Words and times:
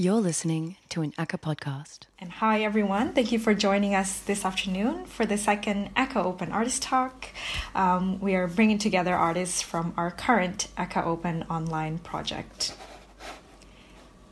You're 0.00 0.14
listening 0.14 0.76
to 0.88 1.02
an 1.02 1.12
ACCA 1.18 1.38
podcast. 1.38 2.06
And 2.18 2.32
hi, 2.32 2.62
everyone. 2.62 3.12
Thank 3.12 3.32
you 3.32 3.38
for 3.38 3.52
joining 3.52 3.94
us 3.94 4.18
this 4.20 4.46
afternoon 4.46 5.04
for 5.04 5.26
the 5.26 5.36
second 5.36 5.94
ACCA 5.94 6.24
Open 6.24 6.50
Artist 6.52 6.80
Talk. 6.80 7.28
Um, 7.74 8.18
we 8.18 8.34
are 8.34 8.46
bringing 8.46 8.78
together 8.78 9.14
artists 9.14 9.60
from 9.60 9.92
our 9.98 10.10
current 10.10 10.68
ACCA 10.78 11.04
Open 11.04 11.42
online 11.50 11.98
project. 11.98 12.74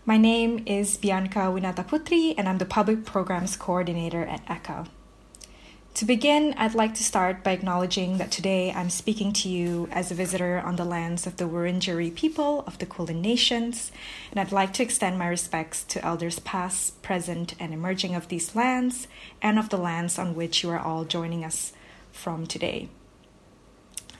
My 0.07 0.17
name 0.17 0.63
is 0.65 0.97
Bianca 0.97 1.41
Winataputri, 1.53 2.35
and 2.39 2.49
I'm 2.49 2.57
the 2.57 2.65
Public 2.65 3.05
Programs 3.05 3.55
Coordinator 3.55 4.25
at 4.25 4.47
ACCA. 4.47 4.89
To 5.99 6.05
begin, 6.05 6.55
I'd 6.57 6.77
like 6.77 6.95
to 6.95 7.03
start 7.03 7.43
by 7.43 7.51
acknowledging 7.51 8.19
that 8.19 8.31
today 8.31 8.71
I'm 8.71 8.89
speaking 8.89 9.33
to 9.33 9.49
you 9.49 9.89
as 9.91 10.13
a 10.13 10.15
visitor 10.15 10.63
on 10.65 10.77
the 10.77 10.85
lands 10.85 11.27
of 11.27 11.39
the 11.39 11.49
Wurundjeri 11.49 12.15
people 12.15 12.63
of 12.69 12.79
the 12.79 12.87
Kulin 12.87 13.21
Nations, 13.21 13.91
and 14.31 14.39
I'd 14.39 14.53
like 14.53 14.73
to 14.75 14.85
extend 14.85 15.19
my 15.19 15.27
respects 15.27 15.83
to 15.83 16.05
elders 16.05 16.39
past, 16.39 17.03
present, 17.03 17.57
and 17.59 17.75
emerging 17.75 18.15
of 18.15 18.29
these 18.29 18.55
lands 18.55 19.09
and 19.43 19.59
of 19.59 19.71
the 19.71 19.77
lands 19.77 20.21
on 20.21 20.37
which 20.37 20.63
you 20.63 20.71
are 20.71 20.79
all 20.79 21.05
joining 21.05 21.45
us 21.45 21.73
from 22.13 22.47
today. 22.47 22.89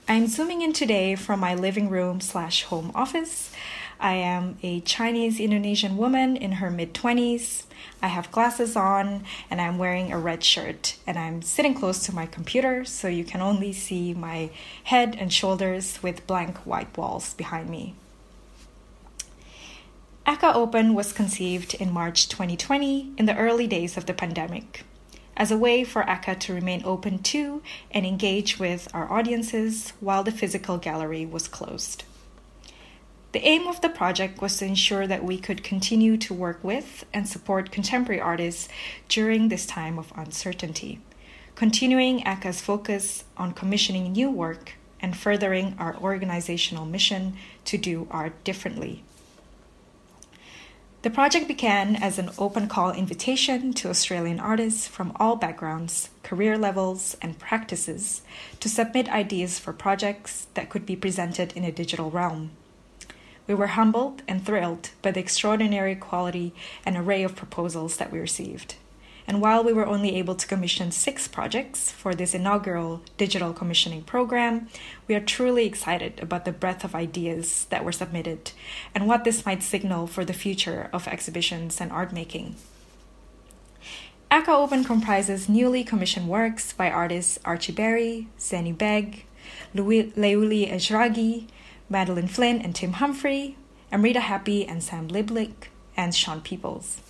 I'm 0.05 0.27
zooming 0.27 0.61
in 0.61 0.73
today 0.73 1.15
from 1.15 1.39
my 1.39 1.55
living 1.55 1.89
room 1.89 2.19
slash 2.19 2.63
home 2.63 2.91
office. 2.93 3.53
I 4.01 4.13
am 4.13 4.57
a 4.63 4.79
Chinese 4.79 5.41
Indonesian 5.41 5.97
woman 5.97 6.37
in 6.37 6.53
her 6.53 6.71
mid 6.71 6.93
20s. 6.93 7.63
I 8.01 8.07
have 8.07 8.31
glasses 8.31 8.77
on 8.77 9.25
and 9.51 9.59
I'm 9.59 9.77
wearing 9.77 10.13
a 10.13 10.17
red 10.17 10.41
shirt 10.41 10.95
and 11.05 11.19
I'm 11.19 11.41
sitting 11.41 11.73
close 11.73 12.05
to 12.05 12.15
my 12.15 12.25
computer 12.25 12.85
so 12.85 13.09
you 13.09 13.25
can 13.25 13.41
only 13.41 13.73
see 13.73 14.13
my 14.13 14.51
head 14.85 15.17
and 15.19 15.33
shoulders 15.33 16.01
with 16.01 16.25
blank 16.25 16.59
white 16.59 16.97
walls 16.97 17.33
behind 17.33 17.69
me. 17.69 17.93
ACCA 20.25 20.55
Open 20.55 20.93
was 20.93 21.11
conceived 21.11 21.73
in 21.73 21.91
March 21.91 22.29
2020 22.29 23.13
in 23.17 23.25
the 23.25 23.35
early 23.35 23.67
days 23.67 23.97
of 23.97 24.05
the 24.05 24.13
pandemic 24.13 24.85
as 25.35 25.51
a 25.51 25.57
way 25.57 25.83
for 25.83 26.03
ACCA 26.03 26.39
to 26.39 26.53
remain 26.53 26.81
open 26.85 27.19
to 27.23 27.61
and 27.91 28.05
engage 28.05 28.59
with 28.59 28.87
our 28.93 29.11
audiences 29.11 29.91
while 29.99 30.23
the 30.23 30.31
physical 30.31 30.77
gallery 30.77 31.25
was 31.25 31.49
closed. 31.49 32.05
The 33.31 33.45
aim 33.45 33.67
of 33.67 33.81
the 33.81 33.89
project 33.89 34.41
was 34.41 34.57
to 34.57 34.65
ensure 34.65 35.05
that 35.05 35.23
we 35.23 35.37
could 35.37 35.63
continue 35.63 36.17
to 36.17 36.33
work 36.33 36.63
with 36.63 37.05
and 37.13 37.27
support 37.27 37.71
contemporary 37.71 38.19
artists 38.19 38.67
during 39.07 39.49
this 39.49 39.65
time 39.65 39.99
of 39.99 40.11
uncertainty, 40.15 40.99
continuing 41.55 42.21
ACCA's 42.23 42.61
focus 42.61 43.25
on 43.37 43.53
commissioning 43.53 44.11
new 44.11 44.31
work 44.31 44.73
and 44.99 45.15
furthering 45.15 45.75
our 45.77 45.95
organizational 45.97 46.85
mission 46.85 47.37
to 47.65 47.77
do 47.77 48.07
art 48.09 48.43
differently 48.43 49.03
the 51.01 51.09
project 51.09 51.47
began 51.47 51.95
as 51.95 52.19
an 52.19 52.29
open 52.37 52.67
call 52.67 52.91
invitation 52.91 53.71
to 53.71 53.89
Australian 53.89 54.37
artists 54.37 54.85
from 54.85 55.13
all 55.15 55.37
backgrounds, 55.37 56.09
career 56.23 56.57
levels, 56.57 57.15
and 57.21 57.39
practices 57.39 58.21
to 58.59 58.67
submit 58.67 59.07
ideas 59.07 59.59
for 59.59 59.71
projects 59.71 60.47
that 60.55 60.69
could 60.69 60.85
be 60.85 60.97
presented 60.97 61.53
in 61.53 61.63
a 61.63 61.71
digital 61.71 62.11
realm. 62.11 62.51
We 63.49 63.55
were 63.55 63.67
humbled 63.67 64.21
and 64.27 64.45
thrilled 64.45 64.91
by 65.01 65.09
the 65.09 65.19
extraordinary 65.19 65.95
quality 65.95 66.53
and 66.85 66.95
array 66.95 67.23
of 67.23 67.35
proposals 67.35 67.97
that 67.97 68.11
we 68.11 68.19
received. 68.19 68.75
And 69.25 69.41
while 69.41 69.63
we 69.63 69.73
were 69.73 69.87
only 69.87 70.17
able 70.17 70.35
to 70.35 70.45
commission 70.45 70.91
six 70.91 71.27
projects 71.27 71.91
for 71.91 72.13
this 72.13 72.35
inaugural 72.35 73.01
digital 73.17 73.51
commissioning 73.51 74.03
program, 74.03 74.67
we 75.07 75.15
are 75.15 75.19
truly 75.19 75.65
excited 75.65 76.19
about 76.21 76.45
the 76.45 76.51
breadth 76.51 76.83
of 76.83 76.93
ideas 76.93 77.65
that 77.71 77.83
were 77.83 77.91
submitted 77.91 78.51
and 78.93 79.07
what 79.07 79.23
this 79.23 79.47
might 79.47 79.63
signal 79.63 80.05
for 80.05 80.23
the 80.23 80.31
future 80.31 80.87
of 80.93 81.07
exhibitions 81.07 81.81
and 81.81 81.91
art 81.91 82.13
making. 82.13 82.55
ACCA 84.29 84.49
Open 84.49 84.83
comprises 84.83 85.49
newly 85.49 85.83
commissioned 85.83 86.27
works 86.27 86.71
by 86.71 86.91
artists 86.91 87.39
Archie 87.43 87.71
Barry, 87.71 88.27
Zenny 88.37 88.77
Beg, 88.77 89.25
Leuli 89.75 90.71
Eshraghi, 90.71 91.47
Madeline 91.89 92.27
Flynn 92.27 92.61
and 92.61 92.75
Tim 92.75 92.93
Humphrey, 92.93 93.57
Amrita 93.91 94.19
Hepi 94.19 94.65
and 94.67 94.83
Sam 94.83 95.07
Lieblich, 95.07 95.69
and 95.97 96.13
Sean 96.13 96.41
Peoples. 96.41 97.01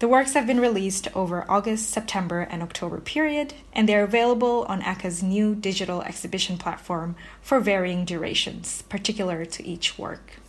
The 0.00 0.08
works 0.08 0.32
have 0.32 0.46
been 0.46 0.60
released 0.60 1.08
over 1.14 1.44
August, 1.46 1.90
September, 1.90 2.40
and 2.40 2.62
October 2.62 3.00
period, 3.00 3.52
and 3.72 3.88
they 3.88 3.94
are 3.94 4.02
available 4.02 4.64
on 4.66 4.80
ACCA's 4.80 5.22
new 5.22 5.54
digital 5.54 6.00
exhibition 6.02 6.56
platform 6.56 7.16
for 7.42 7.60
varying 7.60 8.06
durations, 8.06 8.82
particular 8.82 9.44
to 9.44 9.66
each 9.66 9.98
work. 9.98 10.40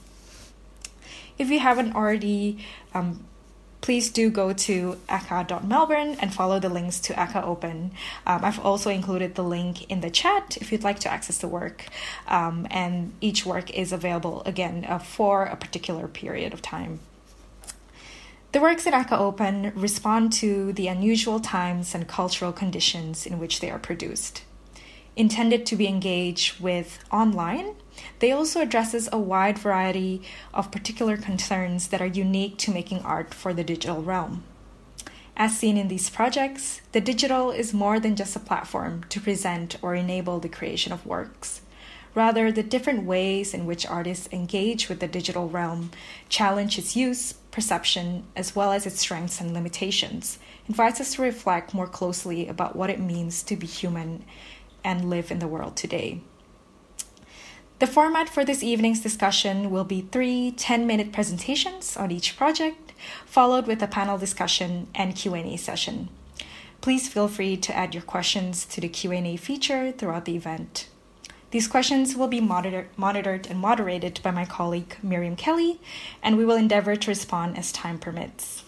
If 1.37 1.49
you 1.49 1.59
haven't 1.59 1.95
already, 1.95 2.65
um, 2.93 3.25
please 3.81 4.09
do 4.11 4.29
go 4.29 4.53
to 4.53 4.97
acca.melbourne 5.09 6.15
and 6.19 6.33
follow 6.33 6.59
the 6.59 6.69
links 6.69 6.99
to 7.01 7.13
ACCA 7.13 7.43
Open. 7.43 7.91
Um, 8.25 8.45
I've 8.45 8.59
also 8.59 8.89
included 8.89 9.35
the 9.35 9.43
link 9.43 9.89
in 9.89 10.01
the 10.01 10.09
chat 10.09 10.57
if 10.61 10.71
you'd 10.71 10.83
like 10.83 10.99
to 10.99 11.11
access 11.11 11.39
the 11.39 11.47
work, 11.47 11.87
um, 12.27 12.67
and 12.69 13.13
each 13.21 13.45
work 13.45 13.71
is 13.71 13.91
available 13.91 14.43
again 14.45 14.85
uh, 14.87 14.99
for 14.99 15.43
a 15.43 15.55
particular 15.55 16.07
period 16.07 16.53
of 16.53 16.61
time. 16.61 16.99
The 18.51 18.59
works 18.59 18.85
at 18.85 18.93
ACCA 18.93 19.17
Open 19.17 19.71
respond 19.75 20.33
to 20.33 20.73
the 20.73 20.87
unusual 20.87 21.39
times 21.39 21.95
and 21.95 22.07
cultural 22.07 22.51
conditions 22.51 23.25
in 23.25 23.39
which 23.39 23.61
they 23.61 23.71
are 23.71 23.79
produced. 23.79 24.43
Intended 25.15 25.65
to 25.65 25.75
be 25.75 25.87
engaged 25.87 26.61
with 26.61 26.99
online, 27.11 27.75
they 28.19 28.31
also 28.31 28.61
addresses 28.61 29.09
a 29.11 29.19
wide 29.19 29.59
variety 29.59 30.21
of 30.53 30.71
particular 30.71 31.17
concerns 31.17 31.89
that 31.89 32.01
are 32.01 32.05
unique 32.05 32.57
to 32.59 32.71
making 32.71 32.99
art 32.99 33.33
for 33.33 33.53
the 33.53 33.63
digital 33.63 34.01
realm. 34.01 34.43
As 35.35 35.57
seen 35.57 35.77
in 35.77 35.89
these 35.89 36.09
projects, 36.09 36.81
the 36.93 37.01
digital 37.01 37.51
is 37.51 37.73
more 37.73 37.99
than 37.99 38.15
just 38.15 38.35
a 38.35 38.39
platform 38.39 39.03
to 39.09 39.19
present 39.19 39.75
or 39.81 39.95
enable 39.95 40.39
the 40.39 40.47
creation 40.47 40.93
of 40.93 41.05
works. 41.05 41.61
Rather, 42.13 42.51
the 42.51 42.63
different 42.63 43.03
ways 43.03 43.53
in 43.53 43.65
which 43.65 43.87
artists 43.87 44.27
engage 44.31 44.89
with 44.89 44.99
the 44.99 45.07
digital 45.07 45.47
realm 45.47 45.91
challenge 46.27 46.77
its 46.77 46.95
use, 46.95 47.33
perception, 47.51 48.23
as 48.35 48.55
well 48.55 48.71
as 48.73 48.85
its 48.85 48.99
strengths 48.99 49.39
and 49.39 49.53
limitations, 49.53 50.37
invites 50.67 50.99
us 50.99 51.15
to 51.15 51.21
reflect 51.21 51.73
more 51.73 51.87
closely 51.87 52.47
about 52.47 52.75
what 52.75 52.89
it 52.89 52.99
means 52.99 53.43
to 53.43 53.55
be 53.55 53.65
human 53.65 54.23
and 54.83 55.09
live 55.09 55.31
in 55.31 55.39
the 55.39 55.47
world 55.47 55.75
today. 55.75 56.21
The 57.79 57.87
format 57.87 58.29
for 58.29 58.45
this 58.45 58.61
evening's 58.61 58.99
discussion 58.99 59.71
will 59.71 59.83
be 59.83 60.01
three 60.11 60.53
10-minute 60.55 61.11
presentations 61.11 61.97
on 61.97 62.11
each 62.11 62.37
project, 62.37 62.93
followed 63.25 63.65
with 63.65 63.81
a 63.81 63.87
panel 63.87 64.19
discussion 64.19 64.87
and 64.93 65.15
Q&A 65.15 65.57
session. 65.57 66.09
Please 66.81 67.07
feel 67.07 67.27
free 67.27 67.57
to 67.57 67.75
add 67.75 67.95
your 67.95 68.03
questions 68.03 68.65
to 68.65 68.81
the 68.81 68.87
Q&A 68.87 69.35
feature 69.35 69.91
throughout 69.91 70.25
the 70.25 70.35
event. 70.35 70.89
These 71.51 71.67
questions 71.67 72.15
will 72.15 72.27
be 72.27 72.39
monitor- 72.39 72.87
monitored 72.95 73.47
and 73.47 73.59
moderated 73.59 74.19
by 74.23 74.31
my 74.31 74.45
colleague 74.45 74.95
Miriam 75.03 75.35
Kelly, 75.35 75.81
and 76.23 76.37
we 76.37 76.45
will 76.45 76.55
endeavor 76.55 76.95
to 76.95 77.11
respond 77.11 77.57
as 77.57 77.71
time 77.71 77.99
permits. 77.99 78.63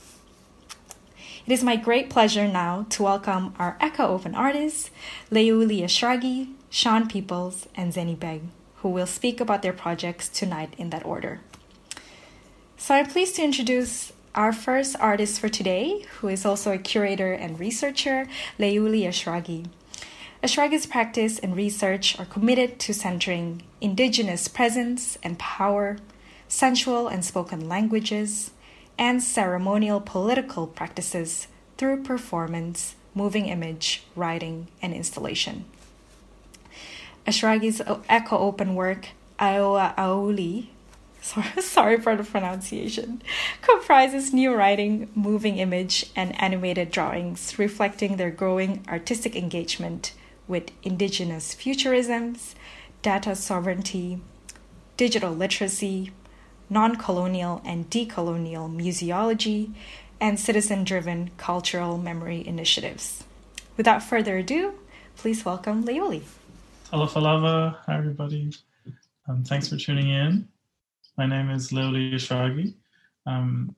It 1.46 1.52
is 1.52 1.62
my 1.62 1.76
great 1.76 2.10
pleasure 2.10 2.48
now 2.48 2.86
to 2.92 3.04
welcome 3.04 3.54
our 3.60 3.76
ACCA 3.82 4.08
Open 4.08 4.34
artists, 4.34 4.90
Leuli 5.30 5.82
Eshraghi, 5.82 6.54
Sean 6.70 7.06
Peoples, 7.06 7.68
and 7.76 7.92
Zenny 7.92 8.18
Beg, 8.18 8.44
who 8.78 8.88
will 8.88 9.06
speak 9.06 9.42
about 9.42 9.62
their 9.62 9.74
projects 9.74 10.30
tonight 10.30 10.74
in 10.78 10.90
that 10.92 11.06
order. 11.06 11.42
So 12.78 12.96
I'm 12.96 13.08
pleased 13.08 13.36
to 13.36 13.44
introduce 13.44 14.14
our 14.34 14.54
first 14.54 14.96
artist 15.02 15.42
for 15.42 15.50
today, 15.50 16.06
who 16.20 16.30
is 16.30 16.46
also 16.46 16.72
a 16.72 16.78
curator 16.78 17.34
and 17.34 17.60
researcher, 17.60 18.26
Leuli 18.58 19.02
Eshraghi. 19.02 19.66
Eshraghi's 20.42 20.86
practice 20.86 21.40
and 21.40 21.58
research 21.58 22.18
are 22.18 22.26
committed 22.26 22.80
to 22.80 22.94
centering 22.94 23.64
indigenous 23.82 24.48
presence 24.48 25.18
and 25.22 25.38
power, 25.38 25.98
sensual 26.48 27.10
and 27.10 27.26
spoken 27.26 27.68
languages, 27.68 28.52
and 28.98 29.22
ceremonial 29.22 30.02
political 30.02 30.68
practices 30.68 31.48
through 31.78 32.04
performance, 32.04 32.96
moving 33.16 33.48
image, 33.48 34.04
writing, 34.16 34.68
and 34.82 34.94
installation. 34.94 35.66
Eshraghi's 37.26 37.80
ACCA 37.80 38.34
Open 38.34 38.76
work, 38.76 39.10
Aoa 39.40 39.96
Auli, 39.96 40.68
sorry 41.62 42.00
for 42.00 42.16
the 42.16 42.24
pronunciation, 42.24 43.22
comprises 43.62 44.34
new 44.34 44.54
writing, 44.54 45.10
moving 45.16 45.58
image, 45.58 46.12
and 46.16 46.40
animated 46.42 46.92
drawings 46.92 47.58
reflecting 47.58 48.18
their 48.18 48.32
growing 48.32 48.84
artistic 48.90 49.36
engagement 49.36 50.14
with 50.48 50.72
indigenous 50.84 51.56
futurisms, 51.56 52.56
data 53.02 53.36
sovereignty, 53.36 54.20
digital 54.98 55.32
literacy, 55.32 56.12
non 56.74 56.96
colonial 56.96 57.62
and 57.64 57.88
decolonial 57.92 58.68
museology, 58.68 59.72
and 60.20 60.40
citizen 60.40 60.84
driven 60.84 61.30
cultural 61.38 62.00
memory 62.00 62.46
initiatives. 62.46 63.24
Without 63.78 64.02
further 64.02 64.38
ado, 64.38 64.74
please 65.16 65.46
welcome 65.46 65.84
Leuli. 65.84 66.24
Hello, 66.90 67.06
Falava. 67.06 67.78
Hi, 67.86 67.98
everybody. 67.98 68.52
Um, 69.30 69.44
thanks 69.44 69.70
for 69.70 69.78
tuning 69.78 70.10
in. 70.10 70.48
My 71.16 71.28
name 71.28 71.52
is 71.52 71.72
Leuli 71.72 72.14
Eshraghi. 72.14 72.74
Um, 73.28 73.76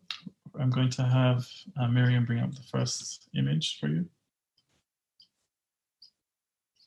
I'm 0.58 0.70
going 0.70 0.90
to 0.92 1.04
have 1.04 1.46
uh, 1.78 1.88
Miriam 1.88 2.26
bring 2.26 2.40
up 2.40 2.56
the 2.56 2.64
first 2.72 3.28
image 3.36 3.78
for 3.80 3.88
you. 3.88 4.06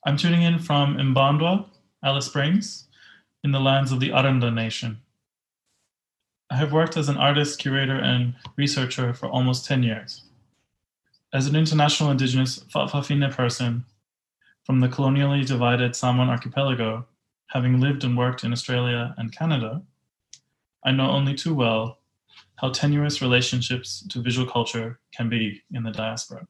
I'm 0.06 0.16
tuning 0.16 0.42
in 0.42 0.58
from 0.58 0.96
Mparntwe, 0.96 1.66
Alice 2.02 2.26
Springs, 2.26 2.88
in 3.44 3.52
the 3.52 3.60
lands 3.60 3.92
of 3.92 4.00
the 4.00 4.12
Aranda 4.12 4.50
Nation. 4.50 5.02
I 6.50 6.56
have 6.56 6.72
worked 6.72 6.96
as 6.96 7.08
an 7.08 7.18
artist, 7.18 7.58
curator, 7.58 7.96
and 7.96 8.34
researcher 8.56 9.12
for 9.12 9.28
almost 9.28 9.66
10 9.66 9.82
years. 9.82 10.22
As 11.32 11.46
an 11.46 11.54
international 11.54 12.10
indigenous 12.10 12.58
Fa'afafine 12.58 13.30
person 13.34 13.84
from 14.64 14.80
the 14.80 14.88
colonially 14.88 15.44
divided 15.44 15.94
Samoan 15.94 16.30
archipelago, 16.30 17.06
having 17.48 17.80
lived 17.80 18.02
and 18.02 18.16
worked 18.16 18.44
in 18.44 18.52
Australia 18.52 19.14
and 19.18 19.30
Canada, 19.30 19.82
I 20.84 20.92
know 20.92 21.10
only 21.10 21.34
too 21.34 21.54
well 21.54 21.98
how 22.56 22.70
tenuous 22.70 23.20
relationships 23.20 24.04
to 24.08 24.22
visual 24.22 24.50
culture 24.50 25.00
can 25.12 25.28
be 25.28 25.62
in 25.72 25.82
the 25.82 25.90
diaspora. 25.90 26.46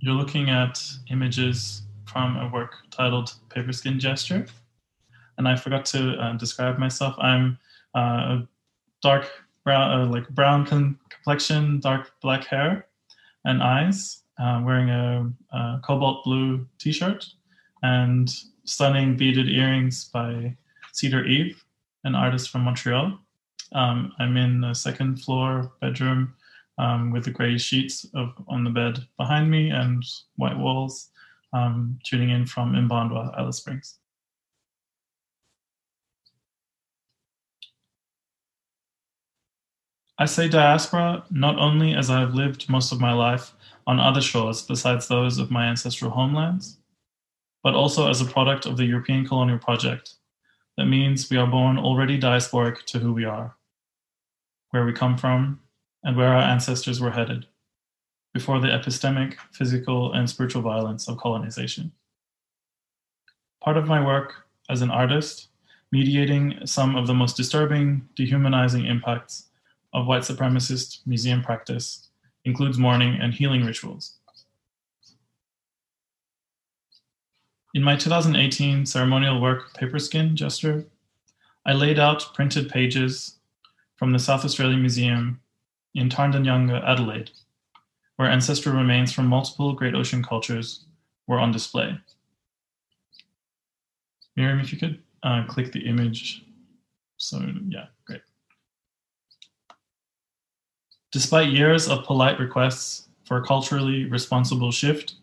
You're 0.00 0.14
looking 0.14 0.50
at 0.50 0.82
images 1.10 1.82
from 2.04 2.36
a 2.36 2.48
work 2.48 2.74
titled 2.90 3.34
Paper 3.48 3.72
Skin 3.72 4.00
Gesture. 4.00 4.46
And 5.38 5.48
I 5.48 5.56
forgot 5.56 5.84
to 5.86 6.14
uh, 6.14 6.32
describe 6.34 6.78
myself. 6.78 7.14
I'm 7.18 7.58
uh, 7.94 8.40
dark 9.02 9.30
brown, 9.64 10.00
uh, 10.00 10.06
like 10.10 10.28
brown 10.30 10.66
complexion, 10.66 11.80
dark 11.80 12.12
black 12.20 12.44
hair 12.44 12.86
and 13.44 13.62
eyes, 13.62 14.22
uh, 14.38 14.60
wearing 14.64 14.90
a, 14.90 15.30
a 15.52 15.80
cobalt 15.84 16.24
blue 16.24 16.66
t-shirt 16.78 17.26
and 17.82 18.32
stunning 18.64 19.16
beaded 19.16 19.48
earrings 19.48 20.04
by 20.04 20.56
Cedar 20.92 21.24
Eve, 21.24 21.64
an 22.04 22.14
artist 22.14 22.50
from 22.50 22.62
Montreal. 22.62 23.18
Um, 23.72 24.12
I'm 24.18 24.36
in 24.36 24.60
the 24.60 24.74
second 24.74 25.22
floor 25.22 25.72
bedroom 25.80 26.34
um, 26.78 27.10
with 27.10 27.24
the 27.24 27.30
gray 27.30 27.58
sheets 27.58 28.06
of, 28.14 28.32
on 28.48 28.64
the 28.64 28.70
bed 28.70 29.06
behind 29.16 29.50
me 29.50 29.70
and 29.70 30.04
white 30.36 30.56
walls, 30.56 31.10
um, 31.52 31.98
tuning 32.04 32.30
in 32.30 32.46
from 32.46 32.72
Mparntwe, 32.72 33.36
Alice 33.38 33.58
Springs. 33.58 33.98
I 40.22 40.26
say 40.26 40.46
diaspora 40.46 41.24
not 41.32 41.58
only 41.58 41.94
as 41.94 42.08
I 42.08 42.20
have 42.20 42.32
lived 42.32 42.68
most 42.70 42.92
of 42.92 43.00
my 43.00 43.12
life 43.12 43.54
on 43.88 43.98
other 43.98 44.20
shores 44.20 44.62
besides 44.62 45.08
those 45.08 45.38
of 45.38 45.50
my 45.50 45.66
ancestral 45.66 46.12
homelands, 46.12 46.78
but 47.64 47.74
also 47.74 48.08
as 48.08 48.20
a 48.20 48.24
product 48.26 48.64
of 48.64 48.76
the 48.76 48.84
European 48.84 49.26
colonial 49.26 49.58
project. 49.58 50.14
That 50.76 50.86
means 50.86 51.28
we 51.28 51.38
are 51.38 51.46
born 51.48 51.76
already 51.76 52.20
diasporic 52.20 52.84
to 52.84 53.00
who 53.00 53.12
we 53.12 53.24
are, 53.24 53.56
where 54.70 54.86
we 54.86 54.92
come 54.92 55.18
from, 55.18 55.58
and 56.04 56.16
where 56.16 56.28
our 56.28 56.42
ancestors 56.42 57.00
were 57.00 57.10
headed 57.10 57.46
before 58.32 58.60
the 58.60 58.68
epistemic, 58.68 59.34
physical, 59.50 60.12
and 60.12 60.30
spiritual 60.30 60.62
violence 60.62 61.08
of 61.08 61.18
colonization. 61.18 61.90
Part 63.60 63.76
of 63.76 63.88
my 63.88 64.00
work 64.00 64.46
as 64.70 64.82
an 64.82 64.90
artist, 64.92 65.48
mediating 65.90 66.64
some 66.64 66.94
of 66.94 67.08
the 67.08 67.14
most 67.14 67.36
disturbing, 67.36 68.08
dehumanizing 68.14 68.86
impacts 68.86 69.48
of 69.92 70.06
white 70.06 70.22
supremacist 70.22 71.00
museum 71.06 71.42
practice, 71.42 72.08
includes 72.44 72.78
mourning 72.78 73.18
and 73.20 73.34
healing 73.34 73.64
rituals. 73.64 74.18
In 77.74 77.82
my 77.82 77.96
2018 77.96 78.84
ceremonial 78.84 79.40
work, 79.40 79.74
Paper 79.74 79.98
Skin 79.98 80.36
Gesture, 80.36 80.84
I 81.64 81.72
laid 81.72 81.98
out 81.98 82.34
printed 82.34 82.68
pages 82.68 83.36
from 83.96 84.12
the 84.12 84.18
South 84.18 84.44
Australian 84.44 84.80
Museum 84.80 85.40
in 85.94 86.08
Tarndanyanga, 86.08 86.82
Adelaide, 86.86 87.30
where 88.16 88.28
ancestral 88.28 88.74
remains 88.74 89.12
from 89.12 89.26
multiple 89.26 89.72
Great 89.72 89.94
Ocean 89.94 90.22
cultures 90.22 90.84
were 91.26 91.38
on 91.38 91.52
display. 91.52 91.98
Miriam, 94.36 94.60
if 94.60 94.72
you 94.72 94.78
could 94.78 94.98
uh, 95.22 95.44
click 95.46 95.72
the 95.72 95.86
image. 95.86 96.44
So, 97.16 97.40
yeah, 97.68 97.86
great. 98.06 98.22
Despite 101.12 101.52
years 101.52 101.88
of 101.88 102.04
polite 102.04 102.40
requests 102.40 103.08
for 103.24 103.36
a 103.36 103.46
culturally 103.46 104.06
responsible 104.06 104.72
shift, 104.72 105.14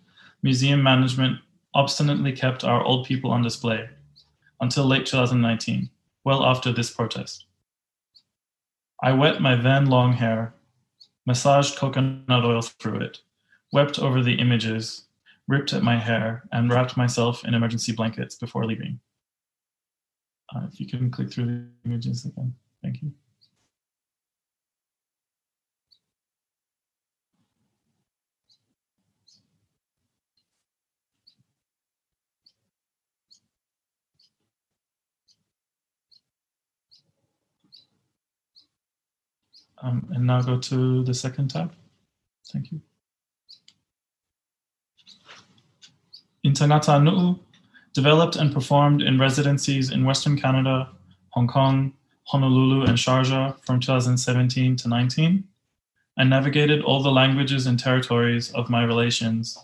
museum 0.43 0.83
management 0.83 1.39
obstinately 1.73 2.31
kept 2.31 2.63
our 2.63 2.83
old 2.83 3.07
people 3.07 3.31
on 3.31 3.41
display 3.41 3.89
until 4.61 4.85
late 4.85 5.07
2019, 5.07 5.89
well 6.23 6.45
after 6.45 6.71
this 6.71 6.91
protest. 6.91 7.45
I 9.01 9.13
wet 9.13 9.41
my 9.41 9.55
then 9.55 9.87
long 9.87 10.13
hair 10.13 10.53
massaged 11.25 11.75
coconut 11.75 12.43
oil 12.43 12.61
through 12.61 13.01
it, 13.01 13.19
wept 13.71 13.99
over 13.99 14.23
the 14.23 14.39
images, 14.39 15.05
ripped 15.47 15.73
at 15.73 15.83
my 15.83 15.97
hair, 15.97 16.43
and 16.51 16.71
wrapped 16.71 16.97
myself 16.97 17.45
in 17.45 17.53
emergency 17.53 17.91
blankets 17.91 18.35
before 18.35 18.65
leaving. 18.65 18.99
Uh, 20.55 20.61
if 20.71 20.79
you 20.79 20.87
can 20.87 21.11
click 21.11 21.31
through 21.31 21.45
the 21.45 21.65
images 21.85 22.25
again, 22.25 22.53
thank 22.83 23.01
you. 23.01 23.11
Um, 39.81 40.07
and 40.13 40.27
now 40.27 40.41
go 40.41 40.57
to 40.57 41.03
the 41.03 41.13
second 41.13 41.49
tab. 41.49 41.71
Thank 42.51 42.71
you. 42.71 42.81
In 46.43 46.53
Tangata 46.53 47.01
Nu'u, 47.01 47.39
developed 47.93 48.35
and 48.35 48.53
performed 48.53 49.01
in 49.01 49.19
residencies 49.19 49.91
in 49.91 50.05
Western 50.05 50.37
Canada, 50.37 50.89
Hong 51.29 51.47
Kong, 51.47 51.93
Honolulu, 52.25 52.85
and 52.85 52.97
Sharjah 52.97 53.55
from 53.65 53.79
2017 53.79 54.75
to 54.77 54.87
19. 54.87 55.43
and 56.17 56.29
navigated 56.29 56.81
all 56.83 57.01
the 57.01 57.11
languages 57.11 57.65
and 57.65 57.79
territories 57.79 58.51
of 58.51 58.69
my 58.69 58.83
relations 58.83 59.57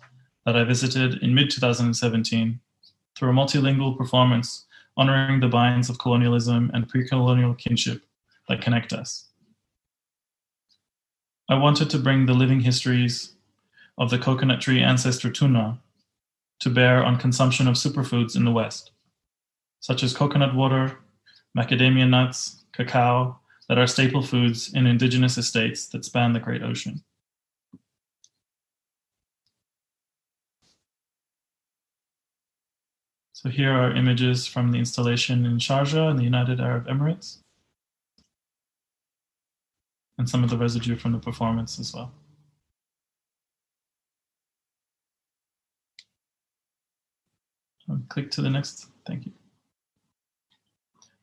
that 0.45 0.56
I 0.56 0.63
visited 0.63 1.21
in 1.21 1.35
mid 1.35 1.50
2017 1.50 2.59
through 3.15 3.29
a 3.29 3.33
multilingual 3.33 3.97
performance 3.97 4.65
honoring 4.95 5.41
the 5.41 5.50
binds 5.50 5.89
of 5.89 6.00
colonialism 6.00 6.71
and 6.73 6.88
pre 6.88 7.07
colonial 7.07 7.53
kinship 7.55 8.03
that 8.48 8.62
connect 8.62 8.93
us. 8.93 9.25
I 11.47 11.55
wanted 11.55 11.91
to 11.91 11.99
bring 11.99 12.25
the 12.25 12.33
living 12.33 12.61
histories 12.61 13.35
of 13.99 14.09
the 14.09 14.17
coconut 14.17 14.61
tree 14.61 14.81
ancestor 14.81 15.29
tuna 15.29 15.79
to 16.59 16.69
bear 16.71 17.03
on 17.03 17.19
consumption 17.19 17.67
of 17.67 17.75
superfoods 17.75 18.35
in 18.35 18.45
the 18.45 18.51
West, 18.51 18.89
such 19.79 20.01
as 20.01 20.15
coconut 20.15 20.55
water, 20.55 20.97
macadamia 21.55 22.09
nuts, 22.09 22.63
cacao, 22.73 23.39
that 23.69 23.77
are 23.77 23.85
staple 23.85 24.23
foods 24.23 24.73
in 24.73 24.87
indigenous 24.87 25.37
estates 25.37 25.85
that 25.89 26.03
span 26.03 26.33
the 26.33 26.39
Great 26.39 26.63
Ocean. 26.63 27.03
So 33.33 33.49
here 33.49 33.71
are 33.71 33.95
images 33.95 34.47
from 34.47 34.71
the 34.71 34.79
installation 34.79 35.45
in 35.45 35.59
Sharjah 35.59 36.09
in 36.09 36.17
the 36.17 36.23
United 36.23 36.59
Arab 36.59 36.87
Emirates 36.87 37.37
and 40.17 40.29
some 40.29 40.43
of 40.43 40.50
the 40.50 40.57
residue 40.57 40.95
from 40.95 41.12
the 41.12 41.19
performance 41.19 41.79
as 41.79 41.93
well. 41.93 42.12
Um, 47.89 48.05
click 48.10 48.31
to 48.31 48.41
the 48.41 48.50
next. 48.50 48.88
Thank 49.05 49.25
you. 49.25 49.31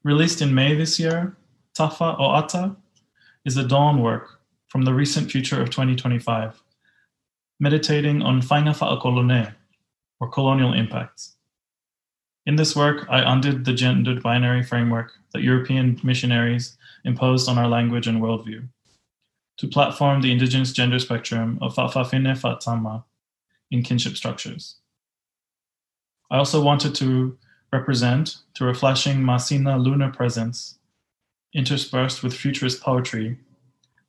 Released 0.05 0.43
in 0.43 0.55
May 0.55 0.75
this 0.75 0.99
year, 0.99 1.37
Tafa 1.77 2.19
O'ata 2.19 2.77
is 3.45 3.57
a 3.57 3.67
dawn 3.67 4.03
work 4.03 4.41
from 4.69 4.83
the 4.83 4.95
recent 4.95 5.31
future 5.31 5.61
of 5.61 5.71
2025, 5.71 6.63
meditating 7.59 8.23
on 8.23 8.41
Fainga 8.41 8.77
Fa'akolone, 8.77 9.55
or 10.21 10.29
colonial 10.29 10.73
impacts. 10.73 11.37
In 12.47 12.57
this 12.57 12.75
work, 12.75 13.07
I 13.09 13.21
undid 13.21 13.65
the 13.65 13.73
gendered 13.73 14.23
binary 14.23 14.63
framework 14.63 15.13
that 15.33 15.43
European 15.43 16.01
missionaries 16.03 16.77
imposed 17.05 17.49
on 17.49 17.59
our 17.59 17.69
language 17.69 18.07
and 18.07 18.21
worldview 18.21 18.69
to 19.59 19.69
platform 19.69 20.21
the 20.21 20.33
indigenous 20.33 20.73
gender 20.73 20.99
spectrum 20.99 21.59
of 21.61 21.75
Fa'afafine 21.75 22.37
Fa'atama 22.39 23.05
in 23.71 23.83
kinship 23.83 24.17
structures. 24.17 24.77
I 26.31 26.39
also 26.39 26.63
wanted 26.63 26.95
to 26.97 27.37
represent, 27.73 28.37
through 28.55 28.71
a 28.71 28.75
flashing 28.75 29.19
Masina 29.19 29.83
lunar 29.83 30.11
presence, 30.11 30.79
interspersed 31.55 32.23
with 32.23 32.35
futurist 32.35 32.83
poetry, 32.83 33.39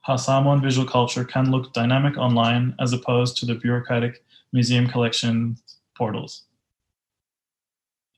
how 0.02 0.18
Samoan 0.18 0.62
visual 0.62 0.88
culture 0.88 1.24
can 1.24 1.52
look 1.52 1.74
dynamic 1.74 2.18
online 2.18 2.76
as 2.80 2.94
opposed 2.94 3.38
to 3.38 3.46
the 3.46 3.56
bureaucratic 3.56 4.24
museum 4.52 4.88
collection 4.88 5.58
portals. 5.98 6.44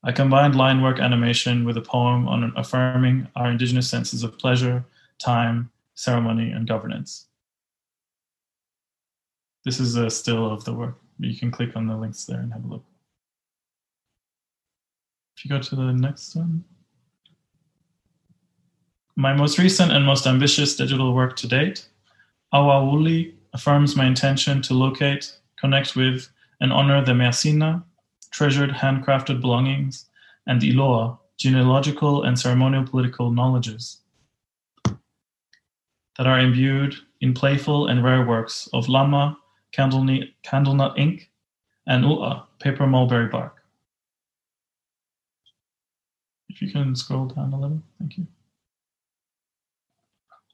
I 0.04 0.12
combined 0.12 0.56
line 0.56 0.82
work 0.82 1.00
animation 1.00 1.66
with 1.66 1.78
a 1.78 1.82
poem 1.82 2.28
on 2.28 2.54
affirming 2.56 3.28
our 3.36 3.50
Indigenous 3.50 3.90
senses 3.90 4.24
of 4.24 4.38
pleasure, 4.38 4.86
time, 5.20 5.72
ceremony, 5.96 6.52
and 6.52 6.68
governance. 6.68 7.28
This 9.64 9.80
is 9.80 9.96
a 9.96 10.10
still 10.10 10.52
of 10.52 10.64
the 10.66 10.74
work. 10.74 11.00
You 11.18 11.36
can 11.36 11.50
click 11.50 11.76
on 11.76 11.88
the 11.88 11.96
links 11.96 12.26
there 12.26 12.40
and 12.40 12.54
have 12.54 12.66
a 12.66 12.68
look. 12.68 12.84
If 15.36 15.46
you 15.46 15.50
go 15.50 15.60
to 15.60 15.76
the 15.76 15.94
next 15.94 16.36
one. 16.36 16.64
My 19.16 19.34
most 19.34 19.58
recent 19.58 19.92
and 19.92 20.06
most 20.06 20.28
ambitious 20.28 20.76
digital 20.76 21.14
work 21.14 21.38
to 21.38 21.48
date, 21.48 21.88
Awawuli 22.54 23.34
affirms 23.54 23.96
my 23.96 24.06
intention 24.06 24.62
to 24.64 24.74
locate, 24.74 25.34
connect 25.58 25.96
with, 25.96 26.28
and 26.60 26.72
honor 26.72 27.04
the 27.04 27.14
Measina, 27.14 27.84
treasured 28.32 28.72
handcrafted 28.72 29.40
belongings, 29.40 30.06
and 30.48 30.62
Iloa, 30.62 31.18
genealogical 31.38 32.24
and 32.24 32.38
ceremonial 32.38 32.86
political 32.86 33.32
knowledges 33.32 34.02
that 36.18 36.28
are 36.28 36.40
imbued 36.40 36.96
in 37.22 37.34
playful 37.34 37.88
and 37.88 38.04
rare 38.04 38.26
works 38.26 38.70
of 38.74 38.90
lama, 38.90 39.38
candlenut, 39.72 40.98
ink, 40.98 41.30
and 41.88 42.04
ua, 42.04 42.48
paper 42.60 42.88
mulberry 42.88 43.28
bark. 43.28 43.62
If 46.50 46.62
you 46.62 46.72
can 46.72 46.96
scroll 46.96 47.26
down 47.26 47.52
a 47.54 47.60
little, 47.60 47.82
thank 48.00 48.18
you. 48.18 48.28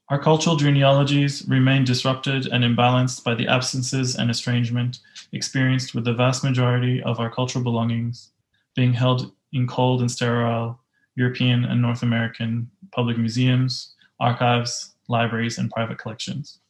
Our 0.08 0.18
cultural 0.18 0.56
genealogies 0.56 1.46
remain 1.48 1.84
disrupted 1.84 2.46
and 2.46 2.64
imbalanced 2.64 3.24
by 3.24 3.34
the 3.34 3.48
absences 3.48 4.16
and 4.16 4.30
estrangement 4.30 4.98
experienced 5.32 5.94
with 5.94 6.04
the 6.04 6.12
vast 6.12 6.44
majority 6.44 7.02
of 7.02 7.18
our 7.18 7.30
cultural 7.30 7.64
belongings 7.64 8.30
being 8.74 8.92
held 8.92 9.32
in 9.52 9.66
cold 9.66 10.00
and 10.00 10.10
sterile 10.10 10.78
European 11.14 11.64
and 11.64 11.80
North 11.80 12.02
American 12.02 12.70
public 12.90 13.16
museums, 13.16 13.94
archives, 14.20 14.91
libraries, 15.08 15.58
and 15.58 15.70
private 15.70 15.98
collections. 15.98 16.60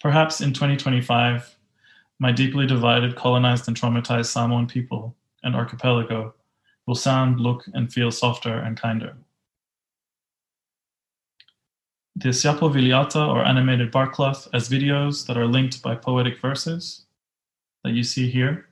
Perhaps 0.00 0.40
in 0.40 0.52
2025, 0.52 1.56
my 2.18 2.32
deeply 2.32 2.66
divided, 2.66 3.16
colonized, 3.16 3.68
and 3.68 3.76
traumatized 3.76 4.26
Samoan 4.26 4.66
people 4.66 5.16
and 5.42 5.54
archipelago 5.54 6.34
will 6.86 6.94
sound, 6.94 7.40
look, 7.40 7.64
and 7.74 7.92
feel 7.92 8.10
softer 8.10 8.58
and 8.58 8.80
kinder. 8.80 9.16
The 12.16 12.30
Siapo 12.30 12.70
Viliata, 12.72 13.28
or 13.28 13.44
animated 13.44 13.92
barkcloth, 13.92 14.48
as 14.52 14.68
videos 14.68 15.26
that 15.26 15.38
are 15.38 15.46
linked 15.46 15.82
by 15.82 15.94
poetic 15.94 16.40
verses 16.40 17.06
that 17.84 17.92
you 17.92 18.02
see 18.02 18.28
here, 18.28 18.68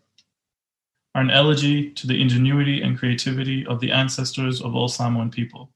are 1.15 1.23
an 1.23 1.31
elegy 1.31 1.91
to 1.91 2.07
the 2.07 2.21
ingenuity 2.21 2.83
and 2.83 2.99
creativity 2.99 3.67
of 3.67 3.81
the 3.81 3.91
ancestors 3.91 4.61
of 4.61 4.75
all 4.75 4.89
Samoan 4.89 5.31
people. 5.31 5.71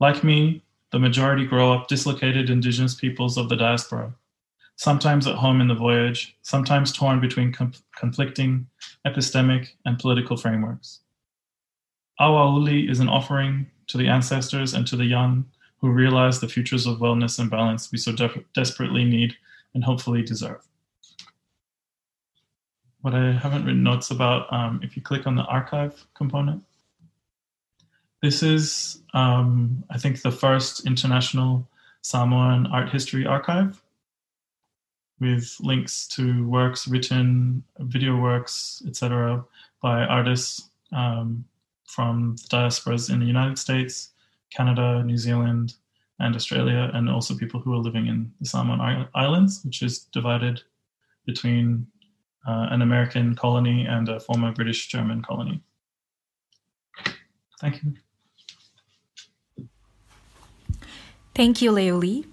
Like 0.00 0.24
me, 0.24 0.62
the 0.92 0.98
majority 0.98 1.44
grow 1.44 1.72
up 1.72 1.88
dislocated 1.88 2.48
indigenous 2.48 2.94
peoples 2.94 3.36
of 3.36 3.48
the 3.48 3.56
diaspora, 3.56 4.14
sometimes 4.76 5.26
at 5.26 5.34
home 5.34 5.60
in 5.60 5.68
the 5.68 5.74
voyage, 5.74 6.36
sometimes 6.42 6.92
torn 6.92 7.20
between 7.20 7.52
com- 7.52 7.72
conflicting 7.96 8.66
epistemic 9.06 9.70
and 9.84 9.98
political 9.98 10.36
frameworks. 10.36 11.00
Awauli 12.20 12.88
is 12.88 13.00
an 13.00 13.08
offering 13.08 13.66
to 13.88 13.98
the 13.98 14.08
ancestors 14.08 14.74
and 14.74 14.86
to 14.86 14.96
the 14.96 15.04
young 15.04 15.44
who 15.78 15.90
realize 15.90 16.40
the 16.40 16.48
futures 16.48 16.86
of 16.86 16.98
wellness 16.98 17.38
and 17.38 17.50
balance 17.50 17.92
we 17.92 17.98
so 17.98 18.12
de- 18.12 18.44
desperately 18.54 19.04
need 19.04 19.34
and 19.74 19.84
hopefully 19.84 20.22
deserve. 20.22 20.66
What 23.02 23.14
I 23.14 23.32
haven't 23.32 23.64
written 23.64 23.82
notes 23.82 24.10
about, 24.10 24.52
um, 24.52 24.80
if 24.82 24.96
you 24.96 25.02
click 25.02 25.26
on 25.26 25.36
the 25.36 25.44
archive 25.44 26.06
component, 26.14 26.64
this 28.22 28.42
is, 28.42 29.02
um, 29.14 29.84
I 29.90 29.98
think, 29.98 30.22
the 30.22 30.30
first 30.30 30.86
international 30.86 31.68
Samoan 32.02 32.66
art 32.68 32.90
history 32.90 33.26
archive 33.26 33.82
with 35.20 35.56
links 35.60 36.06
to 36.08 36.46
works 36.48 36.86
written, 36.86 37.62
video 37.80 38.16
works, 38.16 38.82
etc., 38.86 39.44
by 39.82 40.02
artists 40.04 40.70
um, 40.92 41.44
from 41.86 42.36
the 42.36 42.48
diasporas 42.48 43.10
in 43.10 43.20
the 43.20 43.26
United 43.26 43.58
States, 43.58 44.10
Canada, 44.50 45.02
New 45.02 45.16
Zealand, 45.16 45.74
and 46.18 46.34
Australia, 46.34 46.90
and 46.94 47.10
also 47.10 47.36
people 47.36 47.60
who 47.60 47.74
are 47.74 47.78
living 47.78 48.06
in 48.06 48.32
the 48.40 48.46
Samoan 48.46 49.08
Islands, 49.14 49.62
which 49.64 49.82
is 49.82 50.00
divided 50.12 50.62
between 51.26 51.86
uh, 52.46 52.68
an 52.70 52.82
American 52.82 53.34
colony 53.34 53.86
and 53.86 54.08
a 54.08 54.20
former 54.20 54.52
British 54.52 54.86
German 54.86 55.22
colony. 55.22 55.60
Thank 57.60 57.82
you. 57.82 57.94
Thank 61.36 61.60
you, 61.60 61.70
Leuli. 61.70 62.24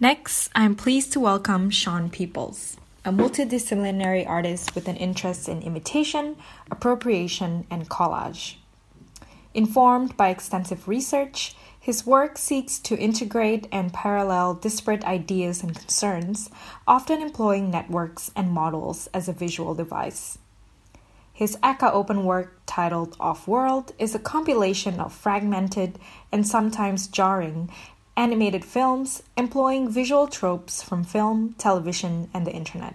Next, 0.00 0.48
I'm 0.54 0.74
pleased 0.74 1.12
to 1.12 1.20
welcome 1.20 1.68
Sean 1.68 2.08
Peoples, 2.08 2.78
a 3.04 3.10
multidisciplinary 3.10 4.26
artist 4.26 4.74
with 4.74 4.88
an 4.88 4.96
interest 4.96 5.50
in 5.50 5.60
imitation, 5.60 6.36
appropriation, 6.70 7.66
and 7.70 7.90
collage. 7.90 8.54
Informed 9.52 10.16
by 10.16 10.30
extensive 10.30 10.88
research, 10.88 11.56
his 11.78 12.06
work 12.06 12.38
seeks 12.38 12.78
to 12.78 12.96
integrate 12.96 13.68
and 13.70 13.92
parallel 13.92 14.54
disparate 14.54 15.04
ideas 15.04 15.62
and 15.62 15.76
concerns, 15.76 16.48
often 16.88 17.20
employing 17.20 17.70
networks 17.70 18.30
and 18.34 18.50
models 18.50 19.10
as 19.12 19.28
a 19.28 19.34
visual 19.34 19.74
device. 19.74 20.38
His 21.34 21.58
ACCA 21.62 21.92
Open 21.92 22.24
work 22.24 22.62
titled 22.64 23.14
Off 23.20 23.46
World 23.46 23.92
is 23.98 24.14
a 24.14 24.18
compilation 24.18 25.00
of 25.00 25.12
fragmented 25.12 25.98
and 26.32 26.48
sometimes 26.48 27.08
jarring 27.08 27.68
animated 28.16 28.64
films 28.64 29.22
employing 29.36 29.90
visual 29.90 30.26
tropes 30.26 30.82
from 30.82 31.04
film, 31.04 31.54
television, 31.58 32.28
and 32.32 32.46
the 32.46 32.52
internet. 32.52 32.94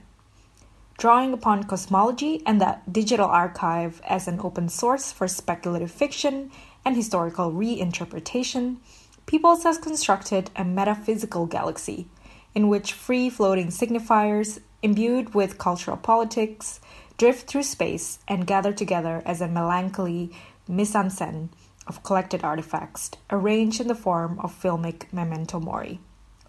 Drawing 0.98 1.34
upon 1.34 1.64
cosmology 1.64 2.42
and 2.46 2.60
the 2.62 2.78
digital 2.92 3.28
archive 3.28 4.02
as 4.08 4.28
an 4.28 4.40
open 4.44 4.70
source 4.70 5.12
for 5.12 5.28
speculative 5.28 5.92
fiction 5.92 6.52
and 6.86 6.96
historical 6.96 7.52
reinterpretation, 7.52 8.78
Peoples 9.26 9.64
has 9.64 9.78
constructed 9.78 10.50
a 10.56 10.66
metaphysical 10.66 11.46
galaxy 11.46 12.08
in 12.54 12.68
which 12.68 12.92
free 12.92 13.30
floating 13.30 13.68
signifiers, 13.68 14.60
imbued 14.82 15.34
with 15.34 15.58
cultural 15.58 15.96
politics, 15.96 16.82
drift 17.18 17.48
through 17.48 17.64
space 17.64 18.20
and 18.28 18.46
gather 18.46 18.74
together 18.74 19.22
as 19.26 19.40
a 19.40 19.48
melancholy 19.48 20.32
mise 20.68 20.96
en 20.96 21.08
scène 21.08 21.50
of 21.88 22.04
collected 22.04 22.44
artifacts 22.44 23.12
arranged 23.30 23.82
in 23.82 23.88
the 23.88 23.96
form 23.96 24.40
of 24.40 24.54
filmic 24.54 25.12
memento 25.12 25.60
mori. 25.60 26.00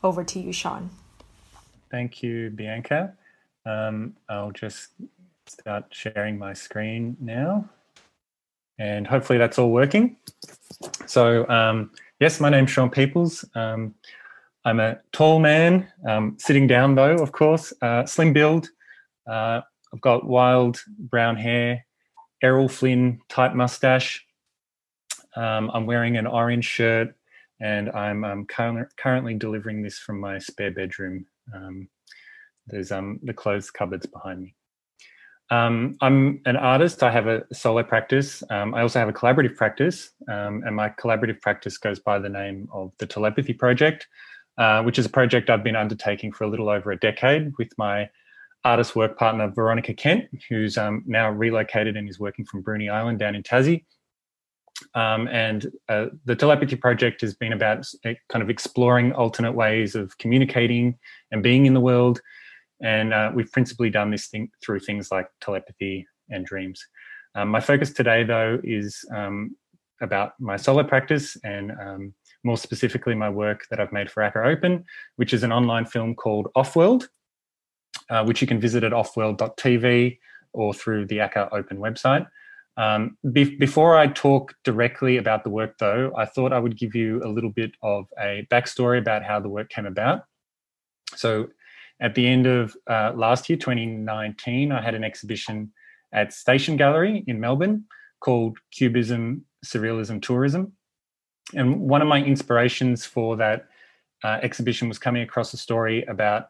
Over 0.03 0.25
to 0.25 0.41
you, 0.41 0.53
Sean. 0.53 0.91
Thank 1.91 2.23
you, 2.23 2.51
Bianca. 2.51 3.15
Um, 3.65 4.15
I'll 4.29 4.51
just 4.51 4.89
start 5.47 5.85
sharing 5.91 6.39
my 6.39 6.53
screen 6.53 7.17
now. 7.21 7.69
And 8.79 9.07
hopefully 9.07 9.39
that's 9.39 9.59
all 9.59 9.71
working. 9.71 10.17
So, 11.07 11.49
um, 11.49 11.91
yes, 12.19 12.41
my 12.41 12.49
name's 12.49 12.71
Sean 12.71 12.91
Peoples. 12.91 13.45
Um, 13.55 13.95
I'm 14.65 14.81
a 14.81 14.99
tall 15.13 15.41
man, 15.41 15.89
um, 16.09 16.37
sitting 16.39 16.67
down 16.67 16.95
though, 16.95 17.17
of 17.17 17.33
course, 17.33 17.73
uh, 17.83 18.07
slim 18.07 18.33
build. 18.33 18.69
Uh, 19.27 19.61
I've 19.93 20.01
got 20.01 20.25
wild 20.25 20.83
brown 20.99 21.37
hair, 21.37 21.85
Errol 22.43 22.69
Flynn 22.69 23.21
type 23.29 23.55
mustache, 23.55 24.25
um, 25.37 25.71
I'm 25.73 25.87
wearing 25.87 26.17
an 26.17 26.27
orange 26.27 26.65
shirt 26.65 27.15
and 27.61 27.91
I'm 27.91 28.25
um, 28.25 28.45
cur- 28.47 28.89
currently 28.97 29.35
delivering 29.35 29.83
this 29.83 29.99
from 29.99 30.21
my 30.21 30.39
spare 30.39 30.73
bedroom. 30.73 31.27
Um, 31.55 31.89
there's 32.67 32.93
um, 32.93 33.21
the 33.23 33.33
clothes 33.33 33.71
cupboards 33.71 34.07
behind 34.07 34.43
me. 34.43 34.55
Um, 35.51 35.97
I'm 36.01 36.41
an 36.47 36.57
artist. 36.57 37.03
I 37.03 37.11
have 37.11 37.27
a 37.27 37.43
solo 37.53 37.83
practice. 37.83 38.43
Um, 38.49 38.75
I 38.75 38.81
also 38.81 38.99
have 38.99 39.09
a 39.09 39.13
collaborative 39.13 39.55
practice, 39.55 40.11
and 40.27 40.75
my 40.75 40.89
collaborative 40.89 41.41
practice 41.43 41.77
goes 41.77 41.99
by 41.99 42.19
the 42.19 42.29
name 42.29 42.69
of 42.73 42.93
the 42.99 43.07
Telepathy 43.07 43.53
Project, 43.53 44.09
uh, 44.57 44.83
which 44.83 44.99
is 44.99 45.05
a 45.05 45.11
project 45.11 45.51
I've 45.51 45.63
been 45.63 45.77
undertaking 45.77 46.33
for 46.33 46.45
a 46.45 46.49
little 46.49 46.71
over 46.71 46.91
a 46.91 46.99
decade 46.99 47.53
with 47.59 47.69
my 47.77 48.09
artist 48.65 48.97
work 48.97 49.19
partner 49.19 49.51
Veronica 49.51 49.93
Kent, 49.93 50.27
who's 50.49 50.79
um, 50.79 51.03
now 51.07 51.31
relocated 51.31 51.97
and 51.97 52.09
is 52.09 52.19
working 52.19 52.45
from 52.45 52.63
Bruny 52.63 52.91
Island 52.91 53.19
down 53.19 53.35
in 53.35 53.43
Tassie. 53.43 53.85
Um, 54.95 55.29
and 55.29 55.67
uh, 55.89 56.07
the 56.25 56.37
telepathy 56.37 56.77
project 56.77 57.21
has 57.21 57.35
been 57.35 57.53
about 57.53 57.87
kind 58.03 58.43
of 58.43 58.51
exploring 58.51 59.13
alternate 59.13 59.53
ways 59.53 59.95
of 59.95 60.17
communicating 60.19 60.99
and 61.31 61.43
being 61.43 61.67
in 61.67 61.75
the 61.75 61.81
world. 61.81 62.21
And 62.83 63.15
uh, 63.15 63.31
we've 63.35 63.51
principally 63.53 63.91
done 63.91 64.11
this 64.11 64.27
thing 64.27 64.51
through 64.65 64.81
things 64.81 65.11
like 65.11 65.29
telepathy 65.41 66.07
and 66.31 66.45
dreams. 66.45 66.85
Um, 67.35 67.49
my 67.49 67.61
focus 67.61 67.93
today, 67.93 68.25
though, 68.25 68.61
is 68.63 69.05
um, 69.15 69.57
about 70.01 70.33
my 70.39 70.57
solo 70.57 70.83
practice 70.83 71.37
and 71.45 71.73
um, 71.81 72.15
more 72.45 72.57
specifically 72.57 73.15
my 73.15 73.31
work 73.31 73.65
that 73.71 73.81
I've 73.81 73.93
made 73.93 74.11
for 74.11 74.23
ACCA 74.23 74.47
Open, 74.47 74.85
which 75.17 75.33
is 75.33 75.43
an 75.43 75.53
online 75.53 75.87
film 75.87 76.15
called 76.15 76.49
Offworld, 76.57 77.09
uh, 78.11 78.25
which 78.25 78.41
you 78.41 78.47
can 78.47 78.61
visit 78.61 78.85
at 78.85 78.93
offworld.tv 78.93 80.19
or 80.53 80.75
through 80.75 81.07
the 81.07 81.19
ACCA 81.19 81.49
Open 81.53 81.79
website. 81.79 82.27
Um, 82.77 83.17
be- 83.33 83.57
before 83.57 83.97
I 83.97 84.07
talk 84.07 84.55
directly 84.65 85.19
about 85.19 85.45
the 85.45 85.51
work, 85.51 85.77
though, 85.79 86.13
I 86.17 86.25
thought 86.25 86.53
I 86.53 86.59
would 86.59 86.79
give 86.79 86.95
you 86.95 87.23
a 87.23 87.29
little 87.29 87.51
bit 87.51 87.73
of 87.83 88.07
a 88.19 88.47
backstory 88.51 88.99
about 88.99 89.25
how 89.25 89.41
the 89.41 89.49
work 89.49 89.69
came 89.69 89.87
about. 89.87 90.25
So, 91.15 91.49
at 92.01 92.15
the 92.15 92.27
end 92.27 92.47
of 92.47 92.75
uh, 92.89 93.13
last 93.15 93.49
year, 93.49 93.59
2019, 93.59 94.73
I 94.73 94.83
had 94.83 94.95
an 94.95 95.05
exhibition 95.05 95.73
at 96.13 96.33
Station 96.33 96.77
Gallery 96.77 97.25
in 97.27 97.39
Melbourne 97.39 97.85
called 98.21 98.59
Cubism, 98.73 99.45
Surrealism, 99.65 100.21
Tourism. 100.21 100.73
And 101.55 101.81
one 101.81 102.03
of 102.03 102.09
my 102.09 102.23
inspirations 102.23 103.05
for 103.05 103.37
that 103.37 103.67
uh, 104.25 104.39
exhibition 104.43 104.89
was 104.89 104.99
coming 104.99 105.23
across 105.23 105.53
a 105.53 105.57
story 105.57 106.05
about 106.05 106.49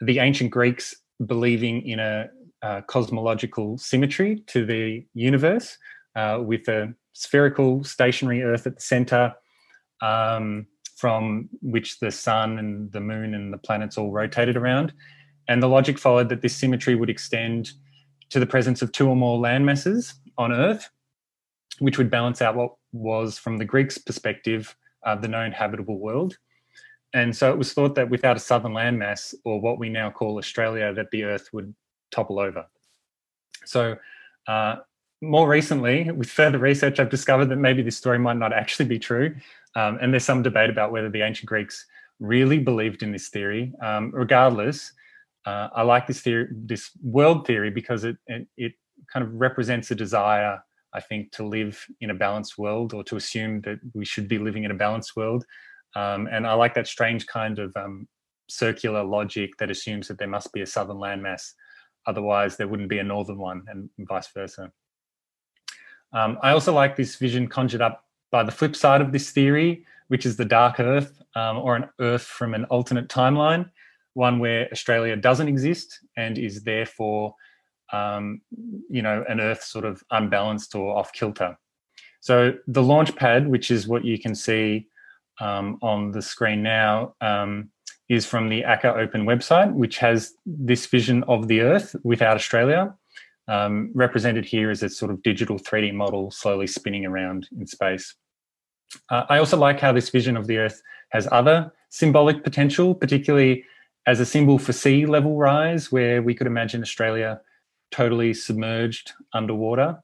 the 0.00 0.18
ancient 0.18 0.50
Greeks 0.50 0.94
believing 1.24 1.86
in 1.86 1.98
a 1.98 2.28
uh, 2.64 2.80
cosmological 2.86 3.76
symmetry 3.76 4.42
to 4.46 4.64
the 4.64 5.04
universe 5.12 5.76
uh, 6.16 6.40
with 6.42 6.66
a 6.68 6.94
spherical 7.12 7.84
stationary 7.84 8.42
Earth 8.42 8.66
at 8.66 8.76
the 8.76 8.80
center, 8.80 9.34
um, 10.00 10.66
from 10.96 11.48
which 11.60 11.98
the 11.98 12.10
sun 12.10 12.58
and 12.58 12.90
the 12.92 13.00
moon 13.00 13.34
and 13.34 13.52
the 13.52 13.58
planets 13.58 13.98
all 13.98 14.10
rotated 14.10 14.56
around. 14.56 14.94
And 15.46 15.62
the 15.62 15.68
logic 15.68 15.98
followed 15.98 16.30
that 16.30 16.40
this 16.40 16.56
symmetry 16.56 16.94
would 16.94 17.10
extend 17.10 17.72
to 18.30 18.40
the 18.40 18.46
presence 18.46 18.80
of 18.80 18.92
two 18.92 19.08
or 19.08 19.16
more 19.16 19.38
landmasses 19.38 20.14
on 20.38 20.50
Earth, 20.50 20.88
which 21.80 21.98
would 21.98 22.10
balance 22.10 22.40
out 22.40 22.56
what 22.56 22.76
was, 22.92 23.36
from 23.36 23.58
the 23.58 23.66
Greeks' 23.66 23.98
perspective, 23.98 24.74
uh, 25.04 25.14
the 25.14 25.28
known 25.28 25.52
habitable 25.52 25.98
world. 25.98 26.38
And 27.12 27.36
so 27.36 27.52
it 27.52 27.58
was 27.58 27.74
thought 27.74 27.94
that 27.96 28.08
without 28.08 28.38
a 28.38 28.40
southern 28.40 28.72
landmass, 28.72 29.34
or 29.44 29.60
what 29.60 29.78
we 29.78 29.90
now 29.90 30.10
call 30.10 30.38
Australia, 30.38 30.94
that 30.94 31.10
the 31.10 31.24
Earth 31.24 31.50
would 31.52 31.74
topple 32.10 32.38
over. 32.38 32.66
So, 33.64 33.96
uh, 34.46 34.76
more 35.22 35.48
recently, 35.48 36.10
with 36.10 36.28
further 36.28 36.58
research, 36.58 37.00
I've 37.00 37.10
discovered 37.10 37.46
that 37.46 37.56
maybe 37.56 37.82
this 37.82 37.96
story 37.96 38.18
might 38.18 38.36
not 38.36 38.52
actually 38.52 38.86
be 38.86 38.98
true. 38.98 39.34
Um, 39.74 39.98
and 40.00 40.12
there's 40.12 40.24
some 40.24 40.42
debate 40.42 40.70
about 40.70 40.92
whether 40.92 41.08
the 41.08 41.22
ancient 41.22 41.48
Greeks 41.48 41.86
really 42.20 42.58
believed 42.58 43.02
in 43.02 43.12
this 43.12 43.28
theory. 43.28 43.72
Um, 43.82 44.10
regardless, 44.12 44.92
uh, 45.46 45.68
I 45.74 45.82
like 45.82 46.06
this 46.06 46.20
theory, 46.20 46.48
this 46.52 46.90
world 47.02 47.46
theory, 47.46 47.70
because 47.70 48.04
it, 48.04 48.16
it, 48.26 48.46
it 48.56 48.72
kind 49.12 49.24
of 49.24 49.32
represents 49.34 49.90
a 49.90 49.94
desire, 49.94 50.62
I 50.92 51.00
think, 51.00 51.32
to 51.32 51.46
live 51.46 51.84
in 52.00 52.10
a 52.10 52.14
balanced 52.14 52.58
world 52.58 52.94
or 52.94 53.02
to 53.04 53.16
assume 53.16 53.60
that 53.62 53.78
we 53.94 54.04
should 54.04 54.28
be 54.28 54.38
living 54.38 54.64
in 54.64 54.70
a 54.70 54.74
balanced 54.76 55.16
world. 55.16 55.44
Um, 55.96 56.28
and 56.30 56.46
I 56.46 56.54
like 56.54 56.74
that 56.74 56.86
strange 56.86 57.26
kind 57.26 57.58
of 57.58 57.74
um, 57.76 58.08
circular 58.48 59.04
logic 59.04 59.56
that 59.58 59.70
assumes 59.70 60.08
that 60.08 60.18
there 60.18 60.28
must 60.28 60.52
be 60.52 60.62
a 60.62 60.66
southern 60.66 60.96
landmass 60.96 61.52
Otherwise, 62.06 62.56
there 62.56 62.68
wouldn't 62.68 62.88
be 62.88 62.98
a 62.98 63.04
northern 63.04 63.38
one, 63.38 63.64
and 63.68 63.88
vice 63.98 64.28
versa. 64.28 64.70
Um, 66.12 66.38
I 66.42 66.50
also 66.52 66.72
like 66.72 66.96
this 66.96 67.16
vision 67.16 67.48
conjured 67.48 67.82
up 67.82 68.04
by 68.30 68.42
the 68.42 68.52
flip 68.52 68.76
side 68.76 69.00
of 69.00 69.12
this 69.12 69.30
theory, 69.30 69.84
which 70.08 70.26
is 70.26 70.36
the 70.36 70.44
dark 70.44 70.78
Earth, 70.78 71.20
um, 71.34 71.58
or 71.58 71.76
an 71.76 71.88
Earth 72.00 72.22
from 72.22 72.54
an 72.54 72.64
alternate 72.66 73.08
timeline, 73.08 73.70
one 74.12 74.38
where 74.38 74.68
Australia 74.70 75.16
doesn't 75.16 75.48
exist 75.48 75.98
and 76.16 76.38
is 76.38 76.62
therefore, 76.62 77.34
um, 77.92 78.40
you 78.88 79.02
know, 79.02 79.24
an 79.28 79.40
Earth 79.40 79.62
sort 79.62 79.84
of 79.84 80.02
unbalanced 80.10 80.74
or 80.74 80.96
off 80.96 81.12
kilter. 81.12 81.58
So 82.20 82.54
the 82.68 82.82
launch 82.82 83.14
pad, 83.16 83.48
which 83.48 83.70
is 83.70 83.88
what 83.88 84.04
you 84.04 84.18
can 84.18 84.34
see 84.34 84.88
um, 85.40 85.78
on 85.82 86.12
the 86.12 86.22
screen 86.22 86.62
now, 86.62 87.14
um, 87.20 87.70
is 88.08 88.26
from 88.26 88.48
the 88.48 88.62
ACCA 88.62 88.96
Open 88.96 89.24
website, 89.24 89.72
which 89.72 89.98
has 89.98 90.34
this 90.44 90.86
vision 90.86 91.22
of 91.24 91.48
the 91.48 91.60
Earth 91.60 91.96
without 92.04 92.36
Australia, 92.36 92.94
um, 93.48 93.90
represented 93.94 94.44
here 94.44 94.70
as 94.70 94.82
a 94.82 94.88
sort 94.88 95.10
of 95.10 95.22
digital 95.22 95.58
3D 95.58 95.92
model 95.92 96.30
slowly 96.30 96.66
spinning 96.66 97.06
around 97.06 97.48
in 97.58 97.66
space. 97.66 98.14
Uh, 99.10 99.24
I 99.28 99.38
also 99.38 99.56
like 99.56 99.80
how 99.80 99.92
this 99.92 100.10
vision 100.10 100.36
of 100.36 100.46
the 100.46 100.58
Earth 100.58 100.82
has 101.10 101.28
other 101.32 101.72
symbolic 101.90 102.44
potential, 102.44 102.94
particularly 102.94 103.64
as 104.06 104.20
a 104.20 104.26
symbol 104.26 104.58
for 104.58 104.72
sea 104.72 105.06
level 105.06 105.36
rise, 105.36 105.90
where 105.90 106.22
we 106.22 106.34
could 106.34 106.46
imagine 106.46 106.82
Australia 106.82 107.40
totally 107.90 108.34
submerged 108.34 109.12
underwater. 109.32 110.02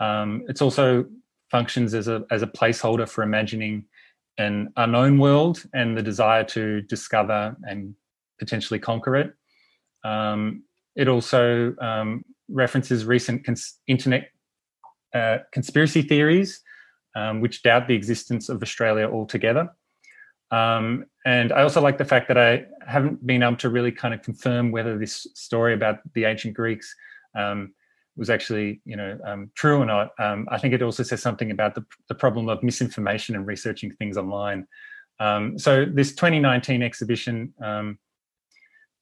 Um, 0.00 0.44
it's 0.48 0.62
also 0.62 1.06
functions 1.50 1.94
as 1.94 2.08
a 2.08 2.24
as 2.30 2.42
a 2.42 2.46
placeholder 2.46 3.08
for 3.08 3.22
imagining 3.22 3.84
an 4.38 4.72
unknown 4.76 5.18
world 5.18 5.64
and 5.72 5.96
the 5.96 6.02
desire 6.02 6.44
to 6.44 6.82
discover 6.82 7.56
and 7.64 7.94
potentially 8.38 8.78
conquer 8.78 9.16
it. 9.16 9.34
Um, 10.04 10.62
it 10.94 11.08
also 11.08 11.74
um, 11.80 12.24
references 12.48 13.04
recent 13.04 13.44
cons- 13.44 13.78
internet 13.86 14.30
uh, 15.14 15.38
conspiracy 15.52 16.02
theories, 16.02 16.60
um, 17.14 17.40
which 17.40 17.62
doubt 17.62 17.88
the 17.88 17.94
existence 17.94 18.48
of 18.48 18.62
Australia 18.62 19.08
altogether. 19.08 19.70
Um, 20.50 21.06
and 21.24 21.52
I 21.52 21.62
also 21.62 21.80
like 21.80 21.98
the 21.98 22.04
fact 22.04 22.28
that 22.28 22.38
I 22.38 22.66
haven't 22.86 23.26
been 23.26 23.42
able 23.42 23.56
to 23.56 23.68
really 23.68 23.90
kind 23.90 24.14
of 24.14 24.22
confirm 24.22 24.70
whether 24.70 24.96
this 24.96 25.26
story 25.34 25.74
about 25.74 26.00
the 26.14 26.24
ancient 26.24 26.54
Greeks 26.54 26.94
um, 27.34 27.74
was 28.16 28.30
actually 28.30 28.80
you 28.84 28.96
know 28.96 29.18
um, 29.24 29.50
true 29.54 29.78
or 29.78 29.86
not. 29.86 30.10
Um, 30.18 30.48
I 30.50 30.58
think 30.58 30.74
it 30.74 30.82
also 30.82 31.02
says 31.02 31.22
something 31.22 31.50
about 31.50 31.74
the, 31.74 31.84
the 32.08 32.14
problem 32.14 32.48
of 32.48 32.62
misinformation 32.62 33.34
and 33.34 33.46
researching 33.46 33.92
things 33.92 34.16
online. 34.16 34.66
Um, 35.18 35.58
so 35.58 35.86
this 35.86 36.14
2019 36.14 36.82
exhibition 36.82 37.54
um, 37.62 37.98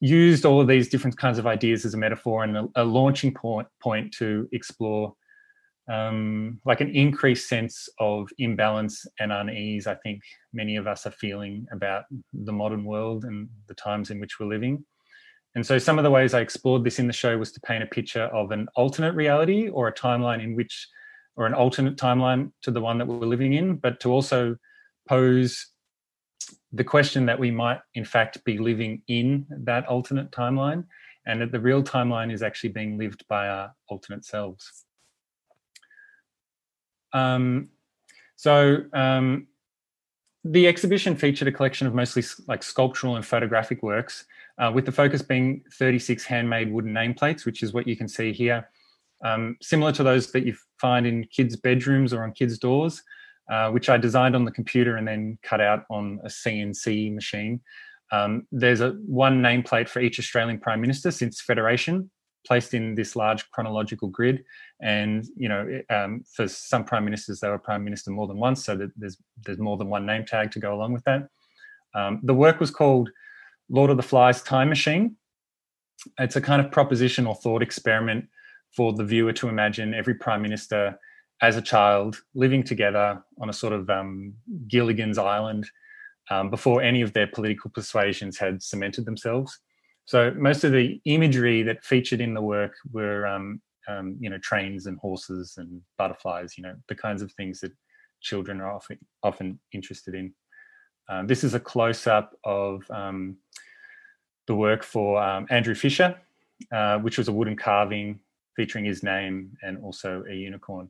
used 0.00 0.44
all 0.44 0.60
of 0.60 0.68
these 0.68 0.88
different 0.88 1.16
kinds 1.16 1.38
of 1.38 1.46
ideas 1.46 1.84
as 1.84 1.94
a 1.94 1.98
metaphor 1.98 2.44
and 2.44 2.56
a, 2.56 2.68
a 2.76 2.84
launching 2.84 3.32
point 3.32 3.66
point 3.80 4.12
to 4.18 4.48
explore 4.52 5.14
um, 5.88 6.60
like 6.64 6.80
an 6.80 6.90
increased 6.90 7.48
sense 7.48 7.88
of 7.98 8.28
imbalance 8.38 9.06
and 9.20 9.32
unease. 9.32 9.86
I 9.86 9.94
think 9.96 10.22
many 10.52 10.76
of 10.76 10.86
us 10.86 11.06
are 11.06 11.10
feeling 11.10 11.66
about 11.72 12.04
the 12.32 12.52
modern 12.52 12.84
world 12.84 13.24
and 13.24 13.48
the 13.66 13.74
times 13.74 14.10
in 14.10 14.18
which 14.18 14.40
we're 14.40 14.46
living. 14.46 14.84
And 15.54 15.64
so 15.64 15.78
some 15.78 15.98
of 15.98 16.04
the 16.04 16.10
ways 16.10 16.34
I 16.34 16.40
explored 16.40 16.84
this 16.84 16.98
in 16.98 17.06
the 17.06 17.12
show 17.12 17.38
was 17.38 17.52
to 17.52 17.60
paint 17.60 17.84
a 17.84 17.86
picture 17.86 18.24
of 18.24 18.50
an 18.50 18.68
alternate 18.74 19.14
reality 19.14 19.68
or 19.68 19.86
a 19.86 19.94
timeline 19.94 20.42
in 20.42 20.56
which, 20.56 20.88
or 21.36 21.46
an 21.46 21.54
alternate 21.54 21.96
timeline 21.96 22.50
to 22.62 22.70
the 22.70 22.80
one 22.80 22.98
that 22.98 23.06
we're 23.06 23.26
living 23.26 23.52
in, 23.52 23.76
but 23.76 24.00
to 24.00 24.10
also 24.10 24.56
pose 25.08 25.68
the 26.72 26.84
question 26.84 27.26
that 27.26 27.38
we 27.38 27.50
might 27.50 27.80
in 27.94 28.04
fact 28.04 28.44
be 28.44 28.58
living 28.58 29.02
in 29.06 29.46
that 29.50 29.86
alternate 29.86 30.30
timeline 30.32 30.84
and 31.26 31.40
that 31.40 31.52
the 31.52 31.60
real 31.60 31.82
timeline 31.82 32.32
is 32.32 32.42
actually 32.42 32.70
being 32.70 32.98
lived 32.98 33.24
by 33.28 33.48
our 33.48 33.72
alternate 33.88 34.24
selves. 34.24 34.84
Um, 37.12 37.70
so 38.36 38.84
um, 38.92 39.46
the 40.44 40.66
exhibition 40.68 41.16
featured 41.16 41.48
a 41.48 41.52
collection 41.52 41.86
of 41.86 41.94
mostly 41.94 42.22
like 42.46 42.62
sculptural 42.62 43.16
and 43.16 43.24
photographic 43.24 43.82
works 43.82 44.26
uh, 44.58 44.70
with 44.72 44.84
the 44.84 44.92
focus 44.92 45.22
being 45.22 45.62
36 45.72 46.24
handmade 46.24 46.70
wooden 46.70 46.92
nameplates, 46.92 47.46
which 47.46 47.62
is 47.62 47.72
what 47.72 47.88
you 47.88 47.96
can 47.96 48.06
see 48.06 48.32
here. 48.32 48.68
Um, 49.24 49.56
similar 49.62 49.90
to 49.92 50.02
those 50.02 50.30
that 50.32 50.44
you 50.44 50.54
find 50.78 51.06
in 51.06 51.24
kids' 51.24 51.56
bedrooms 51.56 52.12
or 52.12 52.24
on 52.24 52.32
kids' 52.32 52.58
doors, 52.58 53.02
uh, 53.50 53.70
which 53.70 53.88
I 53.88 53.96
designed 53.96 54.36
on 54.36 54.44
the 54.44 54.50
computer 54.50 54.96
and 54.96 55.08
then 55.08 55.38
cut 55.42 55.62
out 55.62 55.84
on 55.90 56.20
a 56.24 56.28
CNC 56.28 57.14
machine. 57.14 57.60
Um, 58.12 58.46
there's 58.52 58.82
a 58.82 58.90
one 59.06 59.42
nameplate 59.42 59.88
for 59.88 60.00
each 60.00 60.18
Australian 60.18 60.58
Prime 60.58 60.80
Minister 60.80 61.10
since 61.10 61.40
Federation, 61.40 62.10
placed 62.46 62.74
in 62.74 62.94
this 62.94 63.16
large 63.16 63.50
chronological 63.50 64.08
grid. 64.08 64.44
And 64.80 65.26
you 65.36 65.48
know, 65.48 65.80
um, 65.90 66.24
for 66.34 66.46
some 66.48 66.84
prime 66.84 67.04
ministers, 67.04 67.40
they 67.40 67.48
were 67.48 67.58
prime 67.58 67.84
minister 67.84 68.10
more 68.10 68.26
than 68.26 68.38
once, 68.38 68.64
so 68.64 68.76
that 68.76 68.90
there's 68.96 69.18
there's 69.44 69.58
more 69.58 69.76
than 69.76 69.88
one 69.88 70.06
name 70.06 70.24
tag 70.24 70.50
to 70.52 70.60
go 70.60 70.74
along 70.74 70.92
with 70.92 71.04
that. 71.04 71.28
Um, 71.94 72.20
the 72.22 72.34
work 72.34 72.60
was 72.60 72.70
called 72.70 73.10
Lord 73.68 73.90
of 73.90 73.96
the 73.96 74.02
Flies 74.02 74.42
Time 74.42 74.68
Machine. 74.68 75.16
It's 76.18 76.36
a 76.36 76.40
kind 76.40 76.60
of 76.64 76.70
proposition 76.70 77.26
or 77.26 77.34
thought 77.34 77.62
experiment 77.62 78.26
for 78.76 78.92
the 78.92 79.04
viewer 79.04 79.32
to 79.32 79.48
imagine 79.48 79.94
every 79.94 80.14
prime 80.14 80.42
minister 80.42 80.98
as 81.40 81.56
a 81.56 81.62
child 81.62 82.22
living 82.34 82.62
together 82.62 83.22
on 83.40 83.48
a 83.48 83.52
sort 83.52 83.72
of 83.72 83.88
um, 83.90 84.34
Gilligan's 84.68 85.18
Island 85.18 85.68
um, 86.30 86.50
before 86.50 86.82
any 86.82 87.02
of 87.02 87.12
their 87.12 87.26
political 87.26 87.70
persuasions 87.70 88.38
had 88.38 88.62
cemented 88.62 89.04
themselves. 89.04 89.60
So 90.06 90.32
most 90.36 90.64
of 90.64 90.72
the 90.72 91.00
imagery 91.04 91.62
that 91.62 91.84
featured 91.84 92.20
in 92.20 92.34
the 92.34 92.42
work 92.42 92.74
were, 92.92 93.26
um, 93.26 93.60
um 93.88 94.16
you 94.20 94.30
know, 94.30 94.38
trains 94.38 94.86
and 94.86 94.98
horses 94.98 95.54
and 95.56 95.80
butterflies. 95.98 96.56
You 96.56 96.64
know, 96.64 96.74
the 96.88 96.94
kinds 96.94 97.22
of 97.22 97.32
things 97.32 97.60
that 97.60 97.72
children 98.20 98.60
are 98.60 98.72
often 98.72 98.98
often 99.22 99.58
interested 99.72 100.14
in. 100.14 100.34
Um, 101.08 101.26
this 101.26 101.44
is 101.44 101.54
a 101.54 101.60
close 101.60 102.06
up 102.06 102.34
of 102.44 102.90
um, 102.90 103.36
the 104.46 104.54
work 104.54 104.82
for 104.82 105.22
um, 105.22 105.46
Andrew 105.50 105.74
Fisher, 105.74 106.16
uh, 106.72 106.98
which 106.98 107.18
was 107.18 107.28
a 107.28 107.32
wooden 107.32 107.56
carving 107.56 108.20
featuring 108.56 108.84
his 108.84 109.02
name 109.02 109.56
and 109.62 109.78
also 109.78 110.24
a 110.30 110.34
unicorn. 110.34 110.88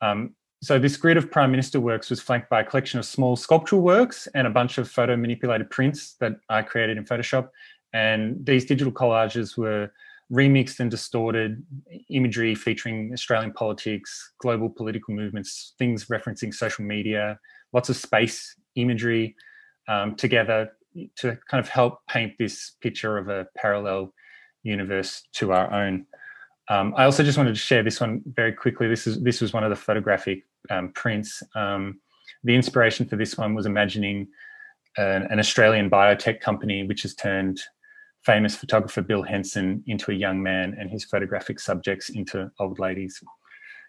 Um, 0.00 0.34
so 0.62 0.78
this 0.78 0.96
grid 0.96 1.16
of 1.16 1.30
Prime 1.30 1.50
Minister 1.50 1.78
works 1.78 2.10
was 2.10 2.20
flanked 2.20 2.48
by 2.48 2.60
a 2.62 2.64
collection 2.64 2.98
of 2.98 3.04
small 3.04 3.36
sculptural 3.36 3.82
works 3.82 4.26
and 4.34 4.46
a 4.46 4.50
bunch 4.50 4.78
of 4.78 4.90
photo 4.90 5.16
manipulated 5.16 5.70
prints 5.70 6.14
that 6.14 6.32
I 6.48 6.62
created 6.62 6.98
in 6.98 7.04
Photoshop. 7.04 7.50
And 7.92 8.44
these 8.44 8.64
digital 8.64 8.92
collages 8.92 9.56
were 9.56 9.90
remixed 10.32 10.80
and 10.80 10.90
distorted 10.90 11.64
imagery 12.10 12.54
featuring 12.54 13.10
Australian 13.12 13.52
politics, 13.52 14.32
global 14.38 14.68
political 14.68 15.14
movements, 15.14 15.74
things 15.78 16.06
referencing 16.06 16.52
social 16.52 16.84
media, 16.84 17.38
lots 17.72 17.88
of 17.88 17.96
space 17.96 18.54
imagery 18.74 19.34
um, 19.88 20.14
together 20.16 20.70
to 21.16 21.38
kind 21.48 21.60
of 21.60 21.68
help 21.68 22.06
paint 22.08 22.34
this 22.38 22.72
picture 22.80 23.16
of 23.16 23.28
a 23.28 23.46
parallel 23.56 24.12
universe 24.62 25.22
to 25.32 25.52
our 25.52 25.72
own. 25.72 26.06
Um, 26.68 26.92
I 26.96 27.04
also 27.04 27.22
just 27.22 27.38
wanted 27.38 27.54
to 27.54 27.60
share 27.60 27.82
this 27.82 28.00
one 28.00 28.22
very 28.26 28.52
quickly. 28.52 28.88
This 28.88 29.06
is 29.06 29.22
this 29.22 29.40
was 29.40 29.52
one 29.52 29.64
of 29.64 29.70
the 29.70 29.76
photographic 29.76 30.44
um, 30.70 30.92
prints. 30.92 31.42
Um, 31.54 32.00
the 32.44 32.54
inspiration 32.54 33.06
for 33.06 33.16
this 33.16 33.38
one 33.38 33.54
was 33.54 33.64
imagining 33.64 34.28
an, 34.98 35.26
an, 35.30 35.38
Australian 35.38 35.88
biotech 35.88 36.40
company 36.40 36.86
which 36.86 37.02
has 37.02 37.14
turned 37.14 37.60
famous 38.24 38.56
photographer 38.56 39.02
Bill 39.02 39.22
Henson 39.22 39.82
into 39.86 40.10
a 40.10 40.14
young 40.14 40.42
man 40.42 40.76
and 40.78 40.90
his 40.90 41.04
photographic 41.04 41.60
subjects 41.60 42.08
into 42.08 42.50
old 42.58 42.78
ladies. 42.78 43.22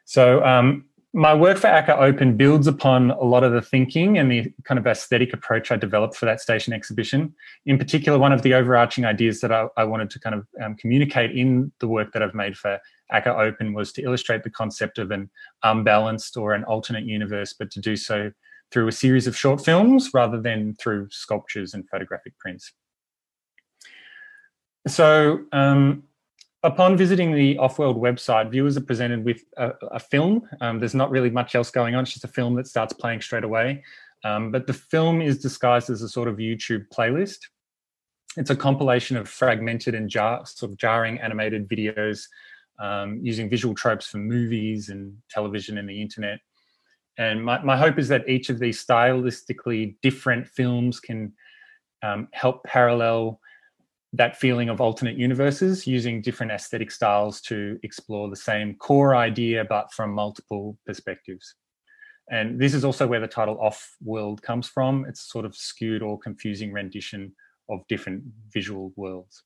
So 0.05 0.43
um, 0.43 0.85
my 1.13 1.33
work 1.33 1.57
for 1.57 1.67
ACCA 1.67 1.97
Open 1.97 2.37
builds 2.37 2.67
upon 2.67 3.11
a 3.11 3.23
lot 3.23 3.43
of 3.43 3.51
the 3.51 3.61
thinking 3.61 4.19
and 4.19 4.31
the 4.31 4.53
kind 4.63 4.77
of 4.77 4.85
aesthetic 4.85 5.33
approach 5.33 5.71
I 5.71 5.75
developed 5.75 6.15
for 6.15 6.25
that 6.25 6.39
station 6.39 6.71
exhibition. 6.71 7.33
In 7.65 7.79
particular, 7.79 8.19
one 8.19 8.31
of 8.31 8.43
the 8.43 8.53
overarching 8.53 9.05
ideas 9.05 9.41
that 9.41 9.51
I, 9.51 9.67
I 9.75 9.85
wanted 9.85 10.11
to 10.11 10.19
kind 10.19 10.35
of 10.35 10.47
um, 10.63 10.75
communicate 10.75 11.35
in 11.35 11.71
the 11.79 11.87
work 11.87 12.13
that 12.13 12.21
I've 12.21 12.35
made 12.35 12.55
for 12.55 12.79
ACCA 13.11 13.39
Open 13.39 13.73
was 13.73 13.91
to 13.93 14.03
illustrate 14.03 14.43
the 14.43 14.51
concept 14.51 14.99
of 14.99 15.09
an 15.09 15.31
unbalanced 15.63 16.37
or 16.37 16.53
an 16.53 16.63
alternate 16.65 17.05
universe, 17.05 17.55
but 17.57 17.71
to 17.71 17.79
do 17.79 17.95
so 17.95 18.31
through 18.71 18.87
a 18.87 18.91
series 18.91 19.25
of 19.25 19.35
short 19.35 19.65
films 19.65 20.11
rather 20.13 20.39
than 20.39 20.75
through 20.75 21.07
sculptures 21.09 21.73
and 21.73 21.89
photographic 21.89 22.37
prints. 22.37 22.71
So 24.89 25.41
um, 25.51 26.03
upon 26.63 26.97
visiting 26.97 27.33
the 27.33 27.55
Offworld 27.55 27.97
website, 27.97 28.51
viewers 28.51 28.77
are 28.77 28.81
presented 28.81 29.23
with 29.23 29.43
a, 29.57 29.71
a 29.91 29.99
film. 29.99 30.47
Um, 30.61 30.79
there's 30.79 30.95
not 30.95 31.11
really 31.11 31.29
much 31.29 31.55
else 31.55 31.71
going 31.71 31.95
on. 31.95 32.03
It's 32.03 32.13
just 32.13 32.25
a 32.25 32.29
film 32.29 32.55
that 32.55 32.67
starts 32.67 32.93
playing 32.93 33.21
straight 33.21 33.43
away. 33.43 33.83
Um, 34.23 34.51
but 34.51 34.67
the 34.67 34.73
film 34.73 35.21
is 35.21 35.39
disguised 35.39 35.89
as 35.89 36.01
a 36.01 36.09
sort 36.09 36.27
of 36.27 36.37
YouTube 36.37 36.87
playlist. 36.89 37.39
It's 38.37 38.49
a 38.49 38.55
compilation 38.55 39.17
of 39.17 39.29
fragmented 39.29 39.95
and 39.95 40.09
jar, 40.09 40.45
sort 40.45 40.71
of 40.71 40.77
jarring 40.77 41.19
animated 41.19 41.67
videos 41.67 42.25
um, 42.79 43.19
using 43.23 43.49
visual 43.49 43.73
tropes 43.75 44.07
from 44.07 44.27
movies 44.27 44.89
and 44.89 45.17
television 45.29 45.77
and 45.77 45.89
the 45.89 46.01
internet. 46.01 46.39
And 47.17 47.43
my, 47.43 47.61
my 47.63 47.77
hope 47.77 47.97
is 47.97 48.07
that 48.09 48.27
each 48.29 48.49
of 48.49 48.59
these 48.59 48.83
stylistically 48.83 49.95
different 50.01 50.47
films 50.47 50.99
can 50.99 51.33
um, 52.01 52.29
help 52.31 52.63
parallel 52.63 53.39
that 54.13 54.37
feeling 54.37 54.69
of 54.69 54.81
alternate 54.81 55.17
universes 55.17 55.85
using 55.85 56.21
different 56.21 56.51
aesthetic 56.51 56.89
styles 56.89 57.41
to 57.41 57.79
explore 57.83 58.29
the 58.29 58.35
same 58.35 58.75
core 58.75 59.15
idea 59.15 59.63
but 59.69 59.91
from 59.93 60.11
multiple 60.11 60.77
perspectives. 60.85 61.55
And 62.31 62.59
this 62.59 62.73
is 62.73 62.85
also 62.85 63.07
where 63.07 63.19
the 63.19 63.27
title 63.27 63.59
off 63.59 63.95
world 64.03 64.41
comes 64.41 64.67
from. 64.67 65.05
It's 65.07 65.31
sort 65.31 65.45
of 65.45 65.55
skewed 65.55 66.01
or 66.01 66.17
confusing 66.17 66.71
rendition 66.71 67.33
of 67.69 67.87
different 67.87 68.23
visual 68.51 68.91
worlds. 68.95 69.43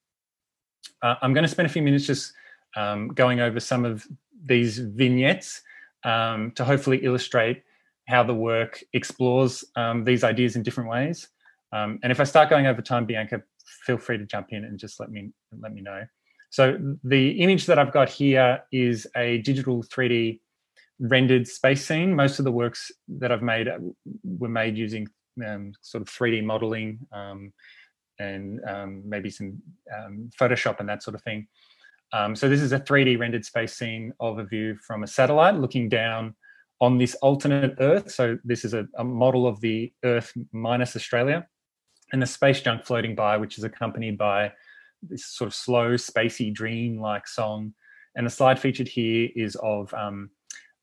Uh, 1.02 1.16
i'm 1.22 1.34
going 1.34 1.44
to 1.44 1.50
spend 1.50 1.66
a 1.66 1.70
few 1.70 1.82
minutes 1.82 2.06
just 2.06 2.34
um, 2.76 3.10
going 3.10 3.40
over 3.40 3.60
some 3.60 3.86
of 3.86 4.06
these 4.46 4.80
vignettes 4.80 5.62
um, 6.04 6.52
to 6.56 6.66
hopefully 6.66 7.00
illustrate 7.04 7.64
how 8.08 8.24
the 8.24 8.34
work 8.34 8.84
explores 8.94 9.64
um, 9.76 10.04
these 10.04 10.24
ideas 10.24 10.56
in 10.56 10.64
different 10.64 10.90
ways. 10.90 11.30
Um, 11.72 12.00
and 12.04 12.12
if 12.12 12.20
i 12.20 12.24
start 12.24 12.50
going 12.50 12.68
over 12.68 12.82
time 12.82 13.06
bianca 13.06 13.42
feel 13.86 13.98
free 13.98 14.18
to 14.18 14.26
jump 14.26 14.48
in 14.52 14.64
and 14.66 14.78
just 14.78 15.00
let 15.00 15.12
me 15.12 15.32
let 15.60 15.74
me 15.74 15.82
know. 15.82 16.06
So 16.50 16.78
the 17.04 17.32
image 17.42 17.66
that 17.66 17.80
I've 17.80 17.92
got 17.92 18.10
here 18.10 18.64
is 18.72 19.08
a 19.16 19.40
digital 19.40 19.84
3D 19.84 20.40
rendered 21.00 21.48
space 21.48 21.86
scene. 21.86 22.16
Most 22.16 22.38
of 22.38 22.46
the 22.46 22.52
works 22.52 22.92
that 23.08 23.32
I've 23.32 23.42
made 23.42 23.68
were 24.24 24.50
made 24.50 24.78
using 24.78 25.08
um, 25.46 25.74
sort 25.82 26.04
of 26.04 26.10
3D 26.10 26.44
modeling 26.44 27.00
um, 27.12 27.52
and 28.20 28.62
um, 28.68 29.02
maybe 29.04 29.32
some 29.32 29.62
um, 29.98 30.30
Photoshop 30.40 30.80
and 30.80 30.88
that 30.88 31.02
sort 31.02 31.16
of 31.16 31.24
thing. 31.24 31.48
Um, 32.12 32.36
so 32.36 32.48
this 32.48 32.62
is 32.62 32.72
a 32.72 32.80
3D 32.80 33.20
rendered 33.20 33.44
space 33.44 33.76
scene 33.76 34.14
of 34.20 34.38
a 34.38 34.44
view 34.44 34.78
from 34.86 35.02
a 35.02 35.08
satellite 35.08 35.56
looking 35.56 35.90
down 35.90 36.36
on 36.80 37.00
this 37.00 37.16
alternate 37.16 37.76
Earth. 37.80 38.12
So 38.12 38.38
this 38.44 38.64
is 38.64 38.76
a, 38.76 38.86
a 38.98 39.04
model 39.04 39.48
of 39.48 39.60
the 39.62 39.92
Earth 40.04 40.32
minus 40.52 40.96
Australia 40.96 41.48
and 42.14 42.22
the 42.22 42.28
space 42.28 42.62
junk 42.62 42.86
floating 42.86 43.16
by, 43.16 43.36
which 43.36 43.58
is 43.58 43.64
accompanied 43.64 44.18
by 44.18 44.54
this 45.02 45.26
sort 45.26 45.48
of 45.48 45.56
slow, 45.56 45.96
spacey, 45.96 46.54
dream-like 46.54 47.28
song. 47.28 47.74
And 48.16 48.26
the 48.26 48.32
slide 48.32 48.60
featured 48.60 48.88
here 48.88 49.30
is 49.36 49.58
of 49.58 49.94
um, 49.96 50.30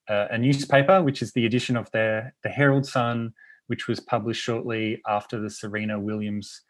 uh, 0.09 0.27
a 0.31 0.37
newspaper, 0.37 1.03
which 1.03 1.23
is 1.23 1.33
the 1.33 1.47
edition 1.47 1.77
of 1.77 1.89
the, 1.93 2.31
the 2.43 2.51
Herald 2.51 2.85
Sun, 2.85 3.33
which 3.69 3.87
was 3.87 4.01
published 4.01 4.43
shortly 4.43 5.01
after 5.09 5.41
the 5.41 5.49
Serena 5.49 5.99
Williams 5.99 6.63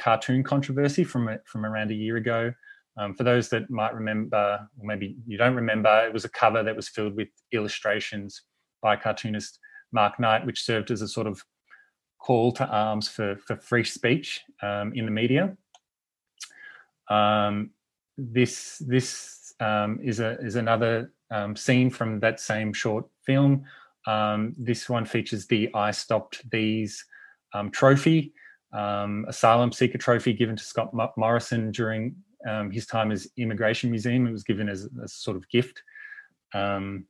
cartoon 0.00 0.42
controversy 0.42 1.04
from 1.04 1.28
from 1.44 1.66
around 1.66 1.90
a 1.90 1.94
year 1.94 2.16
ago. 2.16 2.52
Um, 2.96 3.14
for 3.14 3.24
those 3.24 3.48
that 3.48 3.68
might 3.70 3.92
remember, 3.92 4.60
or 4.78 4.86
maybe 4.86 5.16
you 5.26 5.36
don't 5.36 5.56
remember, 5.56 6.06
it 6.06 6.12
was 6.12 6.24
a 6.24 6.28
cover 6.28 6.62
that 6.62 6.76
was 6.76 6.88
filled 6.88 7.16
with 7.16 7.28
illustrations 7.52 8.42
by 8.80 8.94
cartoonist 8.94 9.58
Mark 9.92 10.20
Knight, 10.20 10.46
which 10.46 10.62
served 10.62 10.92
as 10.92 11.02
a 11.02 11.08
sort 11.08 11.26
of 11.26 11.42
call 12.24 12.52
to 12.52 12.66
arms 12.66 13.06
for, 13.06 13.36
for 13.46 13.56
free 13.56 13.84
speech 13.84 14.40
um, 14.62 14.94
in 14.94 15.04
the 15.04 15.10
media. 15.10 15.54
Um, 17.10 17.70
this 18.16 18.78
this 18.78 19.54
um, 19.60 19.98
is 20.02 20.20
a 20.20 20.38
is 20.40 20.56
another 20.56 21.12
um, 21.30 21.54
scene 21.54 21.90
from 21.90 22.20
that 22.20 22.40
same 22.40 22.72
short 22.72 23.04
film. 23.26 23.64
Um, 24.06 24.54
this 24.56 24.88
one 24.88 25.04
features 25.04 25.46
the 25.46 25.68
"I 25.74 25.90
Stopped 25.90 26.48
These" 26.50 27.04
trophy, 27.70 28.32
asylum 28.72 29.70
seeker 29.70 29.98
trophy 29.98 30.32
given 30.32 30.56
to 30.56 30.64
Scott 30.64 30.92
Morrison 31.16 31.70
during 31.72 32.16
his 32.72 32.86
time 32.86 33.12
as 33.12 33.28
Immigration 33.36 33.90
Museum. 33.90 34.26
It 34.26 34.32
was 34.32 34.44
given 34.44 34.68
as 34.68 34.88
a 35.02 35.08
sort 35.08 35.36
of 35.36 35.48
gift. 35.50 35.82
and, 36.54 37.04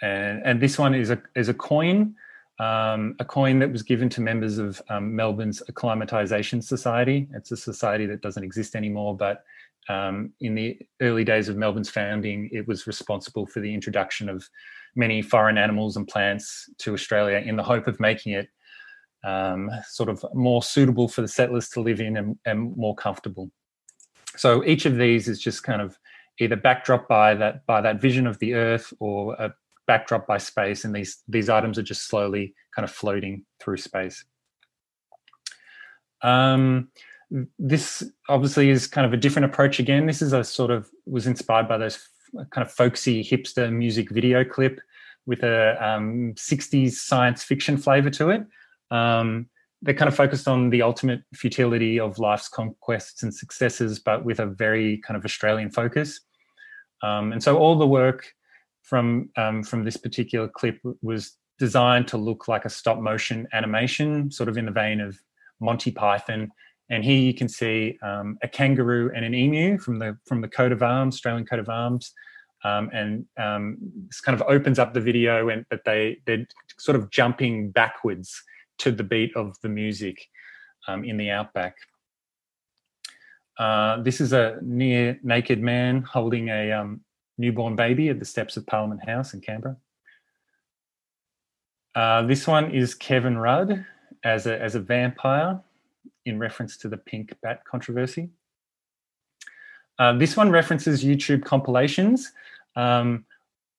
and 0.00 0.60
this 0.60 0.78
one 0.78 0.94
is 0.94 1.10
a 1.10 1.20
is 1.34 1.48
a 1.48 1.54
coin 1.54 2.14
um, 2.58 3.14
a 3.20 3.24
coin 3.24 3.58
that 3.60 3.70
was 3.70 3.82
given 3.82 4.08
to 4.10 4.20
members 4.20 4.58
of 4.58 4.82
um, 4.88 5.14
Melbourne's 5.14 5.62
Acclimatisation 5.70 6.62
Society. 6.62 7.28
It's 7.34 7.52
a 7.52 7.56
society 7.56 8.06
that 8.06 8.20
doesn't 8.20 8.42
exist 8.42 8.74
anymore, 8.74 9.16
but 9.16 9.44
um, 9.88 10.32
in 10.40 10.54
the 10.54 10.78
early 11.00 11.24
days 11.24 11.48
of 11.48 11.56
Melbourne's 11.56 11.88
founding, 11.88 12.50
it 12.52 12.66
was 12.66 12.86
responsible 12.86 13.46
for 13.46 13.60
the 13.60 13.72
introduction 13.72 14.28
of 14.28 14.48
many 14.96 15.22
foreign 15.22 15.56
animals 15.56 15.96
and 15.96 16.06
plants 16.06 16.68
to 16.78 16.92
Australia 16.92 17.38
in 17.38 17.56
the 17.56 17.62
hope 17.62 17.86
of 17.86 18.00
making 18.00 18.32
it 18.32 18.48
um, 19.24 19.70
sort 19.88 20.08
of 20.08 20.24
more 20.34 20.62
suitable 20.62 21.08
for 21.08 21.22
the 21.22 21.28
settlers 21.28 21.68
to 21.70 21.80
live 21.80 22.00
in 22.00 22.16
and, 22.16 22.38
and 22.44 22.76
more 22.76 22.94
comfortable. 22.94 23.50
So 24.36 24.64
each 24.64 24.84
of 24.86 24.96
these 24.96 25.28
is 25.28 25.40
just 25.40 25.62
kind 25.62 25.80
of 25.80 25.98
either 26.38 26.56
backdrop 26.56 27.08
by 27.08 27.34
that 27.34 27.66
by 27.66 27.80
that 27.80 28.00
vision 28.00 28.26
of 28.26 28.38
the 28.38 28.54
earth 28.54 28.92
or 29.00 29.34
a 29.34 29.52
backdrop 29.88 30.28
by 30.28 30.38
space, 30.38 30.84
and 30.84 30.94
these 30.94 31.24
these 31.26 31.48
items 31.48 31.78
are 31.78 31.82
just 31.82 32.06
slowly 32.06 32.54
kind 32.76 32.84
of 32.84 32.92
floating 32.92 33.44
through 33.60 33.78
space. 33.78 34.24
Um, 36.22 36.90
this 37.58 38.04
obviously 38.28 38.70
is 38.70 38.86
kind 38.86 39.06
of 39.06 39.12
a 39.12 39.16
different 39.16 39.46
approach 39.46 39.80
again. 39.80 40.06
This 40.06 40.22
is 40.22 40.32
a 40.32 40.44
sort 40.44 40.70
of 40.70 40.88
was 41.06 41.26
inspired 41.26 41.68
by 41.68 41.78
those 41.78 41.98
kind 42.50 42.64
of 42.66 42.70
folksy 42.70 43.24
hipster 43.24 43.72
music 43.72 44.10
video 44.10 44.44
clip 44.44 44.80
with 45.26 45.42
a 45.42 45.76
um, 45.86 46.32
60s 46.34 46.92
science 46.92 47.42
fiction 47.42 47.76
flavor 47.76 48.10
to 48.10 48.30
it. 48.30 48.46
Um, 48.90 49.48
they're 49.82 49.94
kind 49.94 50.08
of 50.08 50.16
focused 50.16 50.48
on 50.48 50.70
the 50.70 50.82
ultimate 50.82 51.22
futility 51.34 52.00
of 52.00 52.18
life's 52.18 52.48
conquests 52.48 53.22
and 53.22 53.32
successes, 53.32 53.98
but 53.98 54.24
with 54.24 54.40
a 54.40 54.46
very 54.46 54.98
kind 54.98 55.16
of 55.16 55.24
Australian 55.24 55.70
focus. 55.70 56.20
Um, 57.02 57.32
and 57.32 57.42
so 57.42 57.58
all 57.58 57.76
the 57.76 57.86
work 57.86 58.32
from 58.88 59.28
um, 59.36 59.62
from 59.62 59.84
this 59.84 59.98
particular 59.98 60.48
clip 60.48 60.80
was 61.02 61.36
designed 61.58 62.08
to 62.08 62.16
look 62.16 62.48
like 62.48 62.64
a 62.64 62.70
stop 62.70 62.98
motion 62.98 63.46
animation, 63.52 64.30
sort 64.30 64.48
of 64.48 64.56
in 64.56 64.64
the 64.64 64.72
vein 64.72 65.00
of 65.00 65.18
Monty 65.60 65.90
Python. 65.90 66.50
And 66.88 67.04
here 67.04 67.20
you 67.20 67.34
can 67.34 67.48
see 67.48 67.98
um, 68.02 68.38
a 68.42 68.48
kangaroo 68.48 69.10
and 69.14 69.24
an 69.24 69.34
emu 69.34 69.78
from 69.78 69.98
the 69.98 70.16
from 70.26 70.40
the 70.40 70.48
coat 70.48 70.72
of 70.72 70.82
arms, 70.82 71.16
Australian 71.16 71.44
coat 71.44 71.58
of 71.58 71.68
arms, 71.68 72.14
um, 72.64 72.88
and 72.94 73.26
um, 73.36 73.76
this 74.06 74.22
kind 74.22 74.40
of 74.40 74.46
opens 74.48 74.78
up 74.78 74.94
the 74.94 75.00
video, 75.00 75.50
and 75.50 75.66
that 75.70 75.84
they 75.84 76.18
they're 76.24 76.46
sort 76.78 76.96
of 76.96 77.10
jumping 77.10 77.70
backwards 77.70 78.42
to 78.78 78.90
the 78.90 79.04
beat 79.04 79.36
of 79.36 79.54
the 79.60 79.68
music 79.68 80.28
um, 80.86 81.04
in 81.04 81.18
the 81.18 81.30
outback. 81.30 81.76
Uh, 83.58 84.00
this 84.02 84.20
is 84.20 84.32
a 84.32 84.58
near 84.62 85.18
naked 85.22 85.60
man 85.60 86.00
holding 86.02 86.48
a 86.48 86.72
um, 86.72 87.00
newborn 87.38 87.76
baby 87.76 88.08
at 88.08 88.18
the 88.18 88.24
steps 88.24 88.56
of 88.56 88.66
Parliament 88.66 89.08
House 89.08 89.32
in 89.32 89.40
Canberra. 89.40 89.76
Uh, 91.94 92.22
this 92.22 92.46
one 92.46 92.70
is 92.70 92.94
Kevin 92.94 93.38
Rudd 93.38 93.84
as 94.24 94.46
a, 94.46 94.60
as 94.60 94.74
a 94.74 94.80
vampire 94.80 95.60
in 96.26 96.38
reference 96.38 96.76
to 96.78 96.88
the 96.88 96.96
pink 96.96 97.34
bat 97.42 97.64
controversy. 97.64 98.28
Uh, 99.98 100.12
this 100.12 100.36
one 100.36 100.50
references 100.50 101.04
YouTube 101.04 101.44
compilations 101.44 102.32
um, 102.76 103.24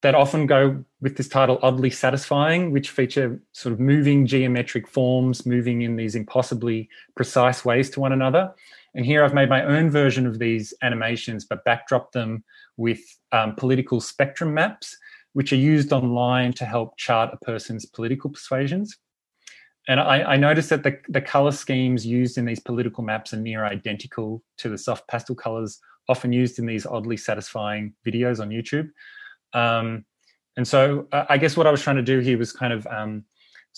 that 0.02 0.16
often 0.16 0.46
go 0.46 0.84
with 1.02 1.16
this 1.16 1.30
title 1.30 1.60
oddly 1.62 1.90
satisfying, 1.90 2.72
which 2.72 2.90
feature 2.90 3.40
sort 3.54 3.74
of 3.74 3.80
moving 3.80 4.26
geometric 4.26 4.88
forms, 4.88 5.46
moving 5.46 5.82
in 5.82 5.96
these 5.96 6.16
impossibly 6.16 6.90
precise 7.16 7.64
ways 7.64 7.90
to 7.92 8.00
one 8.00 8.12
another. 8.12 8.54
And 8.96 9.06
here 9.06 9.24
I've 9.24 9.34
made 9.34 9.50
my 9.50 9.64
own 9.64 9.90
version 9.90 10.26
of 10.26 10.40
these 10.40 10.74
animations, 10.82 11.46
but 11.46 11.64
backdrop 11.64 12.12
them 12.12 12.44
with 12.78 13.00
um, 13.32 13.56
political 13.56 14.02
spectrum 14.02 14.54
maps, 14.54 14.98
which 15.34 15.54
are 15.54 15.58
used 15.58 15.94
online 15.94 16.54
to 16.54 16.66
help 16.66 16.98
chart 16.98 17.30
a 17.34 17.46
person's 17.46 17.86
political 17.86 18.30
persuasions. 18.30 18.98
And 19.88 20.00
I, 20.00 20.34
I 20.34 20.38
noticed 20.38 20.70
that 20.70 20.84
the, 20.84 21.00
the 21.08 21.22
color 21.22 21.52
schemes 21.52 22.06
used 22.06 22.38
in 22.38 22.46
these 22.46 22.60
political 22.60 23.04
maps 23.04 23.34
are 23.34 23.38
near 23.38 23.66
identical 23.66 24.44
to 24.58 24.70
the 24.70 24.78
soft 24.78 25.08
pastel 25.08 25.36
colors 25.36 25.80
often 26.08 26.34
used 26.34 26.60
in 26.60 26.66
these 26.66 26.86
oddly 26.86 27.18
satisfying 27.18 27.94
videos 28.06 28.40
on 28.40 28.50
YouTube. 28.50 28.90
Um, 29.54 30.06
and 30.58 30.68
so 30.68 31.08
uh, 31.12 31.26
I 31.30 31.38
guess 31.38 31.56
what 31.56 31.68
I 31.68 31.72
was 31.72 31.82
trying 31.82 31.96
to 31.96 32.02
do 32.02 32.20
here 32.20 32.38
was 32.38 32.52
kind 32.52 32.74
of 32.74 32.86
um, 32.88 33.24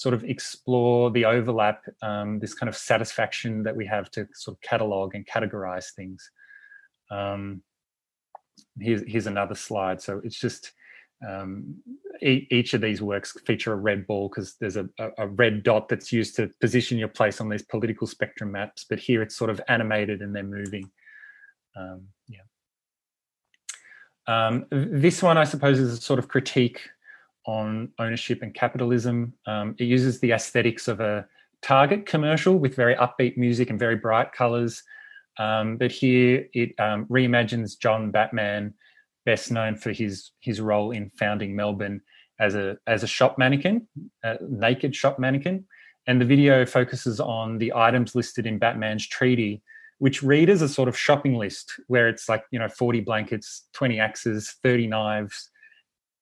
sort 0.02 0.16
of 0.16 0.24
explore 0.24 1.12
the 1.12 1.26
overlap, 1.26 1.84
um, 2.02 2.40
this 2.40 2.56
kind 2.56 2.68
of 2.68 2.76
satisfaction 2.76 3.62
that 3.62 3.76
we 3.76 3.86
have 3.86 4.10
to 4.10 4.26
sort 4.34 4.58
of 4.58 4.62
catalog 4.62 5.14
and 5.14 5.28
categorize 5.28 5.94
things. 5.96 6.32
Um, 7.12 7.62
here's, 8.80 9.04
here's 9.06 9.28
another 9.28 9.54
slide. 9.54 10.02
So 10.02 10.20
it's 10.24 10.40
just 10.40 10.72
um, 11.30 11.76
e- 12.20 12.48
each 12.50 12.74
of 12.74 12.82
these 12.82 13.00
works 13.00 13.38
feature 13.46 13.74
a 13.74 13.76
red 13.76 14.08
ball 14.08 14.28
because 14.28 14.56
there's 14.60 14.76
a, 14.76 14.90
a, 15.20 15.28
red 15.28 15.62
dot 15.62 15.88
that's 15.88 16.12
used 16.12 16.36
to 16.38 16.50
position 16.60 16.98
your 16.98 17.08
place 17.08 17.40
on 17.40 17.48
these 17.48 17.62
political 17.62 18.08
spectrum 18.08 18.52
maps. 18.52 18.88
But 18.90 18.98
here 18.98 19.22
it's 19.22 19.36
sort 19.36 19.52
of 19.52 19.62
animated 19.68 20.24
and 20.24 20.36
they're 20.36 20.42
moving. 20.42 20.90
Um, 21.78 22.08
yeah. 22.28 22.40
Um, 24.26 24.66
this 24.72 25.22
one, 25.22 25.38
I 25.38 25.44
suppose, 25.44 25.78
is 25.78 25.94
a 25.94 26.02
sort 26.02 26.18
of 26.18 26.28
critique 26.28 26.90
on 27.46 27.90
ownership 28.00 28.42
and 28.42 28.54
capitalism. 28.54 29.34
Um, 29.46 29.76
it 29.80 29.86
uses 29.86 30.20
the 30.20 30.32
aesthetics 30.32 30.88
of 30.88 31.00
a 31.00 31.26
Target 31.62 32.08
commercial 32.08 32.58
with 32.58 32.76
very 32.76 32.96
upbeat 32.96 33.38
music 33.38 33.70
and 33.70 33.78
very 33.78 33.96
bright 33.96 34.32
colors. 34.32 34.82
Um, 35.38 35.78
but 35.78 35.92
here 35.92 36.48
it 36.54 36.74
um, 36.80 37.06
reimagines 37.06 37.78
John 37.78 38.10
Batman, 38.10 38.74
best 39.26 39.52
known 39.52 39.76
for 39.76 39.92
his 39.92 40.32
his 40.40 40.60
role 40.60 40.90
in 40.90 41.12
founding 41.12 41.56
Melbourne 41.56 42.02
as 42.40 42.56
a 42.56 42.78
as 42.88 43.04
a 43.04 43.08
shop 43.08 43.38
mannequin, 43.38 43.88
a 44.24 44.38
naked 44.42 44.96
shop 44.96 45.20
mannequin. 45.20 45.66
And 46.08 46.20
the 46.20 46.26
video 46.26 46.66
focuses 46.66 47.20
on 47.20 47.60
the 47.60 47.72
items 47.76 48.16
listed 48.16 48.48
in 48.48 48.58
Batman's 48.58 49.08
treaty 49.08 49.62
which 50.02 50.24
read 50.24 50.50
as 50.50 50.64
a 50.64 50.68
sort 50.68 50.90
of 50.90 50.98
shopping 50.98 51.38
list 51.38 51.80
where 51.86 52.10
it's 52.10 52.28
like, 52.28 52.44
you 52.50 52.58
know, 52.58 52.68
40 52.68 53.02
blankets, 53.02 53.68
20 53.74 54.00
axes, 54.00 54.56
30 54.64 54.88
knives, 54.88 55.51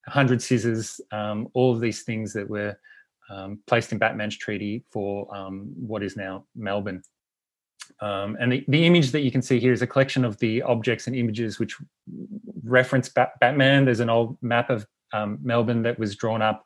100 0.10 0.41
scissors, 0.41 1.00
um, 1.12 1.48
all 1.54 1.74
of 1.74 1.80
these 1.80 2.04
things 2.04 2.34
that 2.34 2.50
were 2.50 2.78
um, 3.30 3.60
placed 3.67 3.91
in 3.91 3.98
Batman's 3.98 4.38
treaty 4.38 4.84
for 4.91 5.34
um, 5.36 5.72
what 5.76 6.04
is 6.04 6.17
now 6.17 6.45
Melbourne. 6.56 7.02
Um, 8.02 8.38
and 8.39 8.52
the, 8.52 8.65
the 8.67 8.86
image 8.86 9.12
that 9.12 9.22
you 9.22 9.32
can 9.32 9.41
see 9.41 9.60
here 9.60 9.74
is 9.74 9.82
a 9.82 9.88
collection 9.88 10.26
of 10.26 10.38
the 10.39 10.62
objects 10.62 11.08
and 11.08 11.15
images 11.15 11.60
which 11.60 11.76
reference 12.63 13.10
Bat- 13.10 13.39
Batman. 13.39 13.86
There's 13.86 14.00
an 14.00 14.10
old 14.10 14.38
map 14.41 14.69
of 14.69 14.86
um, 15.13 15.39
Melbourne 15.41 15.84
that 15.84 15.98
was 15.98 16.15
drawn 16.15 16.41
up 16.41 16.65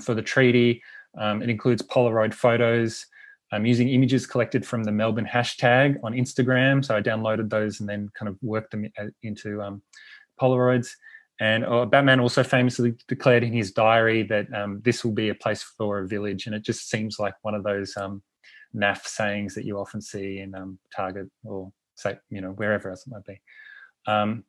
for 0.00 0.14
the 0.14 0.22
treaty. 0.22 0.82
it 1.18 1.50
includes 1.50 1.82
Polaroid 1.82 2.34
photos. 2.34 3.06
I'm 3.52 3.64
using 3.64 3.88
images 3.88 4.26
collected 4.26 4.66
from 4.66 4.84
the 4.84 4.92
Melbourne 4.92 5.28
hashtag 5.30 5.96
on 6.04 6.12
Instagram. 6.12 6.84
So 6.84 6.96
I 6.96 7.00
downloaded 7.00 7.48
those 7.48 7.80
and 7.80 7.88
then 7.88 8.10
kind 8.14 8.28
of 8.28 8.36
worked 8.42 8.72
them 8.72 8.86
uh, 8.98 9.06
into 9.22 9.62
um, 9.62 9.82
Polaroids. 10.40 10.90
And 11.40 11.64
uh, 11.64 11.86
Batman 11.86 12.20
also 12.20 12.42
famously 12.42 12.94
declared 13.06 13.44
in 13.44 13.52
his 13.52 13.70
diary 13.70 14.24
that 14.24 14.52
um, 14.52 14.80
this 14.84 15.04
will 15.04 15.12
be 15.12 15.28
a 15.28 15.34
place 15.34 15.62
for 15.62 16.00
a 16.00 16.08
village. 16.08 16.46
And 16.46 16.54
it 16.54 16.64
just 16.64 16.90
seems 16.90 17.18
like 17.18 17.34
one 17.42 17.54
of 17.54 17.62
those 17.62 17.96
um, 17.96 18.22
naff 18.74 19.04
sayings 19.06 19.54
that 19.54 19.64
you 19.64 19.78
often 19.78 20.00
see 20.00 20.40
in 20.40 20.54
um, 20.54 20.78
Target 20.94 21.30
or 21.44 21.72
say, 21.94 22.18
you 22.30 22.40
know, 22.40 22.50
wherever 22.50 22.90
else 22.90 23.06
it 23.06 23.10
might 23.10 23.24
be. 23.24 23.40
Um, 24.06 24.44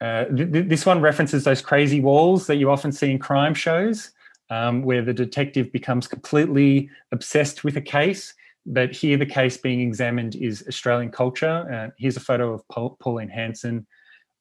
uh, 0.00 0.24
th- 0.26 0.68
this 0.68 0.86
one 0.86 1.00
references 1.00 1.44
those 1.44 1.62
crazy 1.62 2.00
walls 2.00 2.46
that 2.46 2.56
you 2.56 2.70
often 2.70 2.92
see 2.92 3.10
in 3.10 3.18
crime 3.18 3.54
shows 3.54 4.10
um, 4.50 4.82
where 4.82 5.02
the 5.02 5.14
detective 5.14 5.72
becomes 5.72 6.06
completely 6.06 6.90
obsessed 7.12 7.64
with 7.64 7.76
a 7.76 7.80
case. 7.80 8.34
But 8.66 8.94
here, 8.94 9.16
the 9.16 9.26
case 9.26 9.56
being 9.56 9.80
examined 9.80 10.36
is 10.36 10.64
Australian 10.68 11.10
culture. 11.10 11.68
Uh, 11.72 11.90
here's 11.98 12.16
a 12.16 12.20
photo 12.20 12.52
of 12.52 12.66
Paul, 12.68 12.96
Pauline 13.00 13.28
Hanson 13.28 13.86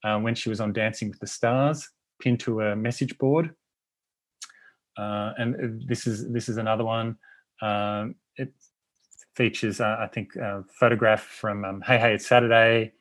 uh, 0.04 0.20
when 0.20 0.36
she 0.36 0.50
was 0.50 0.60
on 0.60 0.74
Dancing 0.74 1.10
with 1.10 1.20
the 1.20 1.28
Stars, 1.28 1.90
pinned 2.22 2.40
to 2.42 2.62
a 2.62 2.76
message 2.76 3.18
board. 3.18 3.54
Uh, 4.98 5.32
and 5.38 5.84
this 5.88 6.06
is 6.06 6.30
this 6.32 6.50
is 6.50 6.58
another 6.58 6.84
one. 6.84 7.18
Um, 7.62 8.16
it 8.36 8.54
features, 9.36 9.80
uh, 9.80 9.98
I 10.00 10.08
think, 10.08 10.36
a 10.36 10.64
photograph 10.80 11.24
from 11.24 11.64
um, 11.64 11.82
Hey 11.82 11.98
Hey 11.98 12.14
It's 12.16 12.28
Saturday, 12.28 12.94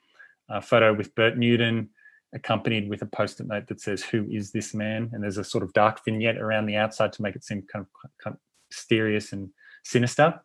a 0.48 0.62
photo 0.62 0.94
with 0.94 1.14
Bert 1.14 1.36
Newton, 1.36 1.90
accompanied 2.34 2.88
with 2.88 3.02
a 3.02 3.06
post-it 3.06 3.46
note 3.48 3.66
that 3.68 3.80
says 3.80 4.02
"Who 4.02 4.26
is 4.30 4.52
this 4.52 4.72
man?" 4.74 5.10
and 5.12 5.22
there's 5.22 5.38
a 5.38 5.44
sort 5.44 5.64
of 5.64 5.72
dark 5.72 6.04
vignette 6.04 6.38
around 6.38 6.66
the 6.66 6.76
outside 6.76 7.12
to 7.14 7.22
make 7.22 7.34
it 7.34 7.44
seem 7.44 7.62
kind 7.62 7.84
of, 7.84 8.10
kind 8.22 8.34
of 8.36 8.40
mysterious 8.70 9.32
and 9.32 9.50
sinister. 9.84 10.40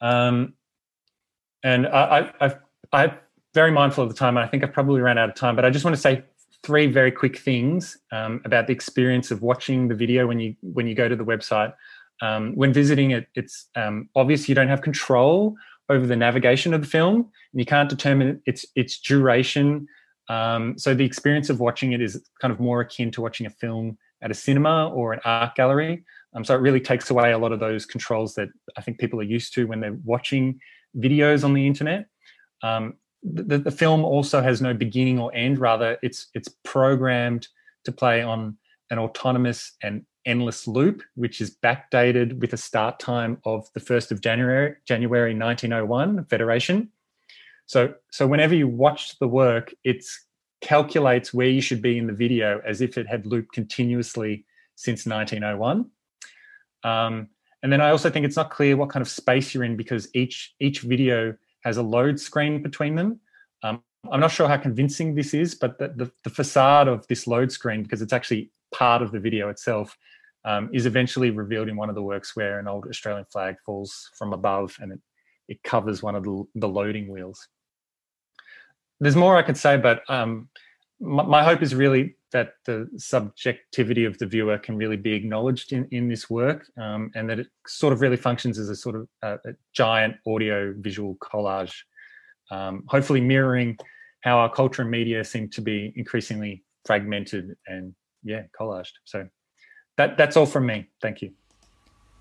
Um, 0.00 0.54
and 1.62 1.86
I, 1.86 2.32
I, 2.40 2.54
I, 2.92 3.04
am 3.04 3.10
very 3.54 3.70
mindful 3.70 4.04
of 4.04 4.10
the 4.10 4.14
time. 4.14 4.36
I 4.36 4.46
think 4.46 4.62
I've 4.62 4.72
probably 4.72 5.00
ran 5.00 5.18
out 5.18 5.28
of 5.28 5.34
time, 5.34 5.56
but 5.56 5.64
I 5.64 5.70
just 5.70 5.84
want 5.84 5.96
to 5.96 6.00
say 6.00 6.22
three 6.62 6.86
very 6.86 7.10
quick 7.10 7.38
things 7.38 7.96
um, 8.12 8.40
about 8.44 8.66
the 8.66 8.72
experience 8.72 9.30
of 9.30 9.42
watching 9.42 9.88
the 9.88 9.94
video 9.94 10.26
when 10.26 10.38
you 10.38 10.54
when 10.62 10.86
you 10.86 10.94
go 10.94 11.08
to 11.08 11.16
the 11.16 11.24
website. 11.24 11.74
Um, 12.22 12.54
when 12.54 12.72
visiting 12.72 13.12
it, 13.12 13.28
it's 13.34 13.68
um, 13.76 14.08
obvious 14.14 14.48
you 14.48 14.54
don't 14.54 14.68
have 14.68 14.82
control 14.82 15.56
over 15.88 16.06
the 16.06 16.16
navigation 16.16 16.74
of 16.74 16.82
the 16.82 16.86
film, 16.86 17.16
and 17.16 17.60
you 17.60 17.64
can't 17.64 17.88
determine 17.88 18.42
its 18.46 18.66
its 18.76 19.00
duration 19.00 19.88
um, 20.30 20.78
so 20.78 20.94
the 20.94 21.04
experience 21.04 21.50
of 21.50 21.58
watching 21.58 21.90
it 21.90 22.00
is 22.00 22.22
kind 22.40 22.52
of 22.52 22.60
more 22.60 22.80
akin 22.80 23.10
to 23.10 23.20
watching 23.20 23.46
a 23.46 23.50
film 23.50 23.98
at 24.22 24.30
a 24.30 24.34
cinema 24.34 24.88
or 24.90 25.12
an 25.12 25.20
art 25.24 25.56
gallery. 25.56 26.04
Um, 26.34 26.44
so 26.44 26.54
it 26.54 26.60
really 26.60 26.80
takes 26.80 27.10
away 27.10 27.32
a 27.32 27.38
lot 27.38 27.50
of 27.50 27.58
those 27.58 27.84
controls 27.84 28.36
that 28.36 28.48
I 28.78 28.80
think 28.80 29.00
people 29.00 29.18
are 29.18 29.24
used 29.24 29.52
to 29.54 29.66
when 29.66 29.80
they're 29.80 29.98
watching 30.04 30.60
videos 30.96 31.42
on 31.42 31.52
the 31.52 31.66
internet. 31.66 32.06
Um, 32.62 32.94
the, 33.22 33.58
the, 33.58 33.70
film 33.70 34.04
also 34.04 34.40
has 34.40 34.62
no 34.62 34.72
beginning 34.72 35.18
or 35.18 35.34
end. 35.34 35.58
Rather, 35.58 35.98
it's 36.02 36.28
it's 36.34 36.48
programmed 36.64 37.48
to 37.84 37.92
play 37.92 38.22
on 38.22 38.56
an 38.90 38.98
autonomous 38.98 39.72
and 39.82 40.04
endless 40.26 40.66
loop, 40.66 41.02
which 41.14 41.40
is 41.40 41.56
backdated 41.62 42.38
with 42.40 42.52
a 42.52 42.56
start 42.56 42.98
time 42.98 43.38
of 43.44 43.68
the 43.74 43.80
first 43.80 44.12
of 44.12 44.20
January 44.20 44.76
January 44.86 45.34
1901 45.34 46.24
Federation. 46.26 46.90
So, 47.66 47.94
so 48.10 48.26
whenever 48.26 48.54
you 48.54 48.66
watch 48.66 49.18
the 49.18 49.28
work, 49.28 49.72
it 49.84 50.04
calculates 50.60 51.32
where 51.32 51.46
you 51.46 51.60
should 51.60 51.80
be 51.80 51.98
in 51.98 52.06
the 52.06 52.12
video 52.12 52.60
as 52.66 52.80
if 52.80 52.98
it 52.98 53.06
had 53.06 53.26
looped 53.26 53.52
continuously 53.52 54.44
since 54.74 55.06
1901. 55.06 55.88
Um, 56.82 57.28
and 57.62 57.72
then 57.72 57.80
I 57.80 57.90
also 57.90 58.10
think 58.10 58.26
it's 58.26 58.36
not 58.36 58.50
clear 58.50 58.76
what 58.76 58.90
kind 58.90 59.02
of 59.02 59.08
space 59.08 59.54
you're 59.54 59.64
in 59.64 59.76
because 59.76 60.08
each 60.14 60.54
each 60.60 60.80
video 60.80 61.36
has 61.62 61.76
a 61.76 61.82
load 61.82 62.18
screen 62.18 62.62
between 62.62 62.94
them. 62.94 63.20
Um, 63.62 63.82
I'm 64.10 64.20
not 64.20 64.30
sure 64.30 64.48
how 64.48 64.56
convincing 64.56 65.14
this 65.14 65.34
is, 65.34 65.54
but 65.54 65.78
the, 65.78 65.88
the, 65.88 66.10
the, 66.24 66.30
facade 66.30 66.88
of 66.88 67.06
this 67.06 67.26
load 67.26 67.52
screen, 67.52 67.82
because 67.82 68.00
it's 68.00 68.12
actually 68.12 68.50
part 68.74 69.02
of 69.02 69.12
the 69.12 69.20
video 69.20 69.50
itself, 69.50 69.96
um, 70.44 70.70
is 70.72 70.86
eventually 70.86 71.30
revealed 71.30 71.68
in 71.68 71.76
one 71.76 71.90
of 71.90 71.94
the 71.94 72.02
works 72.02 72.34
where 72.34 72.58
an 72.58 72.66
old 72.66 72.86
Australian 72.88 73.26
flag 73.30 73.56
falls 73.64 74.10
from 74.16 74.32
above 74.32 74.74
and 74.80 74.92
it, 74.92 75.00
it 75.48 75.62
covers 75.62 76.02
one 76.02 76.14
of 76.14 76.24
the, 76.24 76.44
the 76.54 76.68
loading 76.68 77.08
wheels 77.08 77.46
there's 79.00 79.16
more 79.16 79.36
I 79.36 79.42
could 79.42 79.56
say, 79.56 79.76
but 79.76 80.02
um, 80.08 80.48
my, 81.00 81.24
my, 81.24 81.42
hope 81.42 81.62
is 81.62 81.74
really 81.74 82.16
that 82.32 82.52
the 82.64 82.88
subjectivity 82.96 84.04
of 84.04 84.16
the 84.18 84.26
viewer 84.26 84.58
can 84.58 84.76
really 84.76 84.96
be 84.96 85.12
acknowledged 85.12 85.72
in, 85.72 85.86
in 85.90 86.08
this 86.08 86.30
work 86.30 86.66
um, 86.80 87.10
and 87.14 87.28
that 87.28 87.40
it 87.40 87.48
sort 87.66 87.92
of 87.92 88.00
really 88.00 88.16
functions 88.16 88.58
as 88.58 88.68
a 88.68 88.76
sort 88.76 88.96
of 88.96 89.08
a, 89.22 89.34
a 89.46 89.52
giant 89.72 90.14
audio 90.26 90.72
visual 90.78 91.16
collage, 91.16 91.74
um, 92.50 92.84
hopefully 92.88 93.20
mirroring 93.20 93.76
how 94.20 94.38
our 94.38 94.52
culture 94.52 94.82
and 94.82 94.90
media 94.90 95.24
seem 95.24 95.48
to 95.48 95.60
be 95.60 95.92
increasingly 95.96 96.62
fragmented 96.84 97.56
and, 97.66 97.94
yeah, 98.22 98.42
collaged. 98.58 98.92
So 99.04 99.26
that, 99.96 100.16
that's 100.16 100.36
all 100.36 100.46
from 100.46 100.66
me. 100.66 100.88
Thank 101.02 101.22
you. 101.22 101.32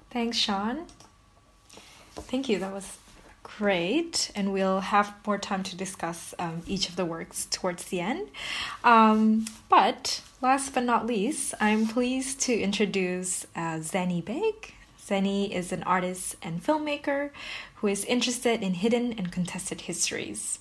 Thanks, 0.09 0.37
Sean. 0.37 0.85
Thank 2.15 2.49
you. 2.49 2.59
That 2.59 2.73
was 2.73 2.97
great, 3.43 4.31
and 4.35 4.53
we'll 4.53 4.81
have 4.81 5.13
more 5.25 5.37
time 5.37 5.63
to 5.63 5.75
discuss 5.75 6.33
um, 6.39 6.61
each 6.65 6.89
of 6.89 6.95
the 6.95 7.05
works 7.05 7.47
towards 7.49 7.85
the 7.85 7.99
end. 7.99 8.29
Um, 8.83 9.45
but 9.69 10.21
last 10.41 10.73
but 10.73 10.83
not 10.83 11.05
least, 11.05 11.53
I'm 11.59 11.87
pleased 11.87 12.39
to 12.41 12.59
introduce 12.59 13.45
uh, 13.55 13.79
Zenny 13.79 14.23
Beg. 14.23 14.73
Is 15.11 15.71
an 15.71 15.81
artist 15.83 16.35
and 16.43 16.63
filmmaker 16.63 17.31
who 17.77 17.87
is 17.87 18.05
interested 18.05 18.61
in 18.61 18.75
hidden 18.75 19.11
and 19.13 19.31
contested 19.31 19.81
histories. 19.81 20.59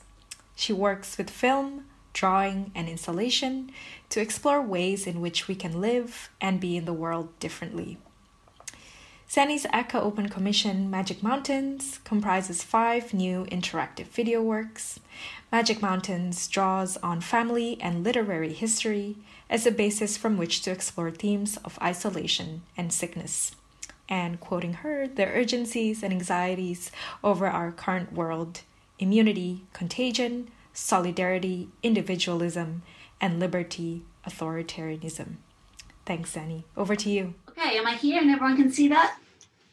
She 0.56 0.72
works 0.72 1.18
with 1.18 1.28
film, 1.28 1.84
drawing, 2.14 2.72
and 2.74 2.88
installation 2.88 3.70
to 4.08 4.22
explore 4.22 4.62
ways 4.62 5.06
in 5.06 5.20
which 5.20 5.48
we 5.48 5.54
can 5.54 5.82
live 5.82 6.30
and 6.40 6.60
be 6.60 6.78
in 6.78 6.86
the 6.86 6.94
world 6.94 7.38
differently. 7.38 7.98
Zanny's 9.30 9.66
ACCA 9.66 10.00
Open 10.00 10.30
Commission 10.30 10.88
Magic 10.88 11.22
Mountains 11.22 12.00
comprises 12.02 12.62
five 12.62 13.12
new 13.12 13.44
interactive 13.52 14.06
video 14.06 14.40
works. 14.40 15.00
Magic 15.52 15.82
Mountains 15.82 16.48
draws 16.48 16.96
on 16.98 17.20
family 17.20 17.76
and 17.78 18.02
literary 18.02 18.54
history 18.54 19.16
as 19.50 19.66
a 19.66 19.70
basis 19.70 20.16
from 20.16 20.38
which 20.38 20.62
to 20.62 20.70
explore 20.70 21.10
themes 21.10 21.58
of 21.58 21.78
isolation 21.82 22.62
and 22.74 22.90
sickness. 22.90 23.52
And 24.08 24.40
quoting 24.40 24.72
her, 24.72 25.06
the 25.06 25.26
urgencies 25.26 26.02
and 26.02 26.10
anxieties 26.10 26.90
over 27.22 27.48
our 27.48 27.70
current 27.70 28.14
world 28.14 28.62
immunity, 28.98 29.66
contagion, 29.74 30.48
solidarity, 30.72 31.68
individualism, 31.82 32.80
and 33.20 33.38
liberty, 33.38 34.04
authoritarianism. 34.26 35.34
Thanks, 36.06 36.32
Zanny. 36.34 36.64
Over 36.78 36.96
to 36.96 37.10
you. 37.10 37.34
Okay, 37.58 37.76
am 37.76 37.88
I 37.88 37.94
here 37.94 38.20
and 38.20 38.30
everyone 38.30 38.56
can 38.56 38.70
see 38.70 38.86
that? 38.88 39.18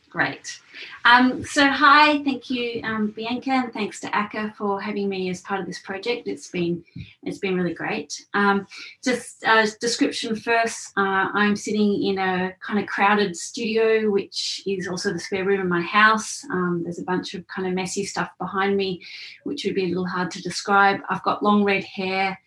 Great. 0.09 0.59
Um, 1.03 1.43
so 1.43 1.67
hi, 1.67 2.23
thank 2.23 2.49
you, 2.49 2.81
um, 2.83 3.07
Bianca, 3.11 3.51
and 3.51 3.73
thanks 3.73 3.99
to 3.99 4.07
ACCA 4.07 4.55
for 4.55 4.81
having 4.81 5.07
me 5.07 5.29
as 5.29 5.41
part 5.41 5.59
of 5.59 5.67
this 5.67 5.77
project. 5.79 6.27
It's 6.27 6.47
been 6.49 6.83
it's 7.21 7.37
been 7.37 7.55
really 7.55 7.75
great. 7.75 8.25
Um, 8.33 8.65
just 9.03 9.43
a 9.43 9.69
description 9.79 10.35
first. 10.35 10.93
Uh, 10.97 11.29
I'm 11.33 11.55
sitting 11.55 12.03
in 12.03 12.17
a 12.17 12.55
kind 12.65 12.79
of 12.79 12.87
crowded 12.87 13.35
studio, 13.35 14.09
which 14.09 14.63
is 14.65 14.87
also 14.87 15.13
the 15.13 15.19
spare 15.19 15.45
room 15.45 15.61
in 15.61 15.69
my 15.69 15.81
house. 15.81 16.43
Um, 16.51 16.81
there's 16.83 16.99
a 16.99 17.03
bunch 17.03 17.35
of 17.35 17.45
kind 17.47 17.67
of 17.67 17.75
messy 17.75 18.03
stuff 18.03 18.31
behind 18.39 18.75
me, 18.75 19.03
which 19.43 19.63
would 19.63 19.75
be 19.75 19.83
a 19.83 19.89
little 19.89 20.07
hard 20.07 20.31
to 20.31 20.41
describe. 20.41 21.01
I've 21.09 21.23
got 21.23 21.43
long 21.43 21.63
red 21.63 21.83
hair 21.83 22.39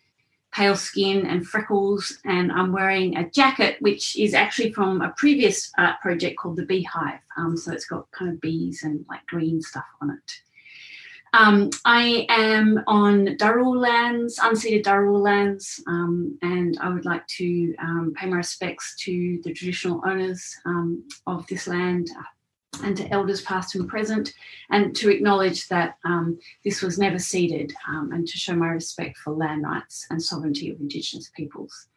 pale 0.51 0.75
skin 0.75 1.25
and 1.25 1.45
freckles, 1.45 2.17
and 2.25 2.51
I'm 2.51 2.71
wearing 2.71 3.17
a 3.17 3.29
jacket 3.29 3.77
which 3.81 4.17
is 4.17 4.33
actually 4.33 4.73
from 4.73 5.01
a 5.01 5.13
previous 5.15 5.71
art 5.77 5.99
project 6.01 6.37
called 6.37 6.57
the 6.57 6.65
Beehive. 6.65 7.19
Um, 7.37 7.55
so 7.55 7.71
it's 7.71 7.85
got 7.85 8.09
kind 8.11 8.31
of 8.31 8.41
bees 8.41 8.83
and 8.83 9.05
like 9.09 9.25
green 9.27 9.61
stuff 9.61 9.85
on 10.01 10.11
it. 10.11 10.33
Um, 11.33 11.69
I 11.85 12.25
am 12.29 12.83
on 12.87 13.37
Dharawal 13.37 13.79
lands, 13.79 14.39
unceded 14.39 14.83
Dharawal 14.83 15.21
lands, 15.21 15.81
um, 15.85 16.37
and 16.41 16.77
I 16.81 16.89
would 16.89 17.05
like 17.05 17.25
to 17.37 17.75
um, 17.79 18.13
pay 18.15 18.27
my 18.27 18.37
respects 18.37 18.95
to 19.01 19.39
the 19.43 19.53
traditional 19.53 20.01
owners 20.05 20.55
um, 20.65 21.07
of 21.27 21.45
this 21.47 21.67
land, 21.67 22.09
and 22.83 22.95
to 22.97 23.07
elders 23.09 23.41
past 23.41 23.75
and 23.75 23.87
present, 23.87 24.33
and 24.69 24.95
to 24.95 25.09
acknowledge 25.09 25.67
that 25.67 25.97
um, 26.05 26.39
this 26.63 26.81
was 26.81 26.97
never 26.97 27.19
ceded, 27.19 27.73
um, 27.87 28.11
and 28.13 28.27
to 28.27 28.37
show 28.37 28.55
my 28.55 28.67
respect 28.67 29.17
for 29.17 29.33
land 29.33 29.63
rights 29.63 30.07
and 30.09 30.21
sovereignty 30.21 30.69
of 30.69 30.79
Indigenous 30.79 31.29
peoples. 31.35 31.87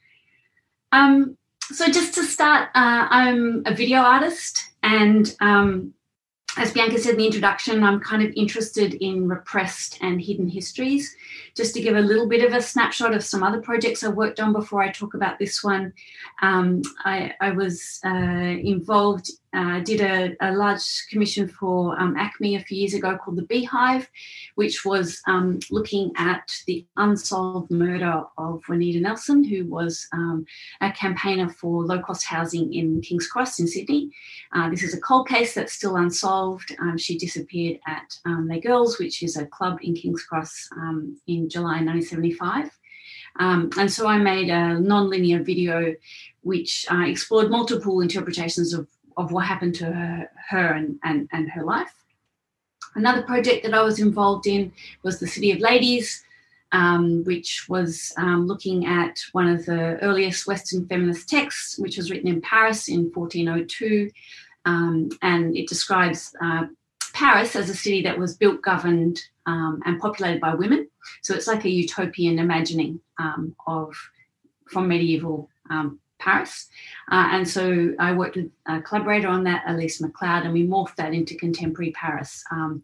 Um, 0.93 1.37
so, 1.71 1.87
just 1.87 2.15
to 2.15 2.25
start, 2.25 2.71
uh, 2.75 3.07
I'm 3.11 3.63
a 3.67 3.75
video 3.75 4.01
artist, 4.01 4.71
and 4.83 5.35
um, 5.41 5.95
as 6.59 6.73
Bianca 6.73 6.99
said 6.99 7.13
in 7.13 7.19
the 7.19 7.27
introduction, 7.27 7.83
I'm 7.83 8.01
kind 8.01 8.23
of 8.23 8.33
interested 8.37 8.95
in 8.95 9.27
repressed 9.27 9.99
and 10.03 10.21
hidden 10.21 10.49
histories. 10.49 11.17
Just 11.57 11.75
to 11.75 11.81
give 11.81 11.97
a 11.97 12.01
little 12.01 12.29
bit 12.29 12.45
of 12.45 12.53
a 12.53 12.61
snapshot 12.61 13.15
of 13.15 13.25
some 13.25 13.43
other 13.43 13.61
projects 13.61 14.05
I 14.05 14.09
worked 14.09 14.39
on 14.39 14.53
before 14.53 14.83
I 14.83 14.91
talk 14.91 15.15
about 15.15 15.39
this 15.39 15.65
one, 15.65 15.95
um, 16.43 16.83
I, 17.05 17.33
I, 17.41 17.53
was 17.53 18.01
uh, 18.05 18.11
involved 18.11 19.31
uh, 19.55 19.81
did 19.81 20.01
a, 20.01 20.35
a, 20.41 20.53
large 20.53 21.07
commission 21.11 21.47
for 21.47 21.99
um, 22.01 22.15
ACMI 22.17 22.57
a 22.57 22.65
few 22.65 22.79
years 22.79 22.95
ago 22.95 23.17
called 23.17 23.37
The 23.37 23.43
Beehive, 23.43 24.09
which 24.55 24.85
was 24.85 25.21
um, 25.27 25.59
looking 25.71 26.13
at 26.17 26.51
the 26.67 26.87
unsolved 26.97 27.71
murder 27.71 28.25
of 28.39 28.63
Juanita 28.67 29.01
Nielsen, 29.01 29.45
who 29.45 29.67
was 29.67 30.09
um, 30.13 30.47
a 30.81 30.91
campaigner 30.93 31.51
for 31.51 31.85
low 31.85 32.01
cost 32.01 32.25
housing 32.25 32.73
in 32.73 33.01
King's 33.03 33.27
Cross 33.27 33.61
in 33.61 33.67
Sydney. 33.67 34.11
Uh, 34.55 34.71
this 34.71 34.83
is 34.83 34.95
a 34.95 35.01
cold 35.01 35.29
case 35.29 35.55
that's 35.55 35.75
still 35.75 35.97
unsolved. 35.97 36.75
Um, 36.81 36.97
she 36.97 37.19
disappeared 37.19 37.79
at 37.87 38.17
um, 38.25 38.49
Les 38.49 38.61
Girls, 38.61 38.99
which 38.99 39.23
is 39.23 39.37
a 39.37 39.47
club 39.47 39.79
in 39.83 39.95
King's 39.95 40.23
Cross, 40.23 40.69
um, 40.77 41.19
in 41.27 41.49
July 41.49 41.83
1975. 41.83 42.71
Um, 43.39 43.71
and 43.79 43.91
so 43.91 44.07
I 44.07 44.19
made 44.19 44.51
a 44.51 44.79
non-linear 44.79 45.43
video 45.43 45.95
which 46.43 46.87
uh, 46.91 47.05
explored 47.07 47.51
multiple 47.51 48.01
interpretations 48.01 48.75
of 48.75 48.89
of 49.17 49.33
what 49.33 49.47
happened 49.47 49.75
to 49.77 49.87
her, 49.87 50.31
her 50.49 50.73
and, 50.73 50.99
and, 51.05 51.29
and 51.33 51.51
her 51.51 51.65
life. 51.65 51.93
Another 52.95 53.23
project 53.23 53.65
that 53.65 53.75
I 53.75 53.83
was 53.83 54.01
involved 54.01 54.47
in 54.47 54.73
was 55.03 55.19
the 55.19 55.27
City 55.27 55.51
of 55.53 55.61
Ladies, 55.61 56.23
um, 56.73 57.25
which 57.25 57.67
was 57.69 58.13
um, 58.17 58.47
looking 58.47 58.87
at 58.87 59.19
one 59.33 59.49
of 59.49 59.65
the 59.65 59.99
earliest 60.03 60.47
Western 60.47 60.87
feminist 60.87 61.29
texts, 61.29 61.79
which 61.79 61.97
was 61.97 62.11
written 62.11 62.29
in 62.29 62.41
Paris 62.41 62.89
in 62.89 63.11
1402. 63.15 64.11
Um, 64.65 65.11
and 65.23 65.57
it 65.57 65.69
describes 65.69 66.35
uh, 66.41 66.67
Paris 67.13 67.57
as 67.57 67.69
a 67.69 67.75
city 67.75 68.03
that 68.03 68.19
was 68.19 68.37
built, 68.37 68.63
governed, 68.63 69.21
um, 69.47 69.83
and 69.85 70.01
populated 70.01 70.41
by 70.41 70.55
women. 70.55 70.89
So 71.23 71.35
it's 71.35 71.47
like 71.47 71.65
a 71.65 71.71
utopian 71.71 72.39
imagining 72.39 73.01
um, 73.19 73.55
of 73.67 73.95
from 74.69 74.89
medieval 74.89 75.49
um, 75.71 75.99
Paris. 76.23 76.69
Uh, 77.11 77.29
and 77.33 77.49
so 77.49 77.95
I 77.99 78.13
worked 78.13 78.37
with 78.37 78.51
a 78.67 78.81
collaborator 78.81 79.29
on 79.29 79.45
that, 79.45 79.65
Elise 79.67 80.01
McLeod, 80.01 80.45
and 80.45 80.53
we 80.53 80.67
morphed 80.67 80.97
that 80.97 81.13
into 81.13 81.35
contemporary 81.35 81.91
Paris, 81.93 82.45
um, 82.51 82.83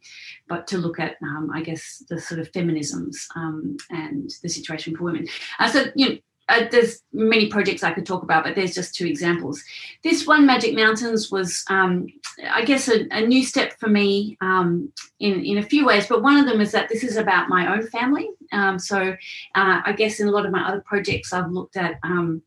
but 0.49 0.67
to 0.69 0.79
look 0.79 0.99
at, 0.99 1.17
um, 1.23 1.51
I 1.55 1.63
guess, 1.63 2.03
the 2.09 2.21
sort 2.21 2.41
of 2.41 2.51
feminisms 2.53 3.17
um, 3.37 3.77
and 3.91 4.31
the 4.43 4.49
situation 4.49 4.97
for 4.97 5.05
women. 5.05 5.29
Uh, 5.59 5.69
so, 5.69 5.85
you 5.95 6.09
know, 6.09 6.19
uh, 6.49 6.65
there's 6.71 7.03
many 7.13 7.49
projects 7.49 7.83
I 7.83 7.93
could 7.93 8.07
talk 8.07 8.23
about, 8.23 8.45
but 8.45 8.55
there's 8.55 8.75
just 8.75 8.95
two 8.95 9.07
examples. 9.07 9.63
This 10.03 10.27
one, 10.27 10.47
Magic 10.47 10.75
Mountains, 10.75 11.31
was, 11.31 11.63
um, 11.69 12.07
I 12.51 12.65
guess, 12.65 12.89
a, 12.89 13.07
a, 13.11 13.21
new 13.21 13.45
step 13.45 13.79
for 13.79 13.89
me 13.89 14.39
um, 14.41 14.91
in 15.21 15.45
in 15.45 15.59
a 15.59 15.63
few 15.63 15.85
ways. 15.85 16.07
But 16.07 16.23
one 16.23 16.39
of 16.39 16.47
them 16.47 16.63
is 16.63 16.73
that 16.73 16.89
this 16.89 17.05
is 17.05 17.17
about 17.17 17.51
my 17.51 17.75
own 17.75 17.87
family. 17.89 18.31
Um, 18.53 18.79
so, 18.79 19.15
uh, 19.55 19.81
I 19.85 19.93
guess 19.93 20.21
in 20.21 20.29
a 20.29 20.31
lot 20.31 20.47
of 20.47 20.53
my 20.53 20.67
other 20.67 20.83
projects, 20.87 21.35
I've 21.35 21.51
looked 21.51 21.77
at 21.77 21.99
um, 22.03 22.43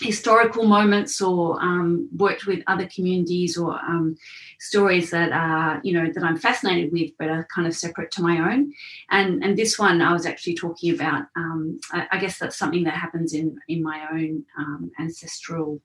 historical 0.00 0.64
moments 0.64 1.20
or 1.20 1.60
um, 1.62 2.08
worked 2.16 2.46
with 2.46 2.62
other 2.66 2.88
communities 2.88 3.56
or 3.56 3.74
um, 3.74 4.16
stories 4.58 5.10
that 5.10 5.30
are 5.32 5.80
you 5.84 5.92
know 5.92 6.10
that 6.12 6.24
I'm 6.24 6.36
fascinated 6.36 6.92
with 6.92 7.12
but 7.18 7.28
are 7.28 7.46
kind 7.54 7.66
of 7.66 7.74
separate 7.74 8.10
to 8.12 8.22
my 8.22 8.52
own. 8.52 8.72
And 9.10 9.44
and 9.44 9.56
this 9.56 9.78
one 9.78 10.02
I 10.02 10.12
was 10.12 10.26
actually 10.26 10.54
talking 10.56 10.94
about 10.94 11.26
um, 11.36 11.78
I, 11.92 12.06
I, 12.12 12.18
guess 12.18 12.38
that's 12.38 12.58
something 12.58 12.84
that 12.84 12.94
happens 12.94 13.34
in 13.34 13.56
in 13.68 13.82
my 13.82 14.08
own 14.12 14.44
um, 14.58 14.90
ancestral 14.98 15.80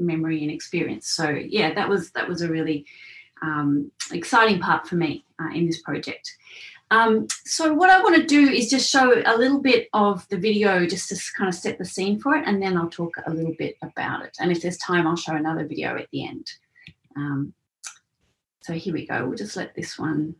memory 0.00 0.42
and 0.42 0.50
experience. 0.50 1.08
So 1.08 1.28
yeah 1.28 1.74
that 1.74 1.88
was 1.88 2.10
that 2.12 2.28
was 2.28 2.40
a 2.40 2.48
really 2.48 2.86
um, 3.42 3.90
exciting 4.10 4.58
part 4.58 4.88
for 4.88 4.96
me 4.96 5.24
uh, 5.40 5.50
in 5.54 5.66
this 5.66 5.82
project 5.82 6.32
um, 6.90 7.26
so 7.44 7.74
what 7.74 7.90
I 7.90 8.02
want 8.02 8.16
to 8.16 8.24
do 8.24 8.48
is 8.48 8.70
just 8.70 8.90
show 8.90 9.22
a 9.26 9.36
little 9.36 9.60
bit 9.60 9.88
of 9.92 10.26
the 10.28 10.38
video 10.38 10.86
just 10.86 11.08
to 11.10 11.20
kind 11.36 11.48
of 11.48 11.54
set 11.54 11.78
the 11.78 11.84
scene 11.84 12.18
for 12.18 12.34
it, 12.34 12.44
and 12.46 12.62
then 12.62 12.76
I'll 12.76 12.88
talk 12.88 13.16
a 13.26 13.32
little 13.32 13.54
bit 13.58 13.76
about 13.82 14.24
it. 14.24 14.36
And 14.40 14.50
if 14.50 14.62
there's 14.62 14.78
time, 14.78 15.06
I'll 15.06 15.16
show 15.16 15.34
another 15.34 15.66
video 15.66 15.96
at 15.96 16.08
the 16.12 16.26
end. 16.26 16.50
Um, 17.16 17.52
so 18.62 18.72
here 18.72 18.94
we 18.94 19.06
go. 19.06 19.26
We'll 19.26 19.36
just 19.36 19.56
let 19.56 19.74
this 19.74 19.98
one 19.98 20.34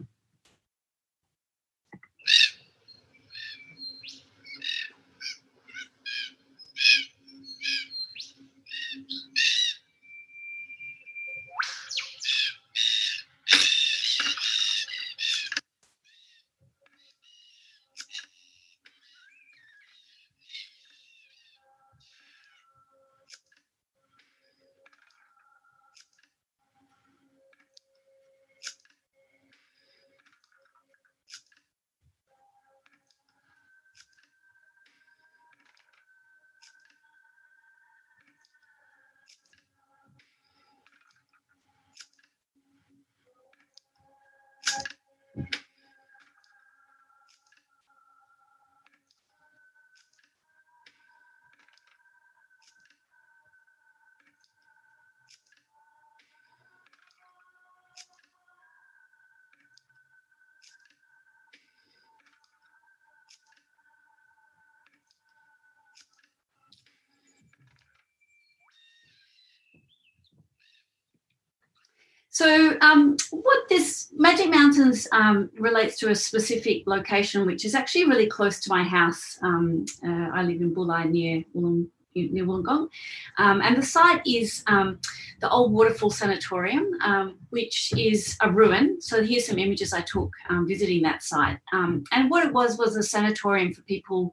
So, 72.38 72.76
um, 72.82 73.16
what 73.32 73.68
this 73.68 74.12
Magic 74.16 74.48
Mountains 74.48 75.08
um, 75.10 75.50
relates 75.58 75.98
to 75.98 76.10
a 76.10 76.14
specific 76.14 76.84
location, 76.86 77.44
which 77.44 77.64
is 77.64 77.74
actually 77.74 78.04
really 78.04 78.28
close 78.28 78.60
to 78.60 78.70
my 78.70 78.84
house. 78.84 79.36
Um, 79.42 79.86
uh, 80.06 80.28
I 80.32 80.44
live 80.44 80.60
in 80.60 80.72
Bulli 80.72 81.10
near 81.10 81.42
Wollong, 81.52 81.88
near 82.14 82.44
Wollongong, 82.44 82.90
um, 83.38 83.60
and 83.60 83.76
the 83.76 83.82
site 83.82 84.22
is 84.24 84.62
um, 84.68 85.00
the 85.40 85.50
old 85.50 85.72
Waterfall 85.72 86.10
Sanatorium, 86.10 86.86
um, 87.02 87.38
which 87.50 87.92
is 87.98 88.36
a 88.40 88.48
ruin. 88.48 89.00
So 89.00 89.24
here's 89.24 89.48
some 89.48 89.58
images 89.58 89.92
I 89.92 90.02
took 90.02 90.30
visiting 90.62 91.02
that 91.02 91.24
site, 91.24 91.58
and 91.72 92.30
what 92.30 92.46
it 92.46 92.52
was 92.52 92.78
was 92.78 92.94
a 92.94 93.02
sanatorium 93.02 93.74
for 93.74 93.82
people 93.82 94.32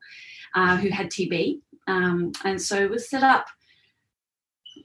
uh, 0.54 0.78
who 0.78 0.90
had 0.90 1.10
TB, 1.10 1.60
and 1.88 2.62
so 2.62 2.76
it 2.76 2.92
was 2.92 3.10
set 3.10 3.24
up 3.24 3.48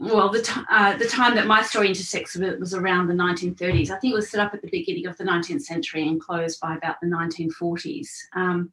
well, 0.00 0.30
the, 0.30 0.40
t- 0.40 0.60
uh, 0.70 0.96
the 0.96 1.06
time 1.06 1.34
that 1.34 1.46
my 1.46 1.60
story 1.62 1.88
intersects 1.88 2.34
with 2.34 2.48
it 2.48 2.58
was 2.58 2.72
around 2.72 3.06
the 3.06 3.14
1930s. 3.14 3.90
I 3.90 3.98
think 3.98 4.12
it 4.12 4.16
was 4.16 4.30
set 4.30 4.40
up 4.40 4.54
at 4.54 4.62
the 4.62 4.70
beginning 4.70 5.06
of 5.06 5.18
the 5.18 5.24
19th 5.24 5.60
century 5.60 6.08
and 6.08 6.18
closed 6.18 6.58
by 6.58 6.74
about 6.74 6.96
the 7.02 7.06
1940s. 7.06 8.08
Um, 8.34 8.72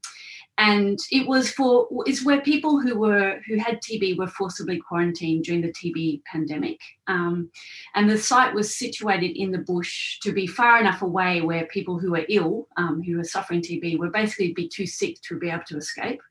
and 0.58 0.98
it 1.12 1.28
was 1.28 1.52
for 1.52 1.88
it's 2.06 2.26
where 2.26 2.40
people 2.42 2.80
who 2.80 2.98
were 2.98 3.42
who 3.46 3.58
had 3.58 3.82
TB 3.82 4.18
were 4.18 4.28
forcibly 4.28 4.80
quarantined 4.80 5.44
during 5.44 5.62
the 5.62 5.74
TB 5.74 6.24
pandemic. 6.24 6.80
Um, 7.08 7.52
and 7.94 8.10
the 8.10 8.18
site 8.18 8.56
was 8.56 8.76
situated 8.76 9.38
in 9.38 9.52
the 9.52 9.60
bush 9.60 10.20
to 10.22 10.32
be 10.32 10.48
far 10.48 10.80
enough 10.80 11.02
away 11.02 11.42
where 11.42 11.68
people 11.68 12.00
who 12.00 12.12
were 12.12 12.26
ill, 12.30 12.70
um, 12.78 13.04
who 13.04 13.18
were 13.18 13.24
suffering 13.26 13.62
TB, 13.62 14.00
would 14.00 14.14
basically 14.14 14.54
be 14.54 14.68
too 14.70 14.88
sick 14.88 15.22
to 15.24 15.38
be 15.38 15.50
able 15.50 15.66
to 15.68 15.78
escape. 15.78 16.22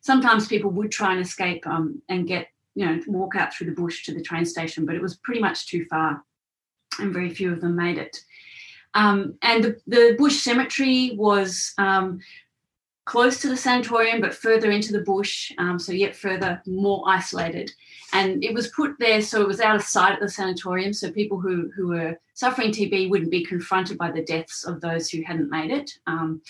Sometimes 0.00 0.46
people 0.46 0.70
would 0.70 0.92
try 0.92 1.12
and 1.12 1.20
escape 1.20 1.66
um, 1.66 2.00
and 2.08 2.28
get 2.28 2.46
you 2.76 2.84
know, 2.84 3.00
walk 3.08 3.34
out 3.34 3.52
through 3.52 3.66
the 3.68 3.80
bush 3.80 4.04
to 4.04 4.14
the 4.14 4.22
train 4.22 4.44
station, 4.44 4.84
but 4.84 4.94
it 4.94 5.02
was 5.02 5.16
pretty 5.16 5.40
much 5.40 5.66
too 5.66 5.86
far, 5.86 6.22
and 7.00 7.12
very 7.12 7.30
few 7.30 7.52
of 7.52 7.60
them 7.60 7.74
made 7.74 7.98
it. 7.98 8.20
Um, 8.94 9.34
and 9.42 9.64
the, 9.64 9.80
the, 9.86 10.14
bush 10.16 10.36
cemetery 10.36 11.14
was 11.16 11.72
um, 11.78 12.20
close 13.06 13.40
to 13.40 13.48
the 13.48 13.56
sanatorium, 13.56 14.20
but 14.20 14.34
further 14.34 14.70
into 14.70 14.92
the 14.92 15.00
bush, 15.00 15.52
um, 15.58 15.78
so 15.78 15.92
yet 15.92 16.14
further, 16.14 16.62
more 16.66 17.02
isolated. 17.06 17.72
And 18.12 18.44
it 18.44 18.54
was 18.54 18.68
put 18.68 18.98
there 18.98 19.22
so 19.22 19.40
it 19.40 19.48
was 19.48 19.60
out 19.60 19.76
of 19.76 19.82
sight 19.82 20.14
at 20.14 20.20
the 20.20 20.28
sanatorium, 20.28 20.92
so 20.92 21.10
people 21.10 21.40
who, 21.40 21.70
who 21.74 21.88
were 21.88 22.18
suffering 22.36 22.70
TB 22.70 23.08
wouldn't 23.08 23.30
be 23.30 23.44
confronted 23.44 23.96
by 23.96 24.10
the 24.10 24.22
deaths 24.22 24.64
of 24.64 24.82
those 24.82 25.08
who 25.08 25.22
hadn't 25.22 25.48
made 25.48 25.70
it. 25.70 25.90
Um, 26.06 26.42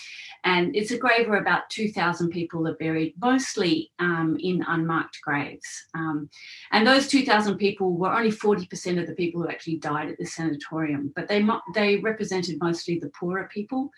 and 0.43 0.75
it's 0.75 0.91
a 0.91 0.97
grave 0.97 1.29
where 1.29 1.39
about 1.39 1.69
2,000 1.69 2.29
people 2.29 2.67
are 2.67 2.75
buried, 2.75 3.13
mostly 3.21 3.91
um, 3.97 4.37
in 4.41 4.65
unmarked 4.67 5.21
graves. 5.21 5.85
Um, 5.95 6.29
and 6.73 6.85
those 6.85 7.07
2,000 7.07 7.57
people 7.57 7.95
were 7.95 8.13
only 8.13 8.31
40% 8.31 8.99
of 8.99 9.07
the 9.07 9.15
people 9.15 9.41
who 9.41 9.47
actually 9.47 9.77
died 9.77 10.09
at 10.09 10.17
the 10.17 10.25
sanatorium, 10.25 11.13
but 11.15 11.29
they, 11.29 11.47
they 11.73 11.95
represented 11.95 12.59
mostly 12.59 12.99
the 12.99 13.11
poorer 13.17 13.49
people 13.51 13.89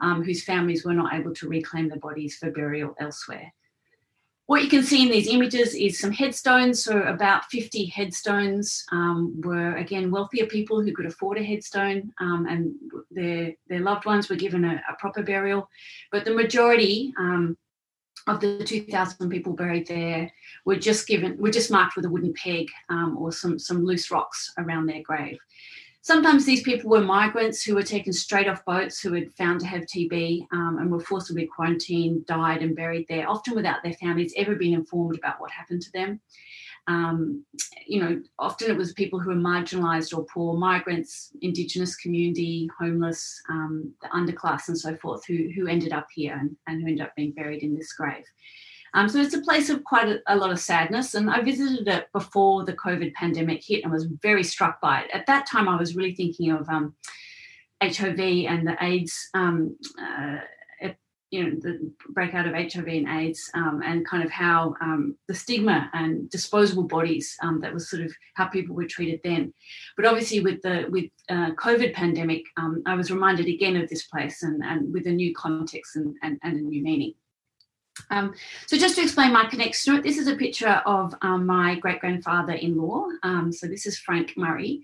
um, 0.00 0.22
whose 0.22 0.44
families 0.44 0.84
were 0.84 0.92
not 0.92 1.14
able 1.14 1.32
to 1.32 1.48
reclaim 1.48 1.88
their 1.88 1.98
bodies 1.98 2.36
for 2.36 2.50
burial 2.50 2.94
elsewhere. 3.00 3.54
What 4.48 4.62
you 4.62 4.70
can 4.70 4.82
see 4.82 5.02
in 5.02 5.10
these 5.10 5.28
images 5.28 5.74
is 5.74 6.00
some 6.00 6.10
headstones. 6.10 6.82
So, 6.82 7.02
about 7.02 7.44
50 7.50 7.84
headstones 7.84 8.82
um, 8.90 9.38
were, 9.42 9.76
again, 9.76 10.10
wealthier 10.10 10.46
people 10.46 10.80
who 10.80 10.94
could 10.94 11.04
afford 11.04 11.36
a 11.36 11.44
headstone 11.44 12.14
um, 12.18 12.46
and 12.48 12.74
their, 13.10 13.52
their 13.68 13.80
loved 13.80 14.06
ones 14.06 14.30
were 14.30 14.36
given 14.36 14.64
a, 14.64 14.82
a 14.90 14.94
proper 14.98 15.22
burial. 15.22 15.68
But 16.10 16.24
the 16.24 16.34
majority 16.34 17.12
um, 17.18 17.58
of 18.26 18.40
the 18.40 18.64
2,000 18.64 19.28
people 19.28 19.52
buried 19.52 19.86
there 19.86 20.32
were 20.64 20.76
just 20.76 21.06
given, 21.06 21.36
were 21.36 21.50
just 21.50 21.70
marked 21.70 21.96
with 21.96 22.06
a 22.06 22.10
wooden 22.10 22.32
peg 22.32 22.68
um, 22.88 23.18
or 23.18 23.32
some, 23.32 23.58
some 23.58 23.84
loose 23.84 24.10
rocks 24.10 24.50
around 24.56 24.86
their 24.86 25.02
grave. 25.02 25.36
Sometimes 26.08 26.46
these 26.46 26.62
people 26.62 26.88
were 26.88 27.02
migrants 27.02 27.62
who 27.62 27.74
were 27.74 27.82
taken 27.82 28.14
straight 28.14 28.48
off 28.48 28.64
boats 28.64 28.98
who 28.98 29.12
had 29.12 29.30
found 29.34 29.60
to 29.60 29.66
have 29.66 29.82
TB 29.82 30.46
um, 30.52 30.78
and 30.80 30.90
were 30.90 31.00
forcibly 31.00 31.46
quarantined, 31.46 32.24
died, 32.24 32.62
and 32.62 32.74
buried 32.74 33.04
there, 33.10 33.28
often 33.28 33.54
without 33.54 33.82
their 33.82 33.92
families 33.92 34.32
ever 34.34 34.54
being 34.54 34.72
informed 34.72 35.18
about 35.18 35.38
what 35.38 35.50
happened 35.50 35.82
to 35.82 35.92
them. 35.92 36.18
Um, 36.86 37.44
you 37.86 38.00
know, 38.00 38.22
often 38.38 38.70
it 38.70 38.76
was 38.78 38.94
people 38.94 39.20
who 39.20 39.28
were 39.28 39.36
marginalised 39.36 40.16
or 40.16 40.24
poor, 40.24 40.56
migrants, 40.56 41.30
Indigenous 41.42 41.94
community, 41.94 42.70
homeless, 42.80 43.42
um, 43.50 43.92
the 44.00 44.08
underclass, 44.08 44.68
and 44.68 44.78
so 44.78 44.96
forth, 44.96 45.26
who, 45.26 45.50
who 45.54 45.66
ended 45.66 45.92
up 45.92 46.06
here 46.14 46.38
and, 46.40 46.56
and 46.66 46.80
who 46.80 46.88
ended 46.88 47.04
up 47.04 47.14
being 47.16 47.32
buried 47.32 47.62
in 47.62 47.74
this 47.74 47.92
grave. 47.92 48.24
Um, 48.94 49.08
so 49.08 49.20
it's 49.20 49.34
a 49.34 49.42
place 49.42 49.70
of 49.70 49.84
quite 49.84 50.08
a, 50.08 50.20
a, 50.26 50.36
lot 50.36 50.50
of 50.50 50.58
sadness. 50.58 51.14
And 51.14 51.30
I 51.30 51.40
visited 51.42 51.88
it 51.88 52.08
before 52.12 52.64
the 52.64 52.72
COVID 52.72 53.12
pandemic 53.14 53.62
hit 53.64 53.84
and 53.84 53.92
was 53.92 54.06
very 54.22 54.44
struck 54.44 54.80
by 54.80 55.02
it. 55.02 55.10
At 55.12 55.26
that 55.26 55.46
time, 55.46 55.68
I 55.68 55.76
was 55.76 55.96
really 55.96 56.14
thinking 56.14 56.50
of 56.50 56.68
um, 56.68 56.94
HIV 57.82 58.20
and 58.20 58.66
the 58.66 58.76
AIDS, 58.80 59.28
um, 59.34 59.76
uh, 60.00 60.38
you 61.30 61.44
know, 61.44 61.50
the 61.60 61.92
breakout 62.08 62.46
of 62.46 62.54
HIV 62.54 62.86
and 62.86 63.08
AIDS, 63.08 63.50
um, 63.52 63.82
and 63.84 64.06
kind 64.06 64.24
of 64.24 64.30
how 64.30 64.74
um, 64.80 65.14
the 65.26 65.34
stigma 65.34 65.90
and 65.92 66.30
disposable 66.30 66.84
bodies 66.84 67.36
um, 67.42 67.60
that 67.60 67.74
was 67.74 67.90
sort 67.90 68.02
of 68.02 68.10
how 68.34 68.46
people 68.46 68.74
were 68.74 68.86
treated 68.86 69.20
then. 69.22 69.52
But 69.94 70.06
obviously, 70.06 70.40
with 70.40 70.62
the 70.62 70.86
with 70.88 71.10
uh, 71.28 71.50
COVID 71.50 71.92
pandemic, 71.92 72.44
I 72.86 72.94
was 72.94 73.10
reminded 73.10 73.46
again 73.46 73.76
of 73.76 73.90
this 73.90 74.06
place 74.06 74.42
and, 74.42 74.64
and 74.64 74.90
with 74.90 75.06
a 75.06 75.10
new 75.10 75.34
context 75.34 75.96
and, 75.96 76.16
and, 76.22 76.38
and 76.42 76.56
a 76.56 76.62
new 76.62 76.82
meaning. 76.82 77.12
Um, 78.10 78.34
so 78.66 78.76
just 78.76 78.96
to 78.96 79.02
explain 79.02 79.32
my 79.32 79.46
connection 79.46 79.96
to 79.96 80.02
this 80.02 80.18
is 80.18 80.28
a 80.28 80.36
picture 80.36 80.82
of 80.86 81.14
um, 81.22 81.46
my 81.46 81.76
great 81.76 82.00
grandfather 82.00 82.54
in 82.54 82.76
law. 82.76 83.06
Um, 83.22 83.52
so 83.52 83.66
this 83.66 83.86
is 83.86 83.98
Frank 83.98 84.36
Murray. 84.36 84.82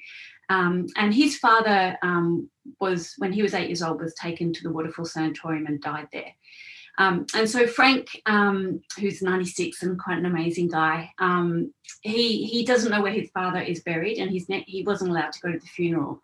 Um, 0.50 0.86
and 0.96 1.14
his 1.14 1.38
father 1.38 1.96
um, 2.02 2.50
was, 2.80 3.14
when 3.18 3.32
he 3.32 3.42
was 3.42 3.54
eight 3.54 3.68
years 3.68 3.82
old, 3.82 4.00
was 4.00 4.14
taken 4.14 4.52
to 4.52 4.62
the 4.62 4.70
Waterfall 4.70 5.06
Sanatorium 5.06 5.66
and 5.66 5.80
died 5.80 6.08
there. 6.12 6.32
Um, 6.96 7.26
and 7.34 7.50
so 7.50 7.66
Frank, 7.66 8.08
who's 9.00 9.20
96 9.20 9.82
and 9.82 9.98
quite 9.98 10.18
an 10.18 10.26
amazing 10.26 10.68
guy, 10.68 11.10
he 12.02 12.46
he 12.46 12.64
doesn't 12.64 12.92
know 12.92 13.02
where 13.02 13.10
his 13.10 13.30
father 13.30 13.60
is 13.60 13.82
buried, 13.82 14.18
and 14.18 14.30
he's 14.30 14.48
ne- 14.48 14.64
he 14.68 14.84
wasn't 14.84 15.10
allowed 15.10 15.32
to 15.32 15.40
go 15.40 15.50
to 15.50 15.58
the 15.58 15.66
funeral. 15.66 16.20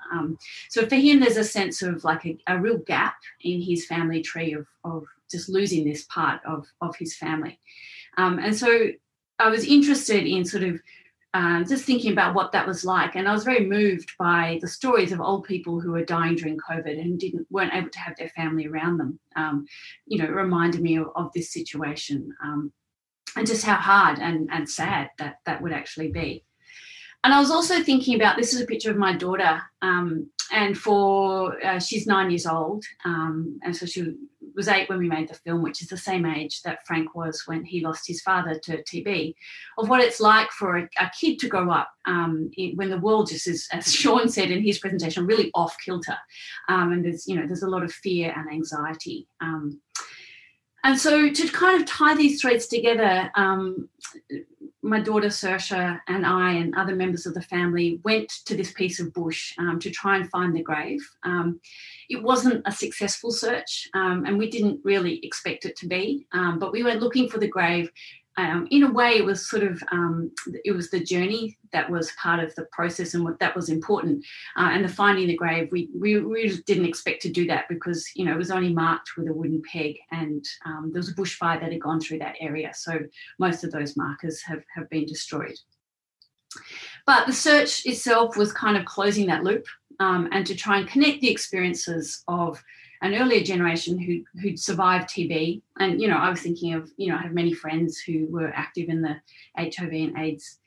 So 0.68 0.86
for 0.86 0.94
him, 0.94 1.18
there's 1.18 1.36
a 1.36 1.42
sense 1.42 1.82
of 1.82 2.04
like 2.04 2.24
a, 2.24 2.38
a 2.46 2.56
real 2.56 2.78
gap 2.78 3.16
in 3.42 3.60
his 3.60 3.84
family 3.86 4.22
tree 4.22 4.52
of 4.52 4.68
of 4.84 5.06
just 5.30 5.48
losing 5.48 5.84
this 5.84 6.04
part 6.04 6.40
of 6.46 6.66
of 6.80 6.96
his 6.96 7.16
family. 7.16 7.58
Um, 8.16 8.38
and 8.38 8.56
so 8.56 8.90
I 9.38 9.48
was 9.48 9.64
interested 9.64 10.26
in 10.26 10.44
sort 10.44 10.64
of 10.64 10.80
um, 11.32 11.64
just 11.68 11.84
thinking 11.84 12.12
about 12.12 12.34
what 12.34 12.52
that 12.52 12.66
was 12.66 12.84
like. 12.84 13.14
And 13.14 13.28
I 13.28 13.32
was 13.32 13.44
very 13.44 13.64
moved 13.64 14.12
by 14.18 14.58
the 14.60 14.68
stories 14.68 15.12
of 15.12 15.20
old 15.20 15.44
people 15.44 15.80
who 15.80 15.92
were 15.92 16.04
dying 16.04 16.34
during 16.34 16.58
COVID 16.58 17.00
and 17.00 17.18
didn't 17.18 17.46
weren't 17.50 17.74
able 17.74 17.90
to 17.90 17.98
have 18.00 18.16
their 18.16 18.30
family 18.30 18.66
around 18.66 18.98
them. 18.98 19.20
Um, 19.36 19.66
you 20.06 20.18
know, 20.18 20.24
it 20.24 20.32
reminded 20.32 20.82
me 20.82 20.96
of, 20.96 21.08
of 21.14 21.32
this 21.32 21.52
situation 21.52 22.34
um, 22.42 22.72
and 23.36 23.46
just 23.46 23.64
how 23.64 23.76
hard 23.76 24.18
and, 24.18 24.48
and 24.50 24.68
sad 24.68 25.10
that 25.18 25.36
that 25.46 25.62
would 25.62 25.72
actually 25.72 26.10
be. 26.10 26.44
And 27.22 27.34
I 27.34 27.38
was 27.38 27.50
also 27.50 27.82
thinking 27.82 28.16
about 28.16 28.36
this 28.36 28.54
is 28.54 28.62
a 28.62 28.66
picture 28.66 28.90
of 28.90 28.96
my 28.96 29.14
daughter, 29.14 29.60
um, 29.82 30.30
and 30.52 30.76
for 30.76 31.62
uh, 31.62 31.78
she's 31.78 32.06
nine 32.06 32.30
years 32.30 32.46
old, 32.46 32.82
um, 33.04 33.60
and 33.62 33.76
so 33.76 33.84
she 33.84 34.14
was 34.60 34.68
eight 34.68 34.90
when 34.90 34.98
we 34.98 35.08
made 35.08 35.26
the 35.26 35.34
film, 35.34 35.62
which 35.62 35.80
is 35.80 35.88
the 35.88 35.96
same 35.96 36.26
age 36.26 36.60
that 36.60 36.86
Frank 36.86 37.14
was 37.14 37.44
when 37.46 37.64
he 37.64 37.80
lost 37.80 38.06
his 38.06 38.20
father 38.20 38.58
to 38.58 38.82
TB, 38.82 39.34
of 39.78 39.88
what 39.88 40.02
it's 40.02 40.20
like 40.20 40.50
for 40.50 40.76
a, 40.76 40.88
a 40.98 41.10
kid 41.18 41.38
to 41.38 41.48
grow 41.48 41.70
up 41.70 41.88
um, 42.04 42.50
in, 42.58 42.76
when 42.76 42.90
the 42.90 42.98
world 42.98 43.30
just 43.30 43.46
is, 43.46 43.66
as 43.72 43.90
Sean 44.00 44.28
said 44.28 44.50
in 44.50 44.62
his 44.62 44.78
presentation, 44.78 45.24
really 45.24 45.50
off 45.54 45.74
kilter, 45.82 46.18
um, 46.68 46.92
and 46.92 47.02
there's 47.02 47.26
you 47.26 47.36
know 47.36 47.46
there's 47.46 47.62
a 47.62 47.70
lot 47.70 47.82
of 47.82 47.90
fear 47.90 48.34
and 48.36 48.50
anxiety. 48.50 49.26
Um, 49.40 49.80
and 50.84 50.98
so 50.98 51.30
to 51.30 51.48
kind 51.48 51.80
of 51.80 51.88
tie 51.88 52.14
these 52.14 52.42
threads 52.42 52.66
together, 52.66 53.30
um, 53.36 53.88
my 54.82 55.00
daughter 55.00 55.28
Saoirse 55.28 56.00
and 56.08 56.24
I 56.24 56.52
and 56.52 56.74
other 56.74 56.94
members 56.94 57.26
of 57.26 57.34
the 57.34 57.42
family 57.42 58.00
went 58.02 58.30
to 58.46 58.56
this 58.56 58.72
piece 58.72 58.98
of 58.98 59.12
bush 59.12 59.52
um, 59.58 59.78
to 59.80 59.90
try 59.90 60.16
and 60.16 60.30
find 60.30 60.56
the 60.56 60.62
grave. 60.62 61.06
Um, 61.22 61.60
it 62.08 62.22
wasn't 62.22 62.62
a 62.66 62.72
successful 62.72 63.30
search, 63.30 63.88
um, 63.94 64.24
and 64.26 64.38
we 64.38 64.48
didn't 64.48 64.80
really 64.82 65.20
expect 65.24 65.66
it 65.66 65.76
to 65.76 65.86
be. 65.86 66.26
Um, 66.32 66.58
but 66.58 66.72
we 66.72 66.82
went 66.82 67.00
looking 67.00 67.28
for 67.28 67.38
the 67.38 67.48
grave 67.48 67.90
um, 68.36 68.68
in 68.70 68.84
a 68.84 68.92
way, 68.92 69.16
it 69.16 69.24
was 69.24 69.48
sort 69.48 69.62
of 69.62 69.82
um, 69.90 70.30
it 70.64 70.72
was 70.72 70.90
the 70.90 71.02
journey 71.02 71.58
that 71.72 71.90
was 71.90 72.12
part 72.12 72.42
of 72.42 72.54
the 72.54 72.64
process 72.72 73.14
and 73.14 73.24
what 73.24 73.38
that 73.40 73.54
was 73.54 73.68
important. 73.68 74.24
Uh, 74.56 74.70
and 74.72 74.84
the 74.84 74.88
finding 74.88 75.26
the 75.26 75.36
grave, 75.36 75.68
we, 75.72 75.88
we 75.94 76.56
didn't 76.66 76.86
expect 76.86 77.22
to 77.22 77.30
do 77.30 77.46
that 77.46 77.66
because 77.68 78.08
you 78.14 78.24
know 78.24 78.32
it 78.32 78.38
was 78.38 78.50
only 78.50 78.72
marked 78.72 79.10
with 79.16 79.28
a 79.28 79.32
wooden 79.32 79.62
peg, 79.70 79.96
and 80.12 80.44
um, 80.64 80.90
there 80.92 81.00
was 81.00 81.10
a 81.10 81.14
bushfire 81.14 81.60
that 81.60 81.72
had 81.72 81.80
gone 81.80 82.00
through 82.00 82.18
that 82.20 82.36
area, 82.40 82.72
so 82.74 82.98
most 83.38 83.64
of 83.64 83.72
those 83.72 83.96
markers 83.96 84.40
have 84.42 84.62
have 84.74 84.88
been 84.90 85.06
destroyed. 85.06 85.58
But 87.06 87.26
the 87.26 87.32
search 87.32 87.86
itself 87.86 88.36
was 88.36 88.52
kind 88.52 88.76
of 88.76 88.84
closing 88.84 89.26
that 89.26 89.44
loop 89.44 89.66
um, 90.00 90.28
and 90.32 90.46
to 90.46 90.54
try 90.54 90.78
and 90.78 90.88
connect 90.88 91.20
the 91.20 91.30
experiences 91.30 92.22
of 92.26 92.62
an 93.02 93.14
earlier 93.14 93.42
generation 93.42 93.98
who 93.98 94.24
who'd 94.40 94.58
survived 94.58 95.08
TB. 95.08 95.62
And 95.78 96.00
you 96.00 96.08
know, 96.08 96.16
I 96.16 96.30
was 96.30 96.40
thinking 96.40 96.74
of 96.74 96.90
you 96.96 97.10
know, 97.10 97.16
I 97.16 97.22
have 97.22 97.32
many 97.32 97.52
friends 97.52 97.98
who 97.98 98.26
were 98.26 98.52
active 98.54 98.88
in 98.88 99.02
the 99.02 99.16
HIV 99.56 99.92
and 99.92 100.18
AIDS 100.18 100.60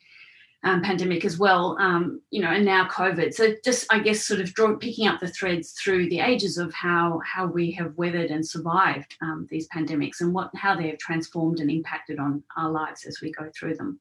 um, 0.65 0.81
pandemic 0.81 1.25
as 1.25 1.37
well, 1.37 1.77
um, 1.79 2.21
you 2.31 2.41
know, 2.41 2.49
and 2.49 2.63
now 2.65 2.87
COVID. 2.87 3.33
So 3.33 3.53
just, 3.65 3.85
I 3.91 3.99
guess, 3.99 4.25
sort 4.25 4.39
of 4.39 4.53
draw, 4.53 4.75
picking 4.77 5.07
up 5.07 5.19
the 5.19 5.27
threads 5.27 5.73
through 5.73 6.09
the 6.09 6.21
ages 6.21 6.57
of 6.57 6.73
how 6.73 7.19
how 7.25 7.45
we 7.47 7.71
have 7.71 7.97
weathered 7.97 8.31
and 8.31 8.45
survived 8.45 9.15
um, 9.21 9.47
these 9.49 9.67
pandemics 9.69 10.21
and 10.21 10.33
what 10.33 10.51
how 10.55 10.75
they 10.75 10.87
have 10.87 10.99
transformed 10.99 11.59
and 11.59 11.69
impacted 11.69 12.17
on 12.17 12.43
our 12.55 12.71
lives 12.71 13.05
as 13.05 13.19
we 13.21 13.31
go 13.31 13.49
through 13.53 13.75
them. 13.75 13.99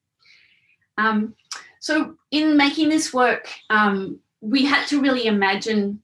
Um, 0.97 1.35
so 1.79 2.15
in 2.31 2.55
making 2.55 2.87
this 2.89 3.13
work, 3.13 3.49
um, 3.69 4.19
we 4.39 4.63
had 4.63 4.87
to 4.87 5.01
really 5.01 5.25
imagine 5.25 6.01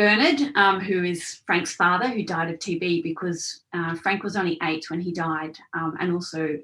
Bernard, 0.00 0.56
um, 0.56 0.80
who 0.80 1.04
is 1.04 1.42
Frank's 1.44 1.74
father, 1.74 2.08
who 2.08 2.24
died 2.24 2.48
of 2.48 2.58
TB 2.58 3.02
because 3.02 3.64
uh, 3.74 3.94
Frank 3.96 4.22
was 4.22 4.34
only 4.34 4.56
eight 4.62 4.88
when 4.88 4.98
he 4.98 5.12
died, 5.12 5.58
and 5.74 6.10
also 6.10 6.58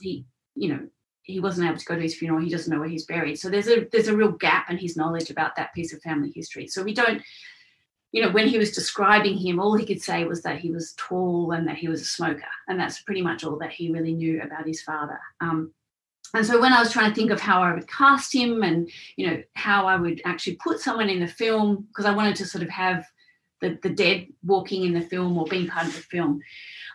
he, 0.00 0.24
you 0.54 0.70
know, 0.70 0.80
he 1.20 1.40
wasn't 1.40 1.68
able 1.68 1.76
to 1.76 1.84
go 1.84 1.94
to 1.94 2.00
his 2.00 2.14
funeral. 2.14 2.40
He 2.40 2.48
doesn't 2.48 2.72
know 2.72 2.80
where 2.80 2.88
he's 2.88 3.04
buried. 3.04 3.38
So 3.38 3.50
there's 3.50 3.68
a 3.68 3.86
there's 3.92 4.08
a 4.08 4.16
real 4.16 4.32
gap 4.32 4.70
in 4.70 4.78
his 4.78 4.96
knowledge 4.96 5.28
about 5.28 5.56
that 5.56 5.74
piece 5.74 5.92
of 5.92 6.00
family 6.00 6.32
history. 6.34 6.68
So 6.68 6.82
we 6.82 6.94
don't, 6.94 7.20
you 8.12 8.22
know, 8.22 8.30
when 8.30 8.48
he 8.48 8.56
was 8.56 8.72
describing 8.72 9.36
him, 9.36 9.60
all 9.60 9.76
he 9.76 9.84
could 9.84 10.00
say 10.00 10.24
was 10.24 10.40
that 10.44 10.60
he 10.60 10.70
was 10.70 10.94
tall 10.96 11.52
and 11.52 11.68
that 11.68 11.76
he 11.76 11.88
was 11.88 12.00
a 12.00 12.06
smoker, 12.06 12.48
and 12.66 12.80
that's 12.80 13.02
pretty 13.02 13.20
much 13.20 13.44
all 13.44 13.58
that 13.58 13.72
he 13.72 13.92
really 13.92 14.14
knew 14.14 14.40
about 14.40 14.66
his 14.66 14.80
father. 14.80 15.20
Um, 15.42 15.74
and 16.34 16.46
so 16.46 16.60
when 16.60 16.72
I 16.72 16.80
was 16.80 16.92
trying 16.92 17.10
to 17.10 17.14
think 17.14 17.30
of 17.30 17.40
how 17.40 17.62
I 17.62 17.74
would 17.74 17.88
cast 17.88 18.34
him 18.34 18.62
and 18.62 18.90
you 19.16 19.26
know 19.26 19.42
how 19.54 19.86
I 19.86 19.96
would 19.96 20.20
actually 20.24 20.56
put 20.56 20.80
someone 20.80 21.08
in 21.08 21.20
the 21.20 21.28
film 21.28 21.86
because 21.88 22.06
I 22.06 22.14
wanted 22.14 22.36
to 22.36 22.46
sort 22.46 22.62
of 22.62 22.70
have 22.70 23.04
the, 23.60 23.78
the 23.82 23.90
dead 23.90 24.26
walking 24.44 24.84
in 24.84 24.92
the 24.92 25.00
film 25.00 25.36
or 25.36 25.44
being 25.46 25.68
part 25.68 25.86
of 25.86 25.94
the 25.94 26.00
film. 26.00 26.40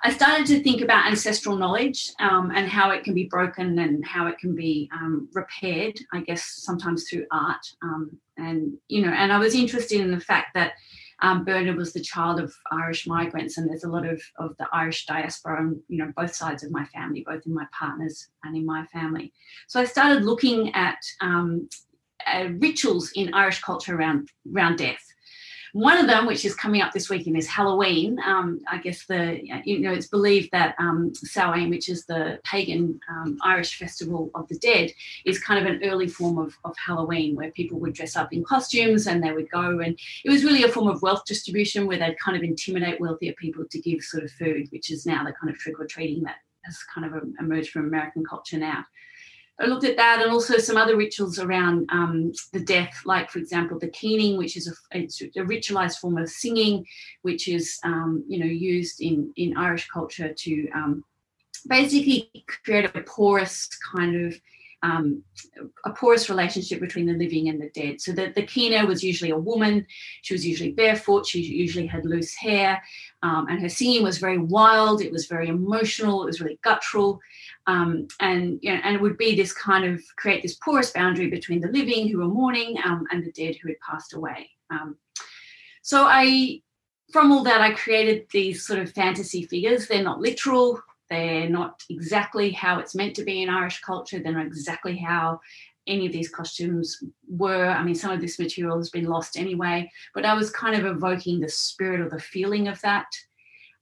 I 0.03 0.11
started 0.11 0.45
to 0.47 0.61
think 0.61 0.81
about 0.81 1.07
ancestral 1.07 1.55
knowledge 1.55 2.11
um, 2.19 2.51
and 2.53 2.67
how 2.67 2.91
it 2.91 3.03
can 3.03 3.13
be 3.13 3.25
broken 3.25 3.79
and 3.79 4.05
how 4.05 4.27
it 4.27 4.38
can 4.38 4.55
be 4.55 4.89
um, 4.93 5.29
repaired, 5.33 5.97
I 6.13 6.21
guess, 6.21 6.43
sometimes 6.43 7.09
through 7.09 7.25
art. 7.31 7.65
Um, 7.81 8.17
and, 8.38 8.73
you 8.88 9.01
know, 9.01 9.11
and 9.11 9.31
I 9.31 9.39
was 9.39 9.55
interested 9.55 10.01
in 10.01 10.11
the 10.11 10.19
fact 10.19 10.53
that 10.53 10.73
um, 11.22 11.45
Bernard 11.45 11.78
was 11.78 11.93
the 11.93 12.01
child 12.01 12.39
of 12.39 12.53
Irish 12.72 13.07
migrants, 13.07 13.57
and 13.57 13.70
there's 13.70 13.84
a 13.84 13.89
lot 13.89 14.05
of, 14.05 14.22
of 14.38 14.55
the 14.57 14.68
Irish 14.74 15.05
diaspora 15.05 15.59
on, 15.59 15.82
you 15.88 15.97
know, 15.97 16.11
both 16.16 16.36
sides 16.36 16.63
of 16.63 16.72
my 16.72 16.86
family, 16.86 17.24
both 17.26 17.45
in 17.45 17.53
my 17.53 17.66
partners 17.78 18.28
and 18.43 18.55
in 18.55 18.66
my 18.66 18.86
family. 18.88 19.32
So 19.68 19.80
I 19.80 19.86
started 19.86 20.24
looking 20.24 20.74
at 20.74 20.97
um, 21.22 21.70
uh, 22.28 22.49
rituals 22.57 23.11
in 23.16 23.34
Irish 23.34 23.61
culture 23.61 23.95
around, 23.95 24.30
around 24.53 24.78
death. 24.78 25.03
One 25.76 25.97
of 25.97 26.07
them, 26.07 26.26
which 26.26 26.45
is 26.45 26.55
coming 26.55 26.82
up 26.82 26.93
this 26.93 27.09
weekend, 27.09 27.36
is 27.36 27.49
Halloween. 27.49 28.17
Um, 28.26 28.61
I 28.71 28.78
guess 28.78 29.05
the 29.07 29.41
you 29.65 29.80
know 29.80 29.91
it's 29.91 30.07
believed 30.07 30.51
that 30.53 30.73
um, 30.80 31.13
Samhain, 31.13 31.69
which 31.69 31.89
is 31.89 32.05
the 32.05 32.39
pagan 32.45 32.97
um, 33.09 33.38
Irish 33.43 33.78
festival 33.78 34.32
of 34.36 34.47
the 34.47 34.57
dead, 34.59 34.93
is 35.26 35.38
kind 35.38 35.59
of 35.59 35.69
an 35.69 35.84
early 35.84 36.07
form 36.07 36.38
of, 36.38 36.57
of 36.63 36.78
Halloween 36.78 37.36
where 37.36 37.51
people 37.51 37.78
would 37.82 37.91
dress 37.91 38.15
up 38.15 38.32
in 38.32 38.45
costumes 38.45 39.05
and 39.05 39.21
they 39.21 39.34
would 39.34 39.51
go 39.51 39.80
and 39.82 39.99
it 40.23 40.30
was 40.30 40.45
really 40.45 40.63
a 40.63 40.69
form 40.69 40.88
of 40.88 41.01
wealth 41.01 41.26
distribution 41.26 41.88
where 41.88 41.97
they'd 41.97 42.19
kind 42.19 42.38
of 42.38 42.43
intimidate 42.43 43.01
wealthier 43.01 43.34
people 43.34 43.65
to 43.69 43.82
give 43.82 44.01
sort 44.01 44.23
of 44.23 44.32
food, 44.32 44.69
which 44.71 44.89
is 44.89 45.05
now 45.05 45.26
the 45.26 45.34
kind 45.34 45.53
of 45.53 45.59
trick 45.59 45.78
or 45.78 45.86
treating 45.86 46.23
that 46.23 46.38
has 46.63 46.82
kind 46.84 47.05
of 47.05 47.21
emerged 47.41 47.71
from 47.71 47.84
American 47.84 48.23
culture 48.23 48.57
now. 48.57 48.86
I 49.59 49.67
looked 49.67 49.85
at 49.85 49.95
that 49.95 50.21
and 50.21 50.31
also 50.31 50.57
some 50.57 50.75
other 50.75 50.97
rituals 50.97 51.39
around 51.39 51.87
um, 51.89 52.33
the 52.51 52.59
death, 52.59 53.01
like, 53.05 53.29
for 53.29 53.39
example, 53.39 53.79
the 53.79 53.87
keening, 53.87 54.37
which 54.37 54.57
is 54.57 54.67
a, 54.91 54.97
a 54.97 55.45
ritualized 55.45 55.99
form 55.99 56.17
of 56.17 56.29
singing, 56.29 56.85
which 57.21 57.47
is, 57.47 57.79
um, 57.83 58.23
you 58.27 58.39
know, 58.39 58.45
used 58.45 59.01
in, 59.01 59.31
in 59.37 59.55
Irish 59.55 59.87
culture 59.87 60.33
to 60.33 60.69
um, 60.71 61.03
basically 61.69 62.31
create 62.65 62.93
a 62.93 63.01
porous 63.01 63.69
kind 63.95 64.27
of 64.27 64.39
um, 64.83 65.23
a 65.85 65.89
porous 65.91 66.29
relationship 66.29 66.79
between 66.79 67.07
the 67.07 67.13
living 67.13 67.49
and 67.49 67.59
the 67.59 67.69
dead. 67.69 67.99
So 67.99 68.11
the, 68.11 68.31
the 68.35 68.43
keener 68.43 68.85
was 68.85 69.03
usually 69.03 69.31
a 69.31 69.37
woman. 69.37 69.85
She 70.21 70.33
was 70.33 70.45
usually 70.45 70.73
barefoot. 70.73 71.25
She 71.25 71.41
usually 71.41 71.87
had 71.87 72.05
loose 72.05 72.35
hair. 72.35 72.83
Um, 73.23 73.47
and 73.49 73.59
her 73.61 73.69
singing 73.69 74.03
was 74.03 74.19
very 74.19 74.37
wild. 74.37 75.01
It 75.01 75.11
was 75.11 75.25
very 75.25 75.47
emotional. 75.47 76.21
It 76.21 76.27
was 76.27 76.39
really 76.39 76.59
guttural. 76.61 77.19
Um, 77.68 78.07
and, 78.20 78.59
you 78.61 78.74
know, 78.74 78.80
and 78.84 78.95
it 78.95 79.01
would 79.01 79.18
be 79.18 79.36
this 79.36 79.51
kind 79.53 79.86
of 79.86 80.01
create 80.18 80.43
this 80.43 80.55
porous 80.55 80.91
boundary 80.91 81.30
between 81.30 81.61
the 81.61 81.72
living 81.72 82.07
who 82.07 82.20
were 82.20 82.28
mourning 82.28 82.78
um, 82.86 83.05
and 83.11 83.24
the 83.24 83.32
dead 83.32 83.55
who 83.55 83.70
had 83.70 83.80
passed 83.80 84.13
away. 84.13 84.49
Um, 84.70 84.97
so 85.82 86.05
I, 86.07 86.61
from 87.11 87.32
all 87.32 87.43
that, 87.43 87.61
I 87.61 87.72
created 87.72 88.28
these 88.32 88.66
sort 88.66 88.80
of 88.80 88.91
fantasy 88.91 89.43
figures. 89.43 89.88
They're 89.88 90.03
not 90.03 90.20
literal. 90.20 90.80
They're 91.09 91.49
not 91.49 91.82
exactly 91.89 92.51
how 92.51 92.80
it's 92.80 92.95
meant 92.95 93.16
to 93.16 93.24
be 93.24 93.43
in 93.43 93.49
Irish 93.49 93.80
culture. 93.82 94.20
They're 94.20 94.32
not 94.32 94.47
exactly 94.47 94.97
how 94.97 95.39
any 95.88 96.07
of 96.07 96.11
these 96.11 96.30
costumes 96.30 97.03
were. 97.28 97.68
I 97.68 97.84
mean, 97.84 97.95
some 97.95 98.11
of 98.11 98.22
this 98.22 98.39
material 98.39 98.78
has 98.78 98.89
been 98.89 99.05
lost 99.05 99.38
anyway, 99.38 99.91
but 100.13 100.26
I 100.26 100.34
was 100.34 100.49
kind 100.49 100.76
of 100.76 100.86
evoking 100.86 101.39
the 101.39 101.49
spirit 101.49 102.01
or 102.01 102.09
the 102.09 102.20
feeling 102.20 102.68
of 102.68 102.82
that. 102.82 103.05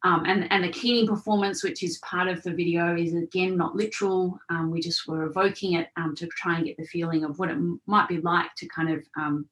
Um, 0.05 0.25
and, 0.25 0.51
and 0.51 0.65
the 0.65 0.69
keening 0.69 1.07
performance, 1.07 1.63
which 1.63 1.81
is 1.81 1.97
part 1.99 2.27
of 2.27 2.43
the 2.43 2.51
video, 2.51 2.95
is 2.95 3.13
again 3.13 3.55
not 3.55 3.75
literal. 3.75 4.37
Um, 4.49 4.69
we 4.69 4.81
just 4.81 5.07
were 5.07 5.23
evoking 5.23 5.73
it 5.73 5.89
um, 5.95 6.13
to 6.15 6.27
try 6.27 6.57
and 6.57 6.65
get 6.65 6.75
the 6.77 6.85
feeling 6.85 7.23
of 7.23 7.39
what 7.39 7.49
it 7.49 7.53
m- 7.53 7.79
might 7.85 8.09
be 8.09 8.19
like 8.19 8.53
to 8.57 8.67
kind 8.67 8.89
of 8.89 9.03
um, 9.17 9.45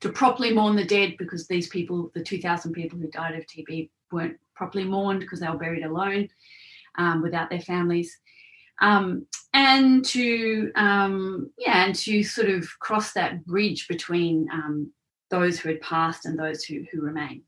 to 0.00 0.10
properly 0.10 0.52
mourn 0.52 0.76
the 0.76 0.84
dead, 0.84 1.14
because 1.18 1.46
these 1.46 1.68
people, 1.68 2.10
the 2.14 2.22
2,000 2.22 2.72
people 2.72 2.98
who 2.98 3.08
died 3.08 3.36
of 3.36 3.46
TB, 3.46 3.88
weren't 4.12 4.36
properly 4.54 4.84
mourned 4.84 5.20
because 5.20 5.40
they 5.40 5.48
were 5.48 5.56
buried 5.56 5.84
alone 5.84 6.28
um, 6.98 7.22
without 7.22 7.48
their 7.48 7.60
families. 7.60 8.18
Um, 8.82 9.26
and 9.54 10.04
to 10.06 10.72
yeah, 10.74 11.86
and 11.86 11.94
to 11.94 12.22
sort 12.22 12.50
of 12.50 12.68
cross 12.80 13.12
that 13.12 13.46
bridge 13.46 13.88
between 13.88 14.48
those 15.30 15.58
who 15.58 15.70
had 15.70 15.80
passed 15.80 16.26
and 16.26 16.38
those 16.38 16.64
who 16.64 16.84
who 16.92 17.00
remain. 17.00 17.42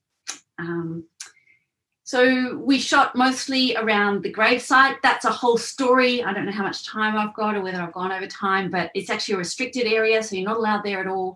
So 2.06 2.56
we 2.58 2.78
shot 2.78 3.16
mostly 3.16 3.74
around 3.74 4.22
the 4.22 4.32
gravesite. 4.32 4.98
That's 5.02 5.24
a 5.24 5.30
whole 5.30 5.58
story. 5.58 6.22
I 6.22 6.32
don't 6.32 6.46
know 6.46 6.52
how 6.52 6.62
much 6.62 6.86
time 6.86 7.16
I've 7.16 7.34
got 7.34 7.56
or 7.56 7.62
whether 7.62 7.82
I've 7.82 7.92
gone 7.92 8.12
over 8.12 8.28
time, 8.28 8.70
but 8.70 8.92
it's 8.94 9.10
actually 9.10 9.34
a 9.34 9.38
restricted 9.38 9.88
area, 9.88 10.22
so 10.22 10.36
you're 10.36 10.44
not 10.44 10.58
allowed 10.58 10.84
there 10.84 11.00
at 11.00 11.08
all 11.08 11.34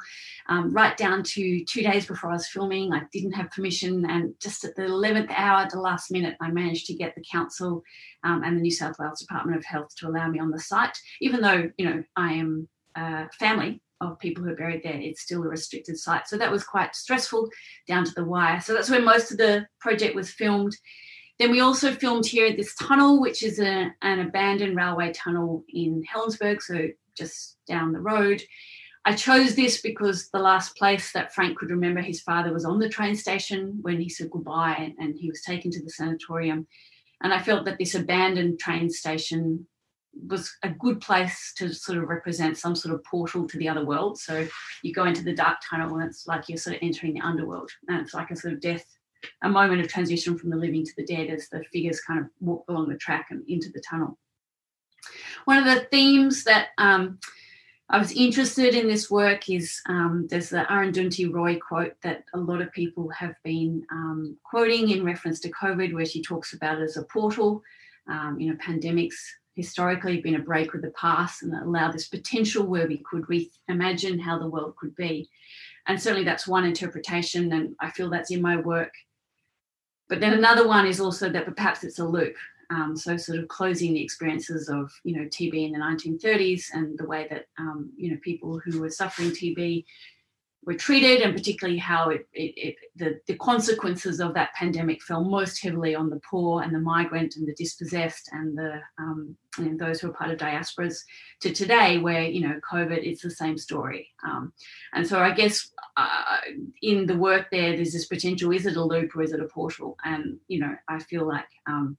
um, 0.49 0.71
right 0.71 0.97
down 0.97 1.25
to 1.25 1.65
two 1.65 1.83
days 1.83 2.07
before 2.07 2.31
I 2.31 2.35
was 2.35 2.47
filming. 2.47 2.93
I 2.93 3.03
didn't 3.13 3.33
have 3.33 3.51
permission, 3.51 4.09
and 4.09 4.33
just 4.39 4.65
at 4.65 4.77
the 4.77 4.83
11th 4.83 5.33
hour, 5.33 5.67
the 5.69 5.81
last 5.81 6.13
minute, 6.13 6.37
I 6.41 6.53
managed 6.53 6.87
to 6.87 6.95
get 6.95 7.17
the 7.17 7.25
council 7.29 7.83
um, 8.23 8.45
and 8.45 8.57
the 8.57 8.63
New 8.63 8.71
South 8.71 8.95
Wales 9.01 9.19
Department 9.19 9.59
of 9.59 9.65
Health 9.65 9.93
to 9.97 10.07
allow 10.07 10.29
me 10.29 10.39
on 10.39 10.53
the 10.53 10.61
site, 10.61 10.97
even 11.21 11.41
though 11.41 11.69
you 11.79 11.85
know 11.85 12.05
I 12.15 12.35
am 12.35 12.69
a 12.95 13.29
family 13.41 13.83
of 14.01 14.19
people 14.19 14.45
who 14.45 14.51
are 14.51 14.57
buried 14.57 14.83
there. 14.83 14.99
It's 14.99 15.23
still 15.23 15.43
a 15.43 15.49
restricted 15.49 15.99
site, 15.99 16.29
so 16.29 16.37
that 16.39 16.51
was 16.51 16.65
quite 16.65 16.95
stressful 16.95 17.49
down 17.87 18.05
to 18.05 18.15
the 18.15 18.25
wire. 18.25 18.61
So 18.61 18.75
that's 18.75 18.91
where 18.91 19.03
most 19.03 19.31
of 19.31 19.39
the 19.39 19.67
project 19.79 20.15
was 20.15 20.31
filmed. 20.31 20.77
Then 21.39 21.51
we 21.51 21.61
also 21.61 21.93
filmed 21.93 22.27
here 22.27 22.47
at 22.47 22.57
this 22.57 22.75
tunnel, 22.75 23.21
which 23.21 23.43
is 23.43 23.59
a, 23.59 23.91
an 24.03 24.21
abandoned 24.21 24.77
railway 24.77 25.13
tunnel 25.13 25.65
in 25.69 26.03
Helensburgh, 26.05 26.61
so 26.61 26.89
just 27.17 27.57
down 27.67 27.93
the 27.93 28.01
road. 28.01 28.43
I 29.05 29.15
chose 29.15 29.55
this 29.55 29.81
because 29.81 30.29
the 30.29 30.39
last 30.39 30.77
place 30.77 31.13
that 31.13 31.35
Frank 31.35 31.59
could 31.59 31.71
remember 31.71 32.03
his 32.03 32.21
father 32.21 32.53
was 32.53 32.67
on 32.67 32.79
the 32.79 32.89
train 32.89 33.17
station 33.17 33.79
when 33.81 33.99
he 33.99 34.11
said 34.11 34.31
goodbye 34.31 34.95
and 34.99 35.17
he 35.19 35.31
was 35.31 35.41
taken 35.43 35.71
to 35.71 35.83
the 35.83 35.91
sanatorium. 35.91 36.67
And 37.23 37.33
I 37.33 37.41
felt 37.41 37.65
that 37.65 37.79
this 37.79 37.95
abandoned 37.95 38.59
train 38.59 38.91
station 38.91 39.67
was 40.27 40.55
a 40.63 40.69
good 40.69 41.01
place 41.01 41.53
to 41.57 41.73
sort 41.73 41.99
of 41.99 42.09
represent 42.09 42.59
some 42.59 42.75
sort 42.75 42.95
of 42.95 43.05
portal 43.05 43.47
to 43.49 43.59
the 43.59 43.69
other 43.69 43.85
world. 43.85 44.19
So 44.19 44.47
you 44.83 44.93
go 44.93 45.05
into 45.05 45.23
the 45.23 45.35
dark 45.35 45.59
tunnel 45.69 45.97
and 45.97 46.05
it's 46.05 46.27
like 46.27 46.49
you're 46.49 46.59
sort 46.59 46.77
of 46.77 46.83
entering 46.83 47.15
the 47.15 47.21
underworld. 47.21 47.71
And 47.89 48.01
it's 48.01 48.15
like 48.15 48.31
a 48.31 48.37
sort 48.37 48.55
of 48.55 48.61
death, 48.61 48.85
a 49.43 49.49
moment 49.49 49.81
of 49.81 49.89
transition 49.89 50.37
from 50.37 50.51
the 50.51 50.57
living 50.57 50.85
to 50.85 50.93
the 50.97 51.05
dead 51.05 51.29
as 51.31 51.49
the 51.49 51.63
figures 51.73 52.01
kind 52.01 52.21
of 52.21 52.27
walk 52.41 52.65
along 52.69 52.89
the 52.89 52.99
track 52.99 53.29
and 53.31 53.43
into 53.49 53.71
the 53.71 53.83
tunnel. 53.89 54.19
One 55.45 55.59
of 55.59 55.65
the 55.65 55.87
themes 55.91 56.45
that 56.45 56.69
um, 56.79 57.19
I 57.89 57.99
was 57.99 58.13
interested 58.13 58.75
in 58.75 58.87
this 58.87 59.11
work 59.11 59.49
is 59.49 59.81
um, 59.87 60.27
there's 60.29 60.51
the 60.51 60.65
Arundhati 60.71 61.33
Roy 61.33 61.59
quote 61.59 61.95
that 62.03 62.25
a 62.35 62.39
lot 62.39 62.61
of 62.61 62.73
people 62.73 63.09
have 63.09 63.35
been 63.43 63.85
um, 63.91 64.37
quoting 64.45 64.91
in 64.91 65.05
reference 65.05 65.41
to 65.41 65.51
COVID, 65.51 65.95
where 65.95 66.07
she 66.07 66.23
talks 66.23 66.53
about 66.53 66.79
it 66.79 66.85
as 66.85 66.97
a 66.97 67.05
portal. 67.05 67.63
Um, 68.09 68.39
you 68.39 68.51
know, 68.51 68.59
pandemics 68.59 69.17
historically 69.55 70.21
been 70.21 70.37
a 70.37 70.41
break 70.41 70.73
with 70.73 70.83
the 70.83 70.93
past 70.93 71.43
and 71.43 71.53
allow 71.55 71.91
this 71.91 72.09
potential 72.09 72.67
where 72.67 72.87
we 72.87 73.03
could 73.11 73.25
reimagine 73.25 74.21
how 74.21 74.39
the 74.39 74.49
world 74.49 74.75
could 74.77 74.95
be. 74.97 75.29
And 75.87 76.01
certainly 76.01 76.25
that's 76.25 76.47
one 76.47 76.65
interpretation, 76.65 77.53
and 77.53 77.75
I 77.81 77.91
feel 77.91 78.11
that's 78.11 78.31
in 78.31 78.43
my 78.43 78.57
work. 78.57 78.93
But 80.09 80.21
then 80.21 80.35
another 80.35 80.67
one 80.67 80.87
is 80.87 81.01
also 81.01 81.31
that 81.31 81.55
perhaps 81.57 81.85
it's 81.85 81.99
a 81.99 82.05
loop 82.05 82.35
um, 82.71 82.97
so 82.97 83.17
sort 83.17 83.39
of 83.39 83.49
closing 83.49 83.95
the 83.95 84.03
experiences 84.03 84.69
of 84.69 84.93
you 85.05 85.17
know 85.17 85.25
TB 85.25 85.67
in 85.67 85.73
the 85.73 85.79
1930s 85.79 86.67
and 86.73 86.97
the 86.99 87.07
way 87.07 87.27
that 87.31 87.47
um, 87.59 87.91
you 87.97 88.11
know 88.11 88.19
people 88.23 88.61
who 88.65 88.81
were 88.81 88.91
suffering 88.91 89.31
TB 89.31 89.85
were 90.65 90.75
treated 90.75 91.23
and 91.23 91.35
particularly 91.35 91.79
how 91.79 92.11
it, 92.11 92.29
it, 92.35 92.53
it, 92.57 92.77
the, 92.95 93.21
the 93.27 93.35
consequences 93.37 94.21
of 94.21 94.35
that 94.35 94.53
pandemic 94.55 95.03
fell 95.03 95.25
most 95.25 95.63
heavily 95.63 95.95
on 95.95 96.11
the 96.11 96.21
poor 96.29 96.63
and 96.63 96.75
the 96.75 96.79
migrant 96.79 97.37
and 97.37 97.49
the 97.49 97.55
dispossessed 97.55 98.29
and 98.33 98.57
the 98.57 98.81
um, 98.99 99.37
and 99.59 99.81
those 99.81 100.01
who 100.01 100.11
are 100.11 100.13
part 100.13 100.31
of 100.31 100.39
diasporas 100.39 100.99
to 101.41 101.51
today 101.53 101.99
where 101.99 102.23
you 102.23 102.47
know 102.47 102.61
covid 102.71 103.03
is 103.03 103.21
the 103.21 103.31
same 103.31 103.57
story. 103.57 104.09
Um, 104.25 104.53
and 104.93 105.07
so 105.07 105.19
i 105.19 105.33
guess 105.33 105.71
uh, 105.97 106.39
in 106.83 107.07
the 107.07 107.17
work 107.17 107.49
there 107.51 107.75
there's 107.75 107.93
this 107.93 108.07
potential 108.07 108.53
is 108.53 108.67
it 108.67 108.77
a 108.77 108.85
loop 108.85 109.17
or 109.17 109.23
is 109.23 109.33
it 109.33 109.41
a 109.41 109.47
portal? 109.47 109.97
And 110.05 110.39
you 110.49 110.61
know 110.61 110.75
i 110.89 110.99
feel 110.99 111.27
like 111.27 111.49
um, 111.67 111.97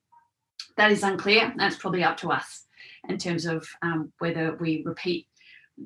that 0.78 0.92
is 0.92 1.04
unclear. 1.04 1.54
That's 1.58 1.76
probably 1.76 2.04
up 2.04 2.18
to 2.18 2.32
us 2.32 2.66
in 3.08 3.18
terms 3.18 3.46
of 3.46 3.68
um, 3.82 4.12
whether 4.20 4.56
we 4.56 4.84
repeat 4.86 5.28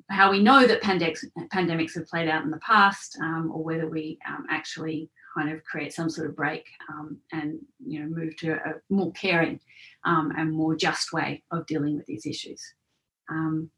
how 0.10 0.32
we 0.32 0.42
know 0.42 0.66
that 0.68 0.82
pandemics, 0.82 1.24
pandemics 1.54 1.96
have 1.96 2.08
played 2.08 2.28
out 2.28 2.44
in 2.44 2.52
the 2.52 2.60
past, 2.60 3.18
um, 3.22 3.52
or 3.54 3.64
whether 3.64 3.88
we 3.88 4.20
um, 4.28 4.46
actually 4.50 5.10
kind 5.36 5.52
of 5.52 5.64
create 5.64 5.94
some 5.94 6.10
sort 6.10 6.30
of 6.30 6.36
break 6.36 6.66
um, 6.90 7.18
and 7.34 7.60
you 7.86 8.00
know 8.00 8.08
move 8.08 8.36
to 8.38 8.54
a 8.54 8.74
more 8.90 9.12
caring 9.14 9.60
um, 10.06 10.32
and 10.38 10.52
more 10.52 10.76
just 10.76 11.12
way 11.12 11.44
of 11.52 11.66
dealing 11.66 11.96
with 11.96 12.06
these 12.06 12.26
issues. 12.26 12.62
Um, 13.30 13.70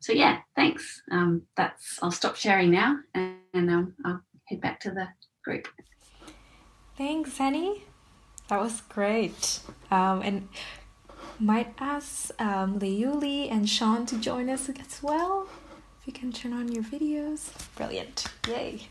so 0.00 0.12
yeah, 0.12 0.38
thanks. 0.54 1.02
Um, 1.10 1.42
that's 1.56 1.98
I'll 2.02 2.10
stop 2.10 2.36
sharing 2.36 2.70
now 2.70 2.98
and, 3.14 3.36
and 3.54 3.94
I'll 4.04 4.22
head 4.46 4.60
back 4.60 4.80
to 4.80 4.90
the 4.90 5.08
group. 5.44 5.68
Thanks, 6.96 7.38
Annie. 7.40 7.84
That 8.48 8.60
was 8.60 8.80
great. 8.80 9.60
and 9.90 10.48
might 11.38 11.74
ask 11.78 12.30
um, 12.40 12.78
Leuli 12.78 13.50
and 13.50 13.68
Sean 13.68 14.06
to 14.06 14.16
join 14.18 14.48
us 14.48 14.68
as 14.68 15.02
well. 15.02 15.48
If 16.00 16.06
you 16.06 16.12
can 16.12 16.32
turn 16.32 16.52
on 16.52 16.70
your 16.70 16.82
videos. 16.82 17.50
Brilliant. 17.76 18.26
Yay. 18.48 18.88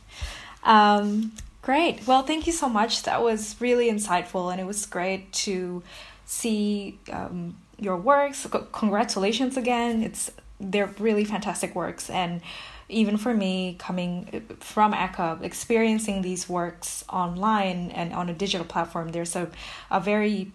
Um, 0.63 1.31
great. 1.61 2.05
Well, 2.07 2.23
thank 2.23 2.47
you 2.47 2.53
so 2.53 2.67
much. 2.69 3.03
That 3.03 3.21
was 3.21 3.55
really 3.59 3.89
insightful 3.89 4.51
and 4.51 4.59
it 4.59 4.65
was 4.65 4.85
great 4.85 5.31
to 5.33 5.83
see 6.25 6.99
um, 7.11 7.57
your 7.79 7.97
works. 7.97 8.47
Congratulations 8.71 9.57
again. 9.57 10.03
It's 10.03 10.31
they're 10.59 10.93
really 10.99 11.25
fantastic 11.25 11.75
works 11.75 12.09
and 12.09 12.41
even 12.87 13.17
for 13.17 13.33
me 13.33 13.75
coming 13.79 14.43
from 14.59 14.93
ACCA, 14.93 15.41
experiencing 15.41 16.21
these 16.21 16.47
works 16.47 17.03
online 17.09 17.91
and 17.91 18.13
on 18.13 18.29
a 18.29 18.33
digital 18.33 18.65
platform, 18.65 19.09
there's 19.09 19.35
a, 19.35 19.49
a 19.89 19.99
very 19.99 20.51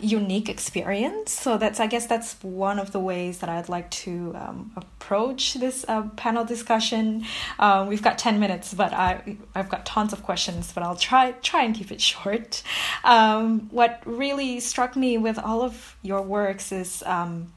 unique 0.00 0.48
experience. 0.48 1.32
So 1.32 1.58
that's 1.58 1.80
I 1.80 1.86
guess 1.86 2.06
that's 2.06 2.34
one 2.42 2.78
of 2.78 2.92
the 2.92 3.00
ways 3.00 3.38
that 3.38 3.48
I'd 3.48 3.68
like 3.68 3.90
to 4.02 4.34
um, 4.36 4.72
approach 4.76 5.54
this 5.54 5.84
uh, 5.88 6.02
panel 6.16 6.44
discussion. 6.44 7.24
Uh, 7.58 7.86
we've 7.88 8.02
got 8.02 8.18
ten 8.18 8.38
minutes, 8.40 8.74
but 8.74 8.92
I 8.92 9.36
I've 9.54 9.68
got 9.68 9.86
tons 9.86 10.12
of 10.12 10.22
questions, 10.22 10.72
but 10.72 10.82
I'll 10.82 10.96
try 10.96 11.32
try 11.42 11.62
and 11.64 11.74
keep 11.74 11.90
it 11.90 12.00
short. 12.12 12.62
Um, 13.04 13.68
what 13.70 14.02
really 14.04 14.60
struck 14.60 14.96
me 14.96 15.18
with 15.18 15.38
all 15.38 15.62
of 15.62 15.96
your 16.02 16.22
works 16.22 16.72
is 16.72 17.02
um, 17.06 17.52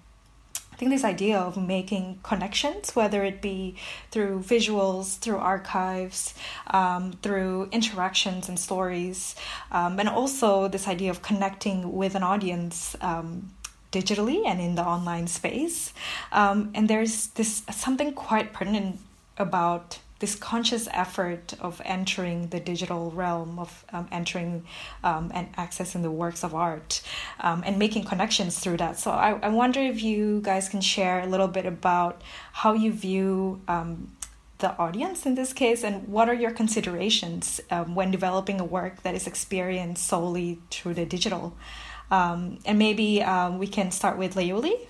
think 0.79 0.91
this 0.91 1.03
idea 1.03 1.37
of 1.37 1.57
making 1.57 2.19
connections, 2.23 2.95
whether 2.95 3.23
it 3.25 3.41
be 3.41 3.75
through 4.11 4.39
visuals, 4.39 5.19
through 5.19 5.37
archives, 5.37 6.33
um, 6.67 7.11
through 7.21 7.67
interactions 7.73 8.47
and 8.47 8.57
stories, 8.57 9.35
um, 9.73 9.99
and 9.99 10.07
also 10.07 10.69
this 10.69 10.87
idea 10.87 11.11
of 11.11 11.21
connecting 11.21 11.93
with 11.93 12.15
an 12.15 12.23
audience. 12.23 12.95
Um, 13.01 13.51
digitally 13.91 14.45
and 14.45 14.61
in 14.61 14.75
the 14.75 14.83
online 14.83 15.25
space 15.25 15.95
um, 16.31 16.69
and 16.75 16.87
there's 16.87 17.25
this 17.29 17.63
something 17.71 18.13
quite 18.13 18.53
pertinent 18.53 18.99
about 19.35 19.97
this 20.19 20.35
conscious 20.35 20.87
effort 20.91 21.53
of 21.61 21.81
entering 21.85 22.47
the 22.49 22.59
digital 22.59 23.11
realm, 23.11 23.57
of 23.57 23.85
um, 23.93 24.07
entering 24.11 24.65
um, 25.03 25.31
and 25.33 25.51
accessing 25.55 26.01
the 26.01 26.11
works 26.11 26.43
of 26.43 26.53
art 26.53 27.01
um, 27.39 27.63
and 27.65 27.79
making 27.79 28.03
connections 28.03 28.59
through 28.59 28.77
that. 28.77 28.99
So 28.99 29.11
I, 29.11 29.39
I 29.41 29.49
wonder 29.49 29.79
if 29.79 30.03
you 30.03 30.41
guys 30.41 30.67
can 30.67 30.81
share 30.81 31.21
a 31.21 31.25
little 31.25 31.47
bit 31.47 31.65
about 31.65 32.21
how 32.51 32.73
you 32.73 32.91
view 32.91 33.61
um, 33.67 34.11
the 34.57 34.77
audience 34.77 35.25
in 35.25 35.35
this 35.35 35.53
case 35.53 35.85
and 35.85 36.05
what 36.09 36.27
are 36.27 36.33
your 36.33 36.51
considerations 36.51 37.61
um, 37.71 37.95
when 37.95 38.11
developing 38.11 38.59
a 38.59 38.65
work 38.65 39.03
that 39.03 39.15
is 39.15 39.25
experienced 39.25 40.05
solely 40.05 40.59
through 40.69 40.95
the 40.95 41.05
digital. 41.05 41.55
Um, 42.11 42.59
and 42.65 42.77
maybe 42.77 43.23
we 43.57 43.67
can 43.67 43.91
start 43.91 44.17
with 44.17 44.35
Leuli. 44.35 44.87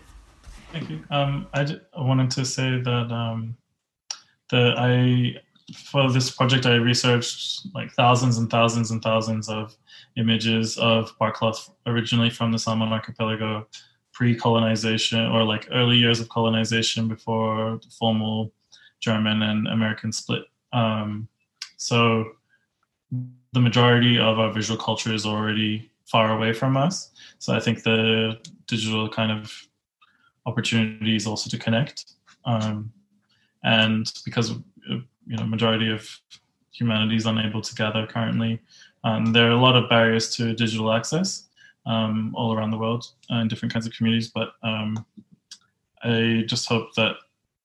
Thank 0.71 0.89
you. 0.89 1.03
I, 1.11 1.63
j- 1.65 1.81
I 1.95 2.01
wanted 2.01 2.31
to 2.31 2.45
say 2.45 2.81
that 2.81 3.11
I 4.57 5.35
for 5.85 6.11
this 6.11 6.31
project 6.31 6.65
I 6.65 6.75
researched 6.75 7.67
like 7.75 7.91
thousands 7.91 8.37
and 8.37 8.49
thousands 8.49 8.89
and 8.91 9.01
thousands 9.01 9.49
of 9.49 9.77
images 10.17 10.77
of 10.77 11.11
bark 11.19 11.35
cloth 11.35 11.69
originally 11.85 12.29
from 12.29 12.51
the 12.51 12.57
Samoan 12.57 12.91
archipelago 12.91 13.67
pre-colonization 14.13 15.27
or 15.27 15.43
like 15.43 15.67
early 15.71 15.97
years 15.97 16.19
of 16.19 16.27
colonization 16.29 17.07
before 17.07 17.79
the 17.83 17.89
formal 17.91 18.51
German 18.99 19.43
and 19.43 19.67
American 19.67 20.11
split. 20.11 20.43
Um, 20.73 21.27
so 21.77 22.31
the 23.53 23.61
majority 23.61 24.17
of 24.19 24.39
our 24.39 24.51
visual 24.51 24.77
culture 24.77 25.13
is 25.13 25.25
already 25.25 25.91
far 26.05 26.35
away 26.35 26.53
from 26.53 26.75
us. 26.75 27.11
So 27.37 27.55
I 27.55 27.59
think 27.59 27.83
the 27.83 28.37
digital 28.67 29.07
kind 29.07 29.31
of 29.31 29.53
opportunity 30.45 31.15
is 31.15 31.25
also 31.25 31.49
to 31.49 31.57
connect. 31.57 32.13
Um, 32.45 32.91
and 33.63 34.11
because 34.25 34.51
you 34.51 35.37
know 35.37 35.45
majority 35.45 35.91
of 35.91 36.09
humanity 36.71 37.15
is 37.15 37.25
unable 37.25 37.61
to 37.61 37.75
gather 37.75 38.07
currently, 38.07 38.59
um, 39.03 39.33
there 39.33 39.47
are 39.47 39.51
a 39.51 39.61
lot 39.61 39.75
of 39.75 39.89
barriers 39.89 40.35
to 40.35 40.53
digital 40.53 40.91
access 40.91 41.49
um, 41.85 42.33
all 42.35 42.53
around 42.53 42.71
the 42.71 42.77
world 42.77 43.05
uh, 43.31 43.35
in 43.35 43.47
different 43.47 43.73
kinds 43.73 43.85
of 43.85 43.93
communities. 43.93 44.29
But 44.29 44.49
um, 44.63 45.05
I 46.03 46.43
just 46.47 46.67
hope 46.67 46.93
that, 46.95 47.15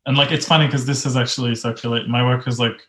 and 0.06 0.16
like 0.16 0.32
it's 0.32 0.46
funny 0.46 0.66
because 0.66 0.86
this 0.86 1.04
has 1.04 1.16
actually 1.16 1.54
circulated. 1.54 2.08
My 2.08 2.24
work 2.24 2.44
has 2.44 2.58
like 2.58 2.80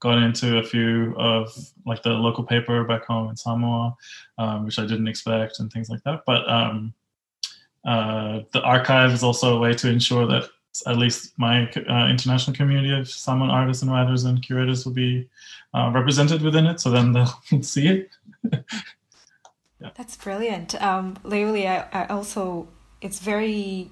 gone 0.00 0.22
into 0.22 0.58
a 0.58 0.62
few 0.62 1.14
of 1.16 1.52
like 1.86 2.02
the 2.02 2.10
local 2.10 2.44
paper 2.44 2.84
back 2.84 3.04
home 3.04 3.30
in 3.30 3.36
Samoa, 3.36 3.96
um, 4.38 4.64
which 4.64 4.78
I 4.78 4.86
didn't 4.86 5.08
expect, 5.08 5.60
and 5.60 5.72
things 5.72 5.88
like 5.88 6.02
that. 6.04 6.22
But 6.26 6.48
um, 6.48 6.94
uh, 7.84 8.40
the 8.52 8.62
archive 8.62 9.12
is 9.12 9.22
also 9.22 9.56
a 9.56 9.60
way 9.60 9.72
to 9.74 9.90
ensure 9.90 10.26
that 10.26 10.48
at 10.86 10.96
least 10.96 11.32
my 11.38 11.70
uh, 11.70 12.08
international 12.08 12.56
community 12.56 12.92
of 12.92 13.08
Samoan 13.08 13.50
artists 13.50 13.82
and 13.82 13.90
writers 13.90 14.24
and 14.24 14.42
curators 14.42 14.84
will 14.84 14.92
be 14.92 15.28
uh, 15.74 15.90
represented 15.94 16.42
within 16.42 16.66
it, 16.66 16.80
so 16.80 16.90
then 16.90 17.12
they'll 17.12 17.40
see 17.62 17.88
it. 17.88 18.10
yeah. 19.80 19.90
That's 19.96 20.16
brilliant. 20.16 20.80
Um, 20.82 21.16
Leuli, 21.24 21.66
I, 21.66 21.86
I 21.92 22.06
also, 22.06 22.68
it's 23.00 23.20
very, 23.20 23.90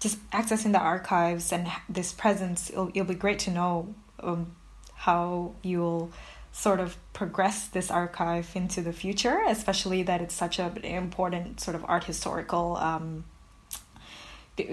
just 0.00 0.18
accessing 0.30 0.72
the 0.72 0.80
archives 0.80 1.52
and 1.52 1.68
this 1.88 2.12
presence, 2.12 2.70
it'll, 2.70 2.88
it'll 2.88 3.04
be 3.04 3.14
great 3.14 3.38
to 3.40 3.50
know 3.50 3.94
um, 4.22 4.56
how 4.94 5.54
you'll 5.62 6.10
sort 6.52 6.80
of 6.80 6.96
progress 7.12 7.68
this 7.68 7.90
archive 7.90 8.50
into 8.54 8.82
the 8.82 8.92
future, 8.92 9.40
especially 9.46 10.02
that 10.02 10.20
it's 10.20 10.34
such 10.34 10.58
an 10.58 10.78
important 10.78 11.60
sort 11.60 11.74
of 11.74 11.84
art 11.86 12.04
historical 12.04 12.76
um, 12.76 13.24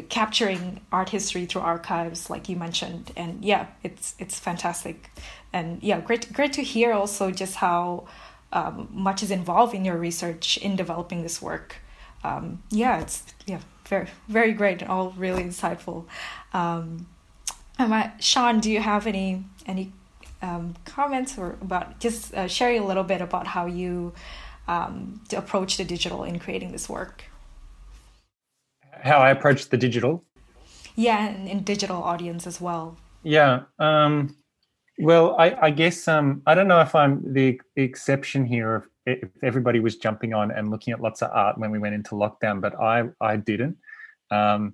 capturing 0.10 0.82
art 0.92 1.10
history 1.10 1.46
through 1.46 1.62
archives 1.62 2.30
like 2.30 2.50
you 2.50 2.56
mentioned. 2.56 3.12
And 3.16 3.44
yeah 3.44 3.68
it's 3.84 4.16
it's 4.20 4.40
fantastic. 4.40 5.10
And 5.54 5.82
yeah 5.82 6.00
great 6.00 6.32
great 6.34 6.54
to 6.54 6.64
hear 6.64 6.94
also 6.94 7.32
just 7.32 7.56
how 7.56 8.08
um, 8.54 8.88
much 8.92 9.24
is 9.24 9.32
involved 9.32 9.74
in 9.74 9.86
your 9.86 9.98
research 9.98 10.58
in 10.58 10.76
developing 10.76 11.24
this 11.24 11.42
work. 11.42 11.78
Um, 12.24 12.64
yeah 12.70 13.00
it's 13.00 13.24
yeah 13.46 13.60
very 13.86 14.08
very 14.28 14.54
great 14.54 14.82
and 14.82 14.92
all 14.92 15.12
really 15.12 15.44
insightful. 15.44 16.06
Um, 16.54 17.08
I, 17.80 18.12
sean 18.20 18.60
do 18.60 18.72
you 18.72 18.82
have 18.82 19.08
any 19.08 19.44
any 19.66 19.92
um, 20.42 20.76
comments 20.86 21.38
or 21.38 21.58
about 21.62 22.00
just 22.00 22.34
uh, 22.34 22.48
sharing 22.48 22.82
a 22.82 22.86
little 22.86 23.04
bit 23.04 23.22
about 23.22 23.48
how 23.48 23.66
you 23.66 24.14
um, 24.68 25.22
approach 25.34 25.78
the 25.78 25.86
digital 25.86 26.24
in 26.24 26.40
creating 26.40 26.72
this 26.72 26.90
work 26.90 27.24
how 29.04 29.20
I 29.20 29.32
approach 29.32 29.70
the 29.70 29.78
digital. 29.78 30.24
Yeah, 30.96 31.28
and 31.28 31.48
in 31.48 31.64
digital 31.64 32.02
audience 32.02 32.48
as 32.48 32.60
well. 32.60 32.98
Yeah. 33.24 33.62
Um, 33.80 34.36
well, 34.98 35.36
I, 35.38 35.56
I 35.62 35.70
guess 35.70 36.08
um, 36.08 36.42
I 36.48 36.56
don't 36.56 36.68
know 36.68 36.82
if 36.82 36.96
I'm 36.96 37.34
the 37.34 37.60
exception 37.76 38.46
here. 38.46 38.90
If, 39.06 39.24
if 39.24 39.30
everybody 39.44 39.80
was 39.80 39.98
jumping 39.98 40.34
on 40.34 40.52
and 40.52 40.72
looking 40.72 40.94
at 40.94 41.02
lots 41.02 41.22
of 41.22 41.30
art 41.32 41.58
when 41.58 41.72
we 41.72 41.80
went 41.80 41.96
into 41.96 42.16
lockdown, 42.16 42.62
but 42.62 42.80
I 42.80 43.04
I 43.22 43.38
didn't. 43.38 43.78
Um, 44.32 44.74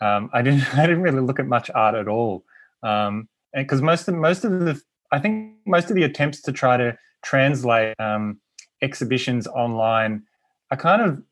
um, 0.00 0.30
I 0.32 0.42
didn't 0.42 0.72
I 0.78 0.86
didn't 0.86 1.02
really 1.02 1.20
look 1.20 1.40
at 1.40 1.46
much 1.46 1.70
art 1.74 1.94
at 1.94 2.08
all. 2.08 2.44
Um, 2.82 3.28
and 3.52 3.66
because 3.66 3.82
most 3.82 4.08
of 4.08 4.14
most 4.14 4.44
of 4.44 4.52
the 4.60 4.80
I 5.10 5.18
think 5.18 5.56
most 5.66 5.90
of 5.90 5.96
the 5.96 6.04
attempts 6.04 6.40
to 6.42 6.52
try 6.52 6.76
to 6.76 6.96
translate 7.22 7.98
um, 7.98 8.40
exhibitions 8.82 9.46
online 9.46 10.22
are 10.70 10.76
kind 10.76 11.02
of 11.02 11.22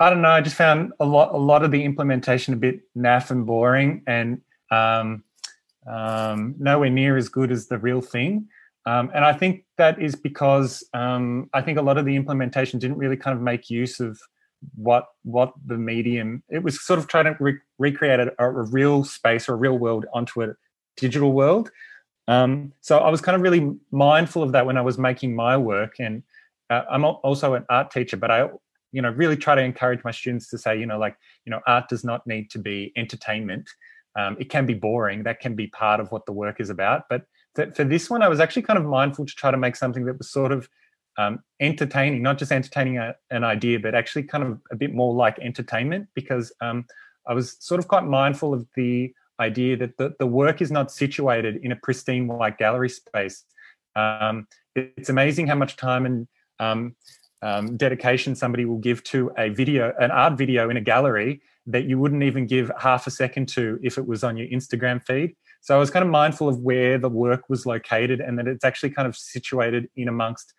I 0.00 0.08
don't 0.08 0.22
know. 0.22 0.30
I 0.30 0.40
just 0.40 0.56
found 0.56 0.92
a 0.98 1.04
lot 1.04 1.34
a 1.34 1.36
lot 1.36 1.62
of 1.62 1.70
the 1.70 1.84
implementation 1.84 2.54
a 2.54 2.56
bit 2.56 2.80
naff 2.96 3.30
and 3.30 3.44
boring, 3.44 4.02
and 4.06 4.40
um, 4.70 5.22
um, 5.86 6.54
nowhere 6.58 6.88
near 6.88 7.18
as 7.18 7.28
good 7.28 7.52
as 7.52 7.68
the 7.68 7.78
real 7.78 8.00
thing. 8.00 8.48
Um, 8.86 9.10
and 9.14 9.26
I 9.26 9.34
think 9.34 9.64
that 9.76 10.00
is 10.00 10.14
because 10.14 10.82
um, 10.94 11.50
I 11.52 11.60
think 11.60 11.78
a 11.78 11.82
lot 11.82 11.98
of 11.98 12.06
the 12.06 12.16
implementation 12.16 12.78
didn't 12.78 12.96
really 12.96 13.16
kind 13.16 13.36
of 13.36 13.42
make 13.42 13.68
use 13.68 14.00
of 14.00 14.18
what 14.74 15.04
what 15.22 15.52
the 15.66 15.76
medium. 15.76 16.42
It 16.48 16.62
was 16.62 16.80
sort 16.80 16.98
of 16.98 17.06
trying 17.06 17.26
to 17.26 17.36
re- 17.38 17.58
recreate 17.78 18.20
a, 18.20 18.32
a, 18.38 18.50
real 18.50 19.04
space 19.04 19.50
or 19.50 19.52
a 19.52 19.56
real 19.56 19.76
world 19.76 20.06
onto 20.14 20.42
a 20.42 20.54
digital 20.96 21.32
world. 21.32 21.70
Um, 22.26 22.72
so 22.80 22.98
I 22.98 23.10
was 23.10 23.20
kind 23.20 23.36
of 23.36 23.42
really 23.42 23.76
mindful 23.90 24.42
of 24.42 24.52
that 24.52 24.64
when 24.64 24.78
I 24.78 24.82
was 24.82 24.96
making 24.96 25.34
my 25.34 25.56
work. 25.58 25.96
And 25.98 26.22
uh, 26.70 26.82
I'm 26.90 27.04
also 27.04 27.54
an 27.54 27.66
art 27.68 27.90
teacher, 27.90 28.16
but 28.16 28.30
I 28.30 28.48
you 28.92 29.02
know 29.02 29.10
really 29.10 29.36
try 29.36 29.54
to 29.54 29.62
encourage 29.62 30.02
my 30.04 30.10
students 30.10 30.48
to 30.50 30.58
say 30.58 30.78
you 30.78 30.86
know 30.86 30.98
like 30.98 31.16
you 31.44 31.50
know 31.50 31.60
art 31.66 31.88
does 31.88 32.04
not 32.04 32.26
need 32.26 32.50
to 32.50 32.58
be 32.58 32.92
entertainment. 32.96 33.68
Um, 34.16 34.36
it 34.40 34.50
can 34.50 34.66
be 34.66 34.74
boring. 34.74 35.22
That 35.22 35.38
can 35.38 35.54
be 35.54 35.68
part 35.68 36.00
of 36.00 36.10
what 36.10 36.26
the 36.26 36.32
work 36.32 36.60
is 36.60 36.68
about. 36.68 37.04
But 37.08 37.26
for, 37.54 37.70
for 37.72 37.82
this 37.82 38.08
one 38.08 38.22
i 38.22 38.28
was 38.28 38.38
actually 38.38 38.62
kind 38.62 38.78
of 38.78 38.84
mindful 38.84 39.26
to 39.26 39.34
try 39.34 39.50
to 39.50 39.56
make 39.56 39.74
something 39.74 40.04
that 40.04 40.16
was 40.16 40.30
sort 40.30 40.52
of 40.52 40.68
um, 41.18 41.40
entertaining 41.58 42.22
not 42.22 42.38
just 42.38 42.52
entertaining 42.52 42.96
a, 42.98 43.16
an 43.30 43.42
idea 43.42 43.80
but 43.80 43.92
actually 43.92 44.22
kind 44.22 44.44
of 44.44 44.60
a 44.70 44.76
bit 44.76 44.94
more 44.94 45.12
like 45.12 45.36
entertainment 45.40 46.06
because 46.14 46.52
um, 46.60 46.84
i 47.26 47.34
was 47.34 47.56
sort 47.58 47.80
of 47.80 47.88
quite 47.88 48.04
mindful 48.04 48.54
of 48.54 48.64
the 48.76 49.12
idea 49.40 49.76
that 49.78 49.96
the, 49.96 50.14
the 50.18 50.26
work 50.26 50.60
is 50.60 50.70
not 50.70 50.92
situated 50.92 51.56
in 51.62 51.72
a 51.72 51.76
pristine 51.76 52.28
white 52.28 52.58
gallery 52.58 52.90
space. 52.90 53.44
Um, 53.96 54.46
it's 54.76 55.08
amazing 55.08 55.46
how 55.48 55.56
much 55.56 55.76
time 55.76 56.06
and 56.06 56.28
um, 56.60 56.94
um, 57.42 57.76
dedication 57.76 58.34
somebody 58.34 58.64
will 58.64 58.78
give 58.78 59.02
to 59.04 59.30
a 59.38 59.48
video, 59.48 59.92
an 59.98 60.10
art 60.10 60.36
video 60.36 60.70
in 60.70 60.76
a 60.76 60.80
gallery 60.80 61.40
that 61.66 61.84
you 61.84 61.98
wouldn't 61.98 62.22
even 62.22 62.46
give 62.46 62.70
half 62.78 63.06
a 63.06 63.10
second 63.10 63.48
to 63.48 63.78
if 63.82 63.98
it 63.98 64.06
was 64.06 64.24
on 64.24 64.36
your 64.36 64.46
Instagram 64.48 65.02
feed. 65.04 65.34
So 65.60 65.76
I 65.76 65.78
was 65.78 65.90
kind 65.90 66.04
of 66.04 66.10
mindful 66.10 66.48
of 66.48 66.58
where 66.60 66.98
the 66.98 67.08
work 67.08 67.48
was 67.48 67.66
located 67.66 68.20
and 68.20 68.38
that 68.38 68.46
it's 68.46 68.64
actually 68.64 68.90
kind 68.90 69.06
of 69.06 69.16
situated 69.16 69.88
in 69.96 70.08
amongst, 70.08 70.54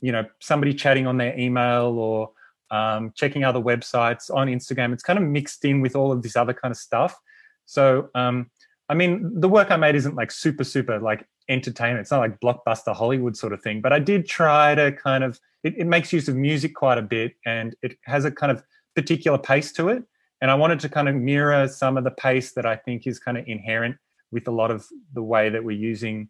you 0.00 0.12
know, 0.12 0.24
somebody 0.40 0.74
chatting 0.74 1.06
on 1.06 1.18
their 1.18 1.38
email 1.38 1.98
or 1.98 2.30
um, 2.70 3.12
checking 3.14 3.44
other 3.44 3.60
websites 3.60 4.34
on 4.34 4.48
Instagram. 4.48 4.92
It's 4.92 5.02
kind 5.02 5.18
of 5.18 5.24
mixed 5.24 5.64
in 5.64 5.80
with 5.80 5.94
all 5.94 6.10
of 6.10 6.22
this 6.22 6.36
other 6.36 6.54
kind 6.54 6.72
of 6.72 6.78
stuff. 6.78 7.18
So, 7.66 8.08
um, 8.14 8.50
I 8.88 8.94
mean, 8.94 9.40
the 9.40 9.48
work 9.48 9.70
I 9.70 9.76
made 9.76 9.94
isn't 9.94 10.14
like 10.14 10.30
super, 10.30 10.64
super 10.64 10.98
like 11.00 11.26
entertainment. 11.48 12.00
It's 12.00 12.10
not 12.10 12.20
like 12.20 12.40
blockbuster 12.40 12.94
Hollywood 12.94 13.36
sort 13.36 13.52
of 13.52 13.62
thing, 13.62 13.80
but 13.80 13.92
I 13.92 13.98
did 13.98 14.26
try 14.26 14.74
to 14.74 14.92
kind 14.92 15.22
of 15.22 15.38
it, 15.66 15.74
it 15.78 15.86
makes 15.86 16.12
use 16.12 16.28
of 16.28 16.36
music 16.36 16.74
quite 16.74 16.96
a 16.96 17.02
bit 17.02 17.34
and 17.44 17.74
it 17.82 17.98
has 18.04 18.24
a 18.24 18.30
kind 18.30 18.52
of 18.52 18.62
particular 18.94 19.36
pace 19.36 19.72
to 19.72 19.88
it. 19.88 20.04
And 20.40 20.50
I 20.50 20.54
wanted 20.54 20.78
to 20.80 20.88
kind 20.88 21.08
of 21.08 21.14
mirror 21.16 21.66
some 21.66 21.96
of 21.96 22.04
the 22.04 22.10
pace 22.10 22.52
that 22.52 22.64
I 22.64 22.76
think 22.76 23.06
is 23.06 23.18
kind 23.18 23.36
of 23.36 23.44
inherent 23.48 23.96
with 24.30 24.46
a 24.46 24.50
lot 24.50 24.70
of 24.70 24.86
the 25.14 25.22
way 25.22 25.48
that 25.48 25.64
we're 25.64 25.76
using 25.76 26.28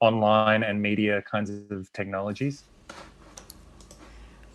online 0.00 0.62
and 0.64 0.82
media 0.82 1.22
kinds 1.22 1.50
of 1.70 1.92
technologies. 1.92 2.64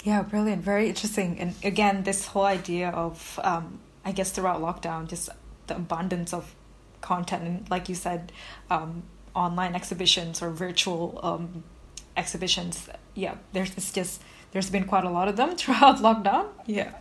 Yeah, 0.04 0.22
brilliant. 0.22 0.64
Very 0.64 0.90
interesting. 0.90 1.40
And 1.40 1.56
again, 1.64 2.04
this 2.04 2.28
whole 2.28 2.46
idea 2.46 2.90
of, 2.90 3.40
um, 3.44 3.80
I 4.04 4.12
guess, 4.12 4.32
throughout 4.32 4.60
lockdown, 4.62 5.08
just 5.08 5.30
the 5.68 5.76
abundance 5.76 6.34
of 6.34 6.56
content. 7.02 7.44
And 7.44 7.70
like 7.70 7.88
you 7.88 7.96
said, 7.96 8.32
um, 8.70 9.04
online 9.36 9.76
exhibitions 9.76 10.42
or 10.42 10.50
virtual 10.50 11.20
um, 11.24 11.64
exhibitions 12.20 12.90
yeah 13.16 13.36
there's 13.54 13.74
just 14.00 14.22
there's 14.52 14.70
been 14.70 14.86
quite 14.86 15.04
a 15.04 15.10
lot 15.10 15.28
of 15.28 15.36
them 15.36 15.56
throughout 15.60 15.98
lockdown. 15.98 16.48
Yeah. 16.66 16.92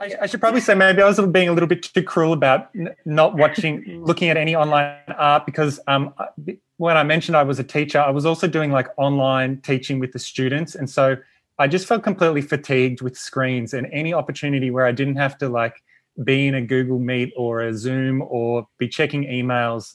I, 0.00 0.12
I, 0.22 0.26
should 0.26 0.40
probably 0.40 0.60
say 0.60 0.74
maybe 0.74 1.02
I 1.02 1.06
was 1.06 1.20
being 1.20 1.48
a 1.48 1.52
little 1.52 1.68
bit 1.68 1.82
too 1.82 2.02
cruel 2.02 2.32
about 2.32 2.70
n- 2.74 2.94
not 3.04 3.36
watching, 3.36 3.84
looking 4.04 4.28
at 4.28 4.36
any 4.36 4.54
online 4.54 4.98
art 5.16 5.46
because 5.46 5.78
um, 5.86 6.12
when 6.78 6.96
I 6.96 7.04
mentioned 7.04 7.36
I 7.36 7.44
was 7.44 7.58
a 7.58 7.64
teacher, 7.64 8.00
I 8.00 8.10
was 8.10 8.26
also 8.26 8.48
doing 8.48 8.72
like 8.72 8.88
online 8.96 9.60
teaching 9.60 9.98
with 9.98 10.12
the 10.12 10.18
students, 10.18 10.74
and 10.74 10.90
so 10.90 11.16
I 11.58 11.68
just 11.68 11.86
felt 11.86 12.02
completely 12.02 12.42
fatigued 12.42 13.02
with 13.02 13.16
screens 13.16 13.72
and 13.72 13.86
any 13.92 14.12
opportunity 14.12 14.70
where 14.70 14.84
I 14.84 14.92
didn't 14.92 15.16
have 15.16 15.38
to 15.38 15.48
like 15.48 15.82
be 16.24 16.48
in 16.48 16.56
a 16.56 16.62
Google 16.62 16.98
Meet 16.98 17.32
or 17.36 17.62
a 17.62 17.74
Zoom 17.74 18.22
or 18.26 18.66
be 18.78 18.88
checking 18.88 19.24
emails 19.24 19.94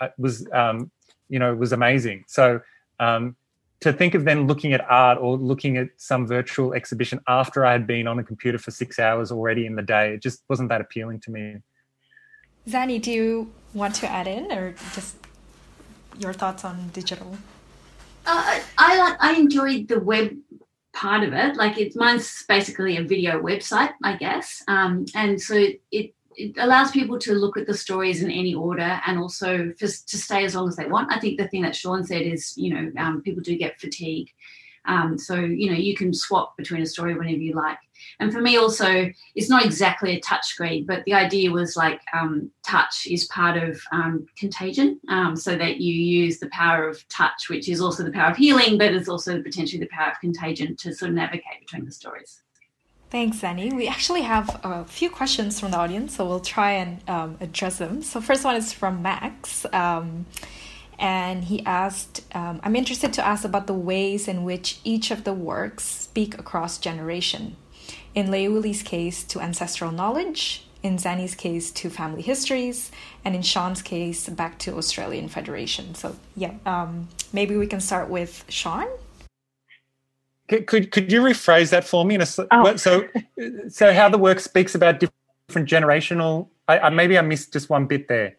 uh, 0.00 0.08
was 0.18 0.46
um, 0.52 0.90
you 1.30 1.38
know 1.38 1.54
was 1.54 1.72
amazing. 1.72 2.24
So 2.28 2.60
um, 3.00 3.34
to 3.80 3.92
think 3.92 4.14
of 4.14 4.24
then 4.24 4.46
looking 4.46 4.72
at 4.72 4.80
art 4.90 5.18
or 5.20 5.36
looking 5.36 5.76
at 5.76 5.88
some 5.96 6.26
virtual 6.26 6.74
exhibition 6.74 7.20
after 7.28 7.64
I 7.64 7.72
had 7.72 7.86
been 7.86 8.08
on 8.08 8.18
a 8.18 8.24
computer 8.24 8.58
for 8.58 8.70
six 8.70 8.98
hours 8.98 9.30
already 9.30 9.66
in 9.66 9.76
the 9.76 9.82
day, 9.82 10.14
it 10.14 10.22
just 10.22 10.42
wasn't 10.48 10.68
that 10.70 10.80
appealing 10.80 11.20
to 11.20 11.30
me. 11.30 11.56
Zanny, 12.68 13.00
do 13.00 13.12
you 13.12 13.52
want 13.72 13.94
to 13.96 14.08
add 14.10 14.26
in 14.26 14.50
or 14.52 14.72
just 14.94 15.16
your 16.18 16.32
thoughts 16.32 16.64
on 16.64 16.88
digital? 16.92 17.36
Uh, 18.26 18.60
I 18.76 19.16
I 19.20 19.34
enjoyed 19.34 19.88
the 19.88 20.00
web 20.00 20.36
part 20.92 21.22
of 21.22 21.32
it. 21.32 21.56
Like 21.56 21.78
it's 21.78 21.96
mine's 21.96 22.44
basically 22.48 22.96
a 22.96 23.02
video 23.02 23.40
website, 23.40 23.92
I 24.02 24.16
guess, 24.16 24.62
um, 24.68 25.06
and 25.14 25.40
so 25.40 25.54
it 25.92 26.12
it 26.38 26.56
allows 26.58 26.92
people 26.92 27.18
to 27.18 27.34
look 27.34 27.56
at 27.56 27.66
the 27.66 27.74
stories 27.74 28.22
in 28.22 28.30
any 28.30 28.54
order 28.54 29.00
and 29.06 29.18
also 29.18 29.72
just 29.76 30.08
to 30.10 30.16
stay 30.16 30.44
as 30.44 30.54
long 30.54 30.68
as 30.68 30.76
they 30.76 30.86
want. 30.86 31.12
I 31.12 31.18
think 31.18 31.38
the 31.38 31.48
thing 31.48 31.62
that 31.62 31.74
Sean 31.74 32.04
said 32.04 32.22
is, 32.22 32.56
you 32.56 32.72
know, 32.72 32.92
um, 32.96 33.22
people 33.22 33.42
do 33.42 33.56
get 33.56 33.80
fatigue. 33.80 34.30
Um, 34.84 35.18
so, 35.18 35.34
you 35.34 35.68
know, 35.70 35.76
you 35.76 35.94
can 35.94 36.14
swap 36.14 36.56
between 36.56 36.80
a 36.80 36.86
story 36.86 37.14
whenever 37.14 37.38
you 37.38 37.54
like. 37.54 37.78
And 38.20 38.32
for 38.32 38.40
me, 38.40 38.56
also, 38.56 39.10
it's 39.34 39.50
not 39.50 39.64
exactly 39.64 40.16
a 40.16 40.20
touch 40.20 40.46
screen, 40.46 40.86
but 40.86 41.04
the 41.04 41.12
idea 41.12 41.50
was 41.50 41.76
like 41.76 42.00
um, 42.14 42.50
touch 42.64 43.06
is 43.06 43.26
part 43.26 43.62
of 43.62 43.78
um, 43.92 44.26
contagion, 44.38 44.98
um, 45.08 45.36
so 45.36 45.56
that 45.56 45.78
you 45.80 45.92
use 45.92 46.38
the 46.38 46.48
power 46.50 46.88
of 46.88 47.06
touch, 47.08 47.50
which 47.50 47.68
is 47.68 47.80
also 47.80 48.02
the 48.02 48.12
power 48.12 48.30
of 48.30 48.36
healing, 48.36 48.78
but 48.78 48.94
it's 48.94 49.08
also 49.08 49.42
potentially 49.42 49.80
the 49.80 49.88
power 49.88 50.12
of 50.12 50.20
contagion 50.20 50.76
to 50.76 50.94
sort 50.94 51.10
of 51.10 51.16
navigate 51.16 51.60
between 51.60 51.84
the 51.84 51.92
stories. 51.92 52.42
Thanks, 53.10 53.42
Annie. 53.42 53.72
We 53.72 53.88
actually 53.88 54.20
have 54.22 54.60
a 54.62 54.84
few 54.84 55.08
questions 55.08 55.58
from 55.58 55.70
the 55.70 55.78
audience, 55.78 56.16
so 56.16 56.26
we'll 56.26 56.40
try 56.40 56.72
and 56.72 57.00
um, 57.08 57.38
address 57.40 57.78
them. 57.78 58.02
So, 58.02 58.20
first 58.20 58.44
one 58.44 58.54
is 58.54 58.74
from 58.74 59.00
Max, 59.00 59.64
um, 59.72 60.26
and 60.98 61.44
he 61.44 61.64
asked, 61.64 62.22
um, 62.34 62.60
"I'm 62.62 62.76
interested 62.76 63.14
to 63.14 63.26
ask 63.26 63.46
about 63.46 63.66
the 63.66 63.72
ways 63.72 64.28
in 64.28 64.44
which 64.44 64.80
each 64.84 65.10
of 65.10 65.24
the 65.24 65.32
works 65.32 65.84
speak 65.84 66.38
across 66.38 66.76
generation. 66.76 67.56
In 68.14 68.30
Leuli's 68.30 68.82
case, 68.82 69.24
to 69.24 69.40
ancestral 69.40 69.90
knowledge. 69.90 70.64
In 70.82 70.96
Zanny's 70.96 71.34
case, 71.34 71.72
to 71.72 71.90
family 71.90 72.22
histories, 72.22 72.92
and 73.24 73.34
in 73.34 73.42
Sean's 73.42 73.82
case, 73.82 74.28
back 74.28 74.58
to 74.60 74.76
Australian 74.76 75.28
Federation. 75.28 75.94
So, 75.94 76.16
yeah, 76.36 76.54
um, 76.66 77.08
maybe 77.32 77.56
we 77.56 77.66
can 77.66 77.80
start 77.80 78.08
with 78.10 78.44
Sean. 78.48 78.86
Could 80.48 80.90
could 80.90 81.12
you 81.12 81.20
rephrase 81.20 81.70
that 81.70 81.84
for 81.84 82.04
me? 82.04 82.14
In 82.14 82.22
a, 82.22 82.26
oh. 82.50 82.76
So 82.76 83.06
so 83.68 83.92
how 83.92 84.08
the 84.08 84.16
work 84.16 84.40
speaks 84.40 84.74
about 84.74 84.98
different 84.98 85.68
generational. 85.68 86.48
I, 86.66 86.78
I, 86.78 86.90
maybe 86.90 87.18
I 87.18 87.20
missed 87.22 87.52
just 87.52 87.68
one 87.68 87.86
bit 87.86 88.08
there. 88.08 88.36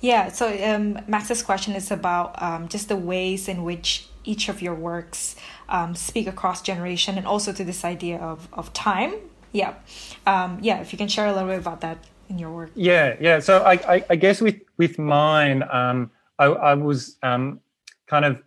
Yeah. 0.00 0.28
So 0.28 0.46
um, 0.62 0.98
Max's 1.06 1.42
question 1.42 1.74
is 1.74 1.90
about 1.90 2.40
um, 2.42 2.68
just 2.68 2.88
the 2.88 2.96
ways 2.96 3.48
in 3.48 3.64
which 3.64 4.08
each 4.24 4.48
of 4.48 4.60
your 4.60 4.74
works 4.74 5.36
um, 5.70 5.94
speak 5.94 6.26
across 6.26 6.60
generation, 6.60 7.16
and 7.16 7.26
also 7.26 7.52
to 7.52 7.64
this 7.64 7.82
idea 7.84 8.18
of 8.18 8.48
of 8.52 8.72
time. 8.74 9.14
Yeah. 9.52 9.74
Um, 10.26 10.58
yeah. 10.60 10.80
If 10.80 10.92
you 10.92 10.98
can 10.98 11.08
share 11.08 11.26
a 11.26 11.32
little 11.32 11.48
bit 11.48 11.58
about 11.58 11.80
that 11.80 11.98
in 12.28 12.38
your 12.38 12.50
work. 12.50 12.70
Yeah. 12.74 13.16
Yeah. 13.20 13.38
So 13.40 13.62
I 13.62 13.72
I, 13.94 14.04
I 14.10 14.16
guess 14.16 14.42
with 14.42 14.60
with 14.76 14.98
mine, 14.98 15.62
um, 15.70 16.10
I, 16.38 16.44
I 16.44 16.74
was 16.74 17.16
um, 17.22 17.60
kind 18.06 18.26
of 18.26 18.42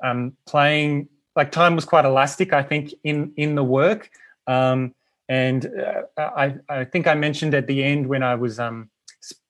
playing 0.46 1.10
like 1.36 1.52
time 1.52 1.76
was 1.76 1.86
quite 1.86 2.06
elastic, 2.06 2.54
I 2.54 2.64
think, 2.64 2.94
in 3.04 3.34
in 3.36 3.56
the 3.56 3.64
work. 3.64 4.10
Um, 4.48 4.94
and 5.28 5.66
uh, 5.66 6.04
I, 6.18 6.56
I 6.70 6.86
think 6.86 7.08
I 7.08 7.16
mentioned 7.16 7.56
at 7.56 7.68
the 7.68 7.84
end 7.84 8.08
when 8.08 8.22
I 8.22 8.36
was 8.36 8.60
um, 8.60 8.90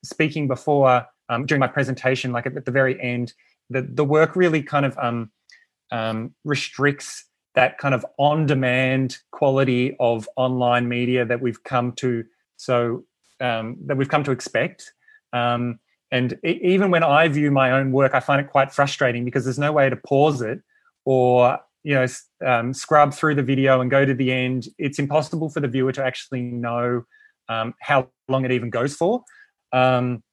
speaking 0.03 0.47
before 0.47 1.05
um, 1.29 1.45
during 1.45 1.59
my 1.59 1.67
presentation, 1.67 2.31
like 2.31 2.45
at, 2.45 2.65
the 2.65 2.71
very 2.71 3.01
end, 3.01 3.33
that 3.69 3.95
the 3.95 4.05
work 4.05 4.36
really 4.36 4.63
kind 4.63 4.86
of 4.86 4.97
um, 4.97 5.31
um, 5.91 6.33
restricts 6.45 7.25
that 7.55 7.77
kind 7.77 7.93
of 7.95 8.05
on-demand 8.17 9.17
quality 9.31 9.95
of 9.99 10.27
online 10.36 10.88
media 10.88 11.25
that 11.25 11.41
we've 11.41 11.63
come 11.63 11.93
to 11.93 12.23
so 12.57 13.03
um, 13.39 13.77
that 13.86 13.97
we've 13.97 14.09
come 14.09 14.23
to 14.23 14.31
expect. 14.31 14.93
Um, 15.33 15.79
and 16.11 16.38
even 16.43 16.91
when 16.91 17.03
I 17.03 17.27
view 17.27 17.51
my 17.51 17.71
own 17.71 17.91
work, 17.91 18.13
I 18.13 18.19
find 18.19 18.39
it 18.39 18.49
quite 18.49 18.71
frustrating 18.71 19.25
because 19.25 19.43
there's 19.43 19.59
no 19.59 19.71
way 19.71 19.89
to 19.89 19.95
pause 19.95 20.41
it 20.41 20.61
or 21.03 21.59
you 21.86 21.93
know 21.93 22.05
um, 22.45 22.73
scrub 22.73 23.13
through 23.13 23.36
the 23.36 23.43
video 23.43 23.79
and 23.79 23.91
go 23.91 24.03
to 24.05 24.13
the 24.13 24.31
end. 24.31 24.67
It's 24.79 24.97
impossible 24.97 25.49
for 25.49 25.59
the 25.59 25.67
viewer 25.67 25.91
to 25.91 26.03
actually 26.03 26.41
know 26.41 27.03
um, 27.47 27.75
how 27.79 28.09
long 28.27 28.43
it 28.43 28.51
even 28.51 28.71
goes 28.71 28.95
for. 28.95 29.23
Um, 29.71 30.23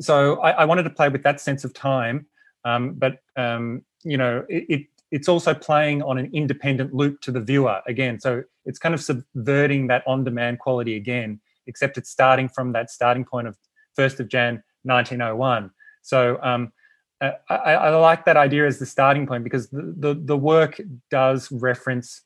so 0.00 0.40
I, 0.40 0.50
I, 0.50 0.64
wanted 0.64 0.84
to 0.84 0.90
play 0.90 1.08
with 1.08 1.22
that 1.24 1.40
sense 1.40 1.64
of 1.64 1.74
time 1.74 2.26
um, 2.64 2.94
but 2.94 3.18
um, 3.36 3.84
you 4.02 4.16
know 4.16 4.44
it, 4.48 4.64
it, 4.68 4.86
it's 5.10 5.28
also 5.28 5.54
playing 5.54 6.02
on 6.02 6.18
an 6.18 6.30
independent 6.32 6.92
loop 6.92 7.20
to 7.22 7.32
the 7.32 7.40
viewer 7.40 7.80
again. 7.86 8.18
So 8.18 8.42
it's 8.64 8.78
kind 8.78 8.94
of 8.94 9.00
subverting 9.00 9.86
that 9.88 10.02
on-demand 10.06 10.58
quality 10.58 10.96
again 10.96 11.40
except 11.68 11.96
it's 11.96 12.10
starting 12.10 12.48
from 12.48 12.72
that 12.72 12.90
starting 12.90 13.24
point 13.24 13.46
of 13.46 13.56
1st 13.98 14.20
of 14.20 14.28
jan 14.28 14.62
1901 14.84 15.70
so 16.02 16.38
um, 16.42 16.72
I, 17.20 17.32
I, 17.50 17.90
like 17.96 18.24
that 18.26 18.36
idea 18.36 18.66
as 18.66 18.78
the 18.78 18.86
starting 18.86 19.26
point 19.26 19.42
because 19.42 19.68
the, 19.70 19.94
the, 19.96 20.14
the 20.14 20.36
work 20.36 20.80
does 21.10 21.50
reference 21.50 22.22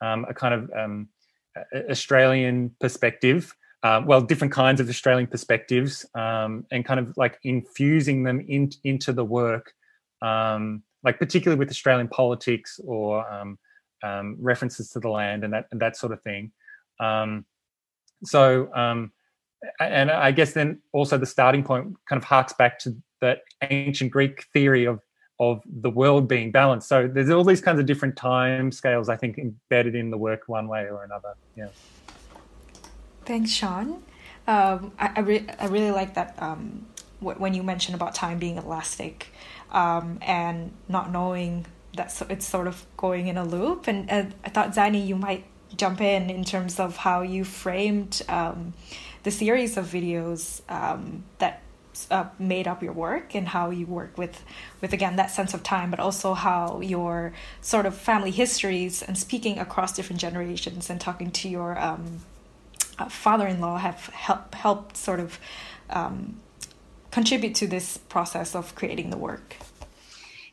um, 0.00 0.26
a 0.28 0.34
kind 0.34 0.54
of 0.54 0.70
um, 0.76 1.08
Australian 1.90 2.74
perspective. 2.80 3.54
Uh, 3.82 4.02
well, 4.04 4.20
different 4.20 4.52
kinds 4.52 4.80
of 4.80 4.88
Australian 4.88 5.28
perspectives, 5.28 6.04
um, 6.16 6.66
and 6.72 6.84
kind 6.84 6.98
of 6.98 7.16
like 7.16 7.38
infusing 7.44 8.24
them 8.24 8.44
in, 8.48 8.70
into 8.82 9.12
the 9.12 9.24
work, 9.24 9.72
um, 10.20 10.82
like 11.04 11.18
particularly 11.18 11.58
with 11.58 11.70
Australian 11.70 12.08
politics 12.08 12.80
or 12.84 13.28
um, 13.30 13.56
um, 14.02 14.36
references 14.40 14.90
to 14.90 14.98
the 14.98 15.08
land 15.08 15.44
and 15.44 15.52
that 15.52 15.66
and 15.70 15.80
that 15.80 15.96
sort 15.96 16.12
of 16.12 16.20
thing. 16.22 16.50
so, 18.24 18.68
and 19.80 20.10
I 20.10 20.32
guess 20.32 20.52
then 20.54 20.80
also 20.92 21.16
the 21.16 21.26
starting 21.26 21.62
point 21.62 21.94
kind 22.08 22.20
of 22.20 22.24
harks 22.24 22.52
back 22.52 22.80
to 22.80 22.96
that 23.20 23.42
ancient 23.62 24.10
Greek 24.10 24.44
theory 24.52 24.86
of 24.86 25.00
of 25.40 25.62
the 25.64 25.90
world 25.90 26.26
being 26.26 26.50
balanced. 26.50 26.88
So 26.88 27.06
there's 27.06 27.30
all 27.30 27.44
these 27.44 27.60
kinds 27.60 27.78
of 27.78 27.86
different 27.86 28.16
time 28.16 28.72
scales, 28.72 29.08
I 29.08 29.16
think, 29.16 29.38
embedded 29.38 29.94
in 29.94 30.10
the 30.10 30.18
work 30.18 30.42
one 30.46 30.66
way 30.66 30.90
or 30.90 31.04
another. 31.04 31.34
Yeah. 31.56 31.68
Thanks, 33.24 33.52
Sean. 33.52 34.02
Um, 34.48 34.92
I, 34.98 35.12
I, 35.16 35.20
re- 35.20 35.46
I, 35.60 35.66
really 35.66 35.90
like 35.90 36.14
that 36.14 36.34
um, 36.38 36.86
when 37.20 37.52
you 37.54 37.62
mentioned 37.62 37.94
about 37.94 38.14
time 38.14 38.38
being 38.38 38.56
elastic 38.56 39.28
um, 39.70 40.18
and 40.22 40.72
not 40.88 41.12
knowing 41.12 41.66
that 41.96 42.10
so 42.10 42.26
it's 42.30 42.46
sort 42.46 42.66
of 42.66 42.86
going 42.96 43.28
in 43.28 43.36
a 43.36 43.44
loop. 43.44 43.86
And 43.86 44.10
uh, 44.10 44.24
I 44.44 44.48
thought, 44.48 44.74
Zanny, 44.74 45.06
you 45.06 45.16
might 45.16 45.44
jump 45.76 46.00
in 46.00 46.30
in 46.30 46.44
terms 46.44 46.80
of 46.80 46.96
how 46.96 47.20
you 47.20 47.44
framed 47.44 48.22
um, 48.28 48.72
the 49.22 49.30
series 49.30 49.76
of 49.76 49.86
videos 49.86 50.62
um, 50.70 51.24
that 51.38 51.60
uh, 52.10 52.26
made 52.38 52.68
up 52.68 52.82
your 52.82 52.92
work 52.92 53.34
and 53.34 53.48
how 53.48 53.70
you 53.70 53.86
work 53.86 54.16
with 54.16 54.44
with 54.80 54.92
again 54.92 55.16
that 55.16 55.30
sense 55.30 55.54
of 55.54 55.62
time 55.62 55.90
but 55.90 56.00
also 56.00 56.34
how 56.34 56.80
your 56.80 57.32
sort 57.60 57.86
of 57.86 57.94
family 57.96 58.30
histories 58.30 59.02
and 59.02 59.16
speaking 59.18 59.58
across 59.58 59.92
different 59.92 60.20
generations 60.20 60.90
and 60.90 61.00
talking 61.00 61.30
to 61.30 61.48
your 61.48 61.78
um, 61.78 62.20
uh, 62.98 63.08
father-in-law 63.08 63.78
have 63.78 64.06
helped 64.06 64.54
helped 64.54 64.96
sort 64.96 65.20
of 65.20 65.38
um, 65.90 66.40
contribute 67.10 67.54
to 67.54 67.66
this 67.66 67.96
process 67.96 68.54
of 68.54 68.74
creating 68.74 69.10
the 69.10 69.18
work 69.18 69.56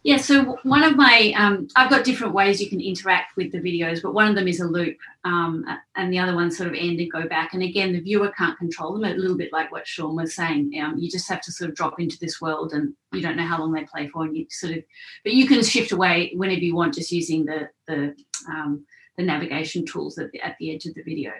yeah, 0.05 0.17
so 0.17 0.59
one 0.61 0.83
of 0.83 0.95
my, 0.95 1.33
um, 1.35 1.67
I've 1.75 1.89
got 1.89 2.03
different 2.03 2.35
ways 2.35 2.61
you 2.61 2.69
can 2.69 2.79
interact 2.79 3.35
with 3.35 3.51
the 3.51 3.57
videos, 3.57 4.03
but 4.03 4.13
one 4.13 4.27
of 4.27 4.35
them 4.35 4.47
is 4.47 4.59
a 4.59 4.67
loop, 4.67 4.97
um, 5.23 5.65
and 5.95 6.13
the 6.13 6.19
other 6.19 6.35
one 6.35 6.51
sort 6.51 6.69
of 6.69 6.75
end 6.75 6.99
and 6.99 7.11
go 7.11 7.27
back. 7.27 7.55
And 7.55 7.63
again, 7.63 7.91
the 7.91 8.01
viewer 8.01 8.31
can't 8.37 8.55
control 8.59 8.93
them, 8.93 9.03
a 9.03 9.15
little 9.15 9.35
bit 9.35 9.51
like 9.51 9.71
what 9.71 9.87
Sean 9.87 10.15
was 10.15 10.35
saying. 10.35 10.79
Um, 10.79 10.99
you 10.99 11.09
just 11.09 11.27
have 11.27 11.41
to 11.41 11.51
sort 11.51 11.71
of 11.71 11.75
drop 11.75 11.99
into 11.99 12.19
this 12.19 12.39
world, 12.39 12.73
and 12.73 12.93
you 13.13 13.21
don't 13.21 13.35
know 13.35 13.47
how 13.47 13.57
long 13.57 13.71
they 13.71 13.83
play 13.85 14.07
for, 14.07 14.25
and 14.25 14.37
you 14.37 14.45
sort 14.51 14.77
of, 14.77 14.83
but 15.23 15.33
you 15.33 15.47
can 15.47 15.63
shift 15.63 15.91
away 15.91 16.33
whenever 16.35 16.61
you 16.61 16.75
want, 16.75 16.93
just 16.93 17.11
using 17.11 17.43
the 17.43 17.69
the 17.87 18.15
um, 18.47 18.85
the 19.17 19.23
navigation 19.23 19.87
tools 19.87 20.19
at 20.19 20.31
the, 20.31 20.39
at 20.39 20.55
the 20.59 20.71
edge 20.71 20.85
of 20.85 20.93
the 20.93 21.01
video. 21.01 21.31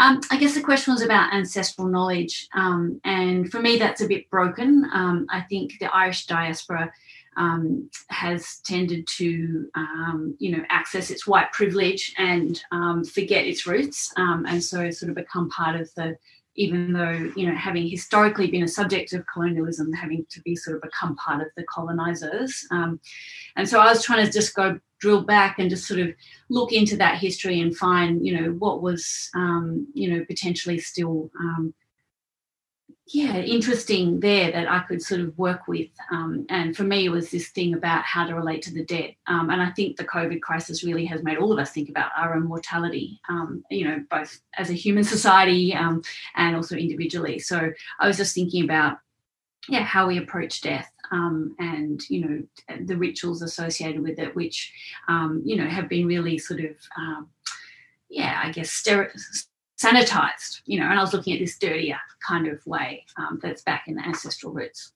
Um, 0.00 0.20
I 0.32 0.36
guess 0.36 0.54
the 0.54 0.62
question 0.62 0.94
was 0.94 1.02
about 1.02 1.32
ancestral 1.32 1.86
knowledge, 1.86 2.48
um, 2.54 3.00
and 3.04 3.52
for 3.52 3.60
me, 3.60 3.78
that's 3.78 4.00
a 4.00 4.08
bit 4.08 4.28
broken. 4.30 4.84
Um, 4.92 5.26
I 5.30 5.42
think 5.42 5.78
the 5.78 5.94
Irish 5.94 6.26
diaspora 6.26 6.92
um, 7.36 7.90
has 8.08 8.58
tended 8.64 9.06
to, 9.16 9.68
um, 9.74 10.36
you 10.38 10.56
know, 10.56 10.62
access 10.68 11.10
its 11.10 11.26
white 11.26 11.50
privilege 11.52 12.14
and 12.18 12.62
um, 12.72 13.04
forget 13.04 13.46
its 13.46 13.66
roots, 13.66 14.12
um, 14.16 14.44
and 14.46 14.62
so 14.62 14.90
sort 14.90 15.10
of 15.10 15.16
become 15.16 15.48
part 15.50 15.80
of 15.80 15.92
the. 15.94 16.16
Even 16.54 16.92
though 16.92 17.32
you 17.34 17.46
know, 17.46 17.54
having 17.54 17.88
historically 17.88 18.50
been 18.50 18.62
a 18.62 18.68
subject 18.68 19.14
of 19.14 19.24
colonialism, 19.32 19.90
having 19.90 20.26
to 20.28 20.38
be 20.42 20.54
sort 20.54 20.76
of 20.76 20.82
become 20.82 21.16
part 21.16 21.40
of 21.40 21.46
the 21.56 21.62
colonizers, 21.62 22.66
um, 22.70 23.00
and 23.56 23.66
so 23.66 23.80
I 23.80 23.86
was 23.86 24.04
trying 24.04 24.26
to 24.26 24.30
just 24.30 24.54
go 24.54 24.78
drill 25.02 25.22
back 25.22 25.58
and 25.58 25.68
just 25.68 25.86
sort 25.86 25.98
of 25.98 26.14
look 26.48 26.72
into 26.72 26.96
that 26.96 27.18
history 27.18 27.60
and 27.60 27.76
find, 27.76 28.24
you 28.24 28.38
know, 28.40 28.50
what 28.52 28.82
was, 28.82 29.30
um, 29.34 29.86
you 29.94 30.08
know, 30.08 30.24
potentially 30.26 30.78
still 30.78 31.28
yeah, 33.12 33.36
interesting 33.36 34.20
there 34.20 34.50
that 34.52 34.70
I 34.70 34.80
could 34.80 35.02
sort 35.02 35.20
of 35.20 35.36
work 35.36 35.68
with. 35.68 35.90
Um, 36.10 36.46
and 36.48 36.74
for 36.74 36.84
me, 36.84 37.04
it 37.04 37.10
was 37.10 37.30
this 37.30 37.48
thing 37.50 37.74
about 37.74 38.04
how 38.04 38.26
to 38.26 38.34
relate 38.34 38.62
to 38.62 38.72
the 38.72 38.84
dead. 38.84 39.14
Um, 39.26 39.50
and 39.50 39.60
I 39.60 39.70
think 39.70 39.96
the 39.96 40.04
COVID 40.04 40.40
crisis 40.40 40.82
really 40.82 41.04
has 41.04 41.22
made 41.22 41.36
all 41.36 41.52
of 41.52 41.58
us 41.58 41.72
think 41.72 41.90
about 41.90 42.10
our 42.16 42.34
own 42.34 42.44
mortality, 42.44 43.20
um, 43.28 43.64
you 43.70 43.84
know, 43.84 44.02
both 44.10 44.40
as 44.56 44.70
a 44.70 44.74
human 44.74 45.04
society 45.04 45.74
um, 45.74 46.02
and 46.36 46.56
also 46.56 46.74
individually. 46.74 47.38
So 47.38 47.70
I 48.00 48.06
was 48.06 48.16
just 48.16 48.34
thinking 48.34 48.64
about, 48.64 48.96
yeah, 49.68 49.82
how 49.82 50.06
we 50.06 50.16
approach 50.16 50.62
death. 50.62 50.90
Um, 51.10 51.54
and 51.58 52.00
you 52.08 52.26
know 52.26 52.42
the 52.86 52.96
rituals 52.96 53.42
associated 53.42 54.02
with 54.02 54.18
it, 54.18 54.34
which 54.34 54.72
um, 55.08 55.42
you 55.44 55.56
know 55.56 55.66
have 55.66 55.86
been 55.86 56.06
really 56.06 56.38
sort 56.38 56.60
of 56.60 56.74
yeah, 58.08 58.40
I 58.42 58.50
guess 58.50 58.70
sanitized, 59.82 60.60
you 60.66 60.78
know, 60.78 60.86
and 60.86 60.98
I 60.98 61.02
was 61.02 61.12
looking 61.12 61.32
at 61.34 61.40
this 61.40 61.58
dirtier 61.58 61.98
kind 62.26 62.46
of 62.46 62.64
way 62.66 63.04
um, 63.16 63.40
that's 63.42 63.62
back 63.62 63.88
in 63.88 63.94
the 63.94 64.02
ancestral 64.02 64.52
roots. 64.52 64.92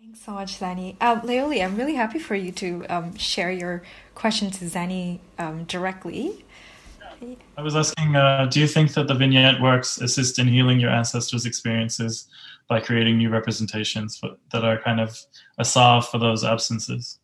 Thanks 0.00 0.20
so 0.20 0.32
much, 0.32 0.58
Zanny. 0.58 0.96
Uh, 1.00 1.20
Leuli, 1.20 1.64
I'm 1.64 1.76
really 1.76 1.94
happy 1.94 2.18
for 2.18 2.34
you 2.34 2.52
to 2.52 2.84
um, 2.88 3.16
share 3.16 3.50
your 3.50 3.82
question 4.14 4.50
to 4.50 4.64
Zanny 4.66 5.20
um, 5.38 5.64
directly. 5.64 6.44
I 7.56 7.62
was 7.62 7.74
asking, 7.74 8.14
uh, 8.14 8.46
do 8.50 8.60
you 8.60 8.66
think 8.66 8.92
that 8.94 9.06
the 9.06 9.14
vignette 9.14 9.60
works 9.60 9.98
assist 9.98 10.38
in 10.38 10.46
healing 10.46 10.78
your 10.78 10.90
ancestors' 10.90 11.46
experiences 11.46 12.28
by 12.68 12.80
creating 12.80 13.16
new 13.16 13.30
representations 13.30 14.18
for, 14.18 14.36
that 14.52 14.64
are 14.64 14.78
kind 14.82 15.00
of 15.00 15.18
a 15.58 15.64
salve 15.64 16.06
for 16.08 16.18
those 16.18 16.44
absences? 16.44 17.18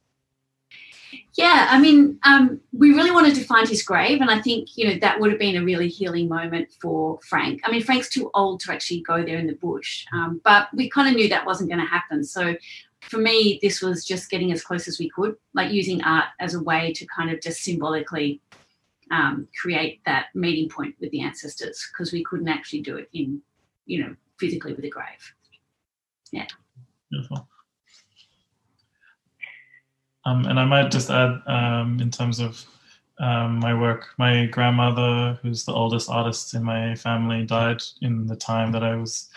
Yeah, 1.34 1.66
I 1.70 1.78
mean, 1.78 2.18
um, 2.24 2.60
we 2.80 2.94
really 2.94 3.10
wanted 3.10 3.34
to 3.34 3.44
find 3.44 3.68
his 3.68 3.82
grave, 3.82 4.22
and 4.22 4.30
I 4.30 4.40
think 4.40 4.78
you 4.78 4.88
know 4.88 4.98
that 5.00 5.20
would 5.20 5.30
have 5.30 5.38
been 5.38 5.56
a 5.56 5.64
really 5.64 5.88
healing 5.88 6.28
moment 6.28 6.72
for 6.80 7.20
Frank. 7.22 7.60
I 7.62 7.70
mean, 7.70 7.82
Frank's 7.82 8.08
too 8.08 8.30
old 8.32 8.60
to 8.60 8.72
actually 8.72 9.02
go 9.02 9.22
there 9.22 9.36
in 9.36 9.46
the 9.46 9.54
bush, 9.54 10.06
um, 10.14 10.40
but 10.44 10.68
we 10.74 10.88
kind 10.88 11.06
of 11.06 11.14
knew 11.14 11.28
that 11.28 11.44
wasn't 11.44 11.68
going 11.68 11.82
to 11.82 11.86
happen. 11.86 12.24
So, 12.24 12.56
for 13.02 13.18
me, 13.18 13.58
this 13.60 13.82
was 13.82 14.02
just 14.06 14.30
getting 14.30 14.50
as 14.50 14.64
close 14.64 14.88
as 14.88 14.98
we 14.98 15.10
could, 15.10 15.36
like 15.52 15.70
using 15.70 16.02
art 16.04 16.28
as 16.40 16.54
a 16.54 16.62
way 16.62 16.94
to 16.94 17.06
kind 17.14 17.30
of 17.30 17.42
just 17.42 17.62
symbolically 17.62 18.40
um, 19.10 19.46
create 19.60 20.00
that 20.06 20.28
meeting 20.34 20.70
point 20.70 20.94
with 21.00 21.10
the 21.10 21.20
ancestors, 21.20 21.86
because 21.92 22.14
we 22.14 22.24
couldn't 22.24 22.48
actually 22.48 22.80
do 22.80 22.96
it 22.96 23.10
in, 23.12 23.42
you 23.84 24.02
know, 24.02 24.16
physically 24.38 24.72
with 24.72 24.86
a 24.86 24.88
grave. 24.88 25.34
Yeah. 26.32 26.46
Beautiful. 27.10 27.46
Um, 30.30 30.46
and 30.46 30.60
I 30.60 30.64
might 30.64 30.90
just 30.90 31.10
add, 31.10 31.42
um, 31.46 31.98
in 32.00 32.10
terms 32.10 32.38
of 32.38 32.64
um, 33.18 33.58
my 33.58 33.74
work, 33.74 34.08
my 34.16 34.46
grandmother, 34.46 35.38
who's 35.42 35.64
the 35.64 35.72
oldest 35.72 36.08
artist 36.08 36.54
in 36.54 36.62
my 36.62 36.94
family, 36.94 37.44
died 37.44 37.82
in 38.00 38.26
the 38.26 38.36
time 38.36 38.70
that 38.72 38.84
I 38.84 38.94
was 38.94 39.28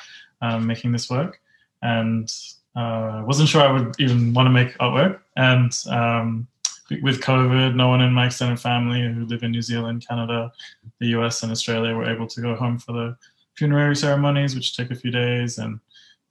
um, 0.42 0.68
making 0.68 0.92
this 0.92 1.10
work, 1.10 1.40
and 1.82 2.32
I 2.76 3.20
uh, 3.20 3.24
wasn't 3.26 3.50
sure 3.50 3.62
I 3.62 3.72
would 3.72 3.96
even 4.00 4.34
want 4.34 4.46
to 4.48 4.52
make 4.52 4.78
artwork. 4.78 5.20
And 5.36 5.72
um, 5.90 6.48
with 7.02 7.22
COVID, 7.22 7.76
no 7.76 7.88
one 7.88 8.02
in 8.02 8.14
my 8.14 8.28
extended 8.28 8.60
family 8.60 9.02
who 9.02 9.26
live 9.26 9.44
in 9.44 9.52
New 9.52 9.62
Zealand, 9.62 10.06
Canada, 10.08 10.52
the 11.00 11.08
US, 11.18 11.44
and 11.44 11.52
Australia 11.52 11.96
were 11.96 12.10
able 12.10 12.28
to 12.28 12.42
go 12.42 12.56
home 12.56 12.78
for 12.78 12.94
the 12.94 13.18
funerary 13.56 13.96
ceremonies, 13.96 14.56
which 14.56 14.78
take 14.78 14.92
a 14.92 14.96
few 14.96 15.12
days, 15.12 15.58
and 15.58 15.80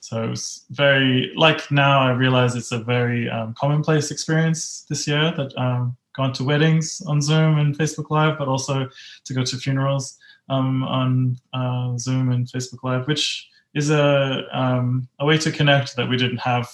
so 0.03 0.25
it 0.25 0.29
was 0.29 0.65
very 0.71 1.33
like 1.37 1.71
now 1.71 2.01
I 2.01 2.11
realize 2.11 2.57
it's 2.57 2.73
a 2.73 2.81
very 2.81 3.31
um, 3.31 3.55
commonplace 3.57 4.11
experience 4.11 4.85
this 4.89 5.07
year 5.07 5.33
that 5.37 5.57
um, 5.57 5.97
gone 6.17 6.33
to 6.33 6.45
weddings 6.45 7.01
on 7.07 7.23
Zoom 7.23 7.59
and 7.59 7.79
Facebook 7.79 8.11
Live, 8.11 8.37
but 8.37 8.49
also 8.49 8.89
to 9.25 9.33
go 9.33 9.45
to 9.45 9.57
funerals 9.57 10.19
um, 10.49 10.83
on 10.83 11.37
uh, 11.55 11.97
Zoom 11.99 12.33
and 12.33 12.49
Facebook 12.49 12.83
Live, 12.83 13.07
which 13.07 13.49
is 13.75 13.91
a 13.91 14.45
um, 14.53 15.07
a 15.21 15.25
way 15.25 15.39
to 15.39 15.53
connect 15.53 15.95
that 15.95 16.09
we 16.09 16.17
didn't 16.17 16.41
have. 16.41 16.69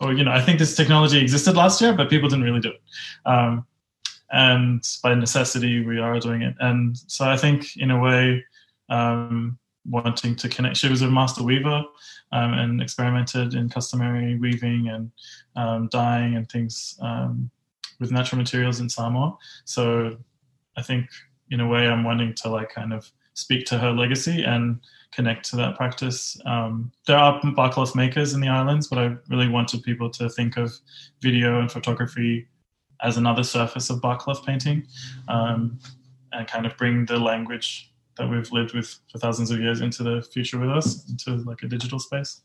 Or 0.00 0.14
you 0.14 0.24
know, 0.24 0.32
I 0.32 0.40
think 0.40 0.58
this 0.58 0.74
technology 0.74 1.20
existed 1.20 1.56
last 1.56 1.82
year, 1.82 1.92
but 1.92 2.08
people 2.08 2.30
didn't 2.30 2.44
really 2.44 2.60
do 2.60 2.70
it. 2.70 2.80
Um, 3.26 3.66
and 4.32 4.82
by 5.02 5.14
necessity, 5.14 5.84
we 5.84 5.98
are 5.98 6.18
doing 6.20 6.40
it. 6.40 6.54
And 6.58 6.96
so 7.06 7.26
I 7.26 7.36
think, 7.36 7.76
in 7.76 7.90
a 7.90 8.00
way, 8.00 8.42
um, 8.88 9.58
wanting 9.88 10.34
to 10.36 10.48
connect. 10.48 10.76
She 10.76 10.88
was 10.88 11.02
a 11.02 11.10
master 11.10 11.42
weaver 11.42 11.84
um, 12.32 12.52
and 12.54 12.82
experimented 12.82 13.54
in 13.54 13.68
customary 13.68 14.36
weaving 14.38 14.88
and 14.88 15.10
um, 15.54 15.88
dyeing 15.88 16.36
and 16.36 16.48
things 16.50 16.98
um, 17.00 17.50
with 18.00 18.10
natural 18.10 18.38
materials 18.38 18.80
in 18.80 18.88
Samoa. 18.88 19.36
So 19.64 20.16
I 20.76 20.82
think 20.82 21.08
in 21.50 21.60
a 21.60 21.68
way 21.68 21.88
I'm 21.88 22.04
wanting 22.04 22.34
to 22.34 22.48
like 22.48 22.70
kind 22.70 22.92
of 22.92 23.10
speak 23.34 23.66
to 23.66 23.78
her 23.78 23.92
legacy 23.92 24.42
and 24.42 24.80
connect 25.12 25.48
to 25.50 25.56
that 25.56 25.76
practice. 25.76 26.38
Um, 26.46 26.90
there 27.06 27.16
are 27.16 27.40
barcloth 27.40 27.94
makers 27.94 28.34
in 28.34 28.40
the 28.40 28.48
islands, 28.48 28.88
but 28.88 28.98
I 28.98 29.16
really 29.28 29.48
wanted 29.48 29.82
people 29.82 30.10
to 30.10 30.28
think 30.28 30.56
of 30.56 30.72
video 31.22 31.60
and 31.60 31.70
photography 31.70 32.48
as 33.02 33.16
another 33.16 33.42
surface 33.42 33.90
of 33.90 34.00
barcloth 34.00 34.44
painting 34.44 34.86
um, 35.28 35.78
and 36.32 36.46
kind 36.48 36.66
of 36.66 36.76
bring 36.76 37.04
the 37.06 37.18
language 37.18 37.92
that 38.16 38.28
we've 38.28 38.50
lived 38.50 38.74
with 38.74 38.98
for 39.10 39.18
thousands 39.18 39.50
of 39.50 39.60
years 39.60 39.80
into 39.80 40.02
the 40.02 40.22
future 40.22 40.58
with 40.58 40.70
us, 40.70 41.08
into 41.08 41.36
like 41.48 41.62
a 41.62 41.68
digital 41.68 41.98
space. 41.98 42.42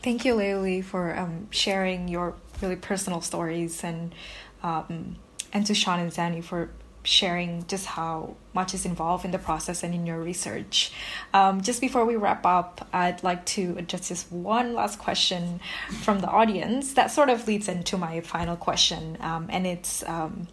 Thank 0.00 0.24
you, 0.24 0.34
Leuli, 0.34 0.82
for 0.82 1.16
um, 1.16 1.48
sharing 1.50 2.08
your 2.08 2.34
really 2.62 2.76
personal 2.76 3.20
stories 3.20 3.82
and 3.82 4.14
um, 4.62 5.16
and 5.52 5.66
to 5.66 5.74
Sean 5.74 5.98
and 5.98 6.12
Zanny 6.12 6.42
for 6.42 6.70
sharing 7.04 7.66
just 7.66 7.86
how 7.86 8.36
much 8.52 8.74
is 8.74 8.84
involved 8.84 9.24
in 9.24 9.30
the 9.30 9.38
process 9.38 9.82
and 9.82 9.94
in 9.94 10.04
your 10.04 10.20
research. 10.20 10.92
Um, 11.32 11.62
just 11.62 11.80
before 11.80 12.04
we 12.04 12.16
wrap 12.16 12.44
up, 12.44 12.86
I'd 12.92 13.22
like 13.22 13.46
to 13.46 13.76
address 13.78 14.08
just 14.08 14.30
one 14.30 14.74
last 14.74 14.98
question 14.98 15.60
from 16.02 16.20
the 16.20 16.28
audience 16.28 16.92
that 16.94 17.10
sort 17.10 17.30
of 17.30 17.48
leads 17.48 17.66
into 17.68 17.96
my 17.96 18.20
final 18.20 18.56
question, 18.56 19.16
um, 19.20 19.46
and 19.50 19.66
it's. 19.66 20.02
Um, 20.06 20.48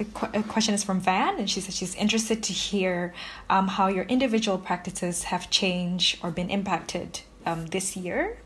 the 0.00 0.06
qu- 0.06 0.42
question 0.44 0.72
is 0.72 0.82
from 0.82 0.98
Van, 0.98 1.38
and 1.38 1.48
she 1.48 1.60
says 1.60 1.76
she's 1.76 1.94
interested 1.94 2.42
to 2.44 2.54
hear 2.54 3.12
um, 3.50 3.68
how 3.68 3.88
your 3.88 4.04
individual 4.04 4.56
practices 4.56 5.24
have 5.24 5.50
changed 5.50 6.18
or 6.22 6.30
been 6.30 6.48
impacted 6.48 7.20
um, 7.44 7.66
this 7.66 7.98
year. 7.98 8.38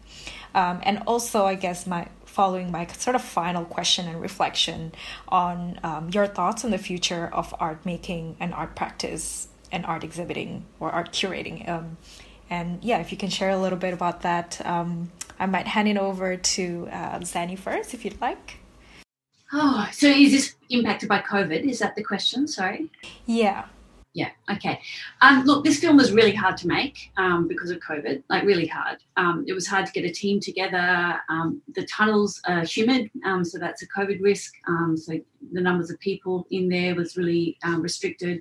Um, 0.53 0.81
and 0.83 1.03
also, 1.07 1.45
I 1.47 1.55
guess 1.55 1.87
my 1.87 2.09
following 2.27 2.73
my 2.73 2.85
sort 2.89 3.15
of 3.15 3.23
final 3.23 3.65
question 3.65 4.09
and 4.09 4.21
reflection 4.21 4.93
on 5.29 5.79
um, 5.85 6.11
your 6.11 6.27
thoughts 6.27 6.65
on 6.65 6.73
the 6.73 6.79
future 6.79 7.31
of 7.33 7.55
art 7.61 7.87
making 7.87 8.37
and 8.41 8.53
art 8.53 8.75
practice 8.75 9.47
and 9.71 9.87
art 9.87 10.03
exhibiting 10.03 10.65
or 10.81 10.91
art 10.91 11.13
curating. 11.13 11.69
Um, 11.69 11.97
and 12.51 12.83
yeah, 12.83 12.99
if 12.99 13.13
you 13.13 13.17
can 13.17 13.31
share 13.31 13.51
a 13.51 13.59
little 13.59 13.79
bit 13.79 13.95
about 13.95 14.23
that, 14.23 14.61
um, 14.67 15.13
I 15.39 15.47
might 15.47 15.69
hand 15.69 15.87
it 15.87 15.97
over 15.97 16.37
to 16.37 16.89
uh, 16.91 17.21
first, 17.57 17.95
if 17.95 18.05
you'd 18.05 18.21
like. 18.21 18.59
Oh, 19.53 19.89
so 19.93 20.09
is 20.09 20.33
this 20.33 20.55
impacted 20.71 21.09
by 21.09 21.21
COVID? 21.21 21.69
Is 21.69 21.79
that 21.79 21.95
the 21.97 22.03
question? 22.03 22.49
Sorry. 22.49 22.91
Yeah. 23.27 23.67
Yeah. 24.15 24.31
Okay. 24.49 24.81
Um, 25.23 25.45
look, 25.45 25.65
this 25.65 25.81
film 25.81 25.97
was 25.97 26.13
really 26.13 26.35
hard 26.35 26.57
to 26.59 26.69
make 26.69 27.11
um, 27.17 27.49
because 27.49 27.71
of 27.71 27.81
COVID. 27.81 28.23
Like 28.31 28.45
really 28.45 28.67
hard. 28.67 28.99
Um, 29.17 29.45
it 29.49 29.53
was 29.53 29.67
hard 29.67 29.87
to 29.87 29.93
get 29.93 30.05
a 30.05 30.11
team 30.11 30.39
together. 30.39 31.21
Um, 31.29 31.61
the 31.75 31.85
tunnels 31.87 32.41
are 32.47 32.65
humid, 32.65 33.11
um, 33.25 33.45
so 33.45 33.59
that's 33.59 33.83
a 33.83 33.89
COVID 33.89 34.23
risk. 34.23 34.55
Um, 34.69 34.97
so 34.97 35.15
the 35.53 35.61
numbers 35.61 35.91
of 35.91 35.99
people 35.99 36.47
in 36.53 36.69
there 36.69 36.95
was 36.95 37.17
really 37.17 37.59
restricted. 37.79 38.41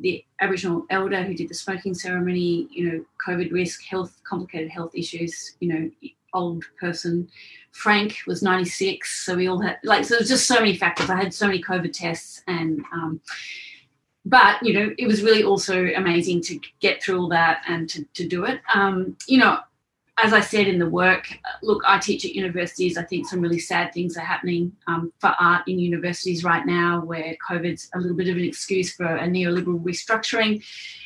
The 0.00 0.24
Aboriginal 0.40 0.86
elder 0.88 1.22
who 1.22 1.34
did 1.34 1.50
the 1.50 1.54
smoking 1.54 1.94
ceremony, 1.94 2.66
you 2.70 2.90
know, 2.90 3.04
COVID 3.28 3.52
risk, 3.52 3.84
health, 3.84 4.20
complicated 4.26 4.70
health 4.70 4.92
issues, 4.94 5.54
you 5.60 5.68
know, 5.68 5.90
old 6.34 6.64
person. 6.78 7.28
Frank 7.72 8.18
was 8.26 8.42
96, 8.42 9.24
so 9.24 9.34
we 9.34 9.48
all 9.48 9.60
had 9.60 9.78
like 9.82 10.04
so. 10.04 10.16
There's 10.16 10.28
just 10.28 10.46
so 10.46 10.56
many 10.56 10.76
factors. 10.76 11.10
I 11.10 11.16
had 11.16 11.34
so 11.34 11.46
many 11.46 11.62
COVID 11.62 11.92
tests, 11.92 12.42
and 12.46 12.84
um, 12.92 13.20
but 14.24 14.62
you 14.62 14.72
know, 14.72 14.94
it 14.98 15.06
was 15.06 15.22
really 15.22 15.42
also 15.42 15.86
amazing 15.96 16.40
to 16.42 16.60
get 16.80 17.02
through 17.02 17.18
all 17.20 17.28
that 17.30 17.62
and 17.66 17.88
to 17.90 18.04
to 18.14 18.28
do 18.28 18.44
it. 18.44 18.60
Um, 18.72 19.16
you 19.26 19.38
know, 19.38 19.58
as 20.16 20.32
I 20.32 20.40
said 20.40 20.68
in 20.68 20.78
the 20.78 20.88
work, 20.88 21.26
look, 21.62 21.82
I 21.86 21.98
teach 21.98 22.24
at 22.24 22.34
universities. 22.34 22.96
I 22.96 23.02
think 23.02 23.26
some 23.26 23.40
really 23.40 23.58
sad 23.58 23.92
things 23.92 24.16
are 24.16 24.24
happening 24.24 24.70
um, 24.86 25.12
for 25.18 25.34
art 25.40 25.66
in 25.66 25.80
universities 25.80 26.44
right 26.44 26.64
now, 26.64 27.04
where 27.04 27.36
COVID's 27.48 27.90
a 27.94 27.98
little 27.98 28.16
bit 28.16 28.28
of 28.28 28.36
an 28.36 28.44
excuse 28.44 28.94
for 28.94 29.06
a 29.06 29.26
neoliberal 29.26 29.82
restructuring, 29.82 30.64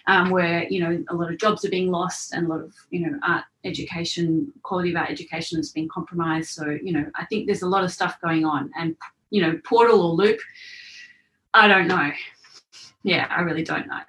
um, 0.09 0.29
where 0.29 0.69
you 0.69 0.81
know 0.81 1.03
a 1.09 1.15
lot 1.15 1.33
of 1.33 1.39
jobs 1.39 1.65
are 1.65 1.71
being 1.71 1.91
lost 1.91 2.35
and 2.35 2.47
a 2.47 2.49
lot 2.49 2.61
of 2.61 2.75
you 2.91 3.01
know 3.01 3.19
art 3.23 3.45
education, 3.65 4.53
quality 4.63 4.91
of 4.91 4.97
art 4.97 5.11
education 5.11 5.59
has 5.59 5.73
been 5.73 5.89
compromised. 5.89 6.51
So 6.51 6.67
you 6.67 6.93
know, 6.93 7.07
I 7.15 7.25
think 7.27 7.47
there's 7.47 7.63
a 7.63 7.69
lot 7.69 7.85
of 7.85 7.91
stuff 7.91 8.21
going 8.21 8.45
on, 8.45 8.71
and 8.77 8.95
you 9.31 9.41
know, 9.41 9.59
portal 9.65 10.03
or 10.03 10.13
loop, 10.13 10.39
I 11.55 11.67
don't 11.67 11.89
know. 11.89 12.11
Yeah, 13.05 13.27
I 13.31 13.41
really 13.41 13.65
don't 13.65 13.87
know. 13.87 14.01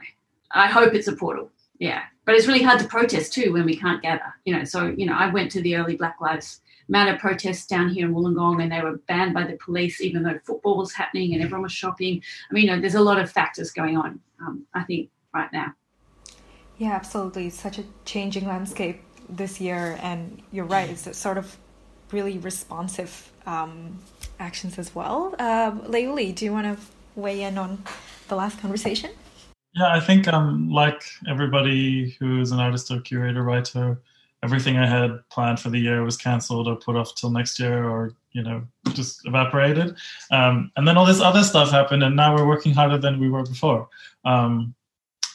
I 0.51 0.67
hope 0.67 0.93
it's 0.93 1.07
a 1.07 1.15
portal. 1.15 1.51
Yeah, 1.79 2.03
but 2.25 2.35
it's 2.35 2.45
really 2.45 2.61
hard 2.61 2.79
to 2.81 2.87
protest 2.87 3.33
too 3.33 3.53
when 3.53 3.65
we 3.65 3.75
can't 3.75 4.01
gather. 4.01 4.33
You 4.45 4.55
know, 4.55 4.63
so 4.65 4.93
you 4.95 5.05
know, 5.05 5.15
I 5.15 5.31
went 5.31 5.51
to 5.51 5.61
the 5.61 5.75
early 5.77 5.95
Black 5.95 6.17
Lives 6.21 6.61
Matter 6.91 7.17
protests 7.19 7.67
down 7.67 7.89
here 7.89 8.07
in 8.07 8.15
Wollongong, 8.15 8.63
and 8.63 8.71
they 8.71 8.81
were 8.81 8.97
banned 9.07 9.33
by 9.35 9.43
the 9.43 9.57
police, 9.57 10.01
even 10.01 10.23
though 10.23 10.39
football 10.43 10.77
was 10.77 10.91
happening 10.91 11.33
and 11.33 11.43
everyone 11.43 11.61
was 11.61 11.71
shopping. 11.71 12.21
I 12.49 12.53
mean, 12.53 12.65
you 12.65 12.71
know, 12.71 12.81
there's 12.81 12.95
a 12.95 13.01
lot 13.01 13.19
of 13.19 13.31
factors 13.31 13.71
going 13.71 13.95
on. 13.95 14.19
Um, 14.41 14.65
I 14.73 14.83
think 14.83 15.11
right 15.31 15.53
now. 15.53 15.75
Yeah, 16.79 16.93
absolutely. 16.93 17.47
It's 17.47 17.59
such 17.59 17.77
a 17.77 17.83
changing 18.05 18.47
landscape 18.47 19.01
this 19.29 19.61
year, 19.61 19.99
and 20.01 20.41
you're 20.51 20.65
right. 20.65 20.89
It's 20.89 21.15
sort 21.15 21.37
of 21.37 21.57
really 22.11 22.39
responsive 22.39 23.31
um, 23.45 23.99
actions 24.39 24.79
as 24.79 24.95
well. 24.95 25.35
Um, 25.37 25.81
Leuli, 25.81 26.33
do 26.33 26.43
you 26.43 26.51
want 26.51 26.75
to 26.75 26.83
weigh 27.15 27.43
in 27.43 27.57
on 27.57 27.83
the 28.29 28.35
last 28.35 28.59
conversation? 28.59 29.11
Yeah, 29.75 29.93
I 29.93 29.99
think 29.99 30.27
um, 30.27 30.69
like 30.69 31.03
everybody 31.27 32.15
who's 32.19 32.51
an 32.51 32.59
artist 32.59 32.89
or 32.91 32.99
curator, 33.01 33.43
writer, 33.43 34.01
everything 34.41 34.77
I 34.77 34.87
had 34.87 35.19
planned 35.29 35.59
for 35.59 35.69
the 35.69 35.77
year 35.79 36.03
was 36.03 36.17
cancelled 36.17 36.67
or 36.67 36.75
put 36.75 36.95
off 36.95 37.13
till 37.15 37.29
next 37.29 37.59
year 37.59 37.87
or, 37.87 38.13
you 38.31 38.41
know, 38.41 38.63
just 38.93 39.25
evaporated. 39.27 39.95
Um, 40.31 40.71
and 40.75 40.87
then 40.87 40.97
all 40.97 41.05
this 41.05 41.21
other 41.21 41.43
stuff 41.43 41.71
happened 41.71 42.03
and 42.03 42.15
now 42.15 42.35
we're 42.35 42.47
working 42.47 42.73
harder 42.73 42.97
than 42.97 43.19
we 43.19 43.29
were 43.29 43.43
before. 43.43 43.87
Um, 44.25 44.73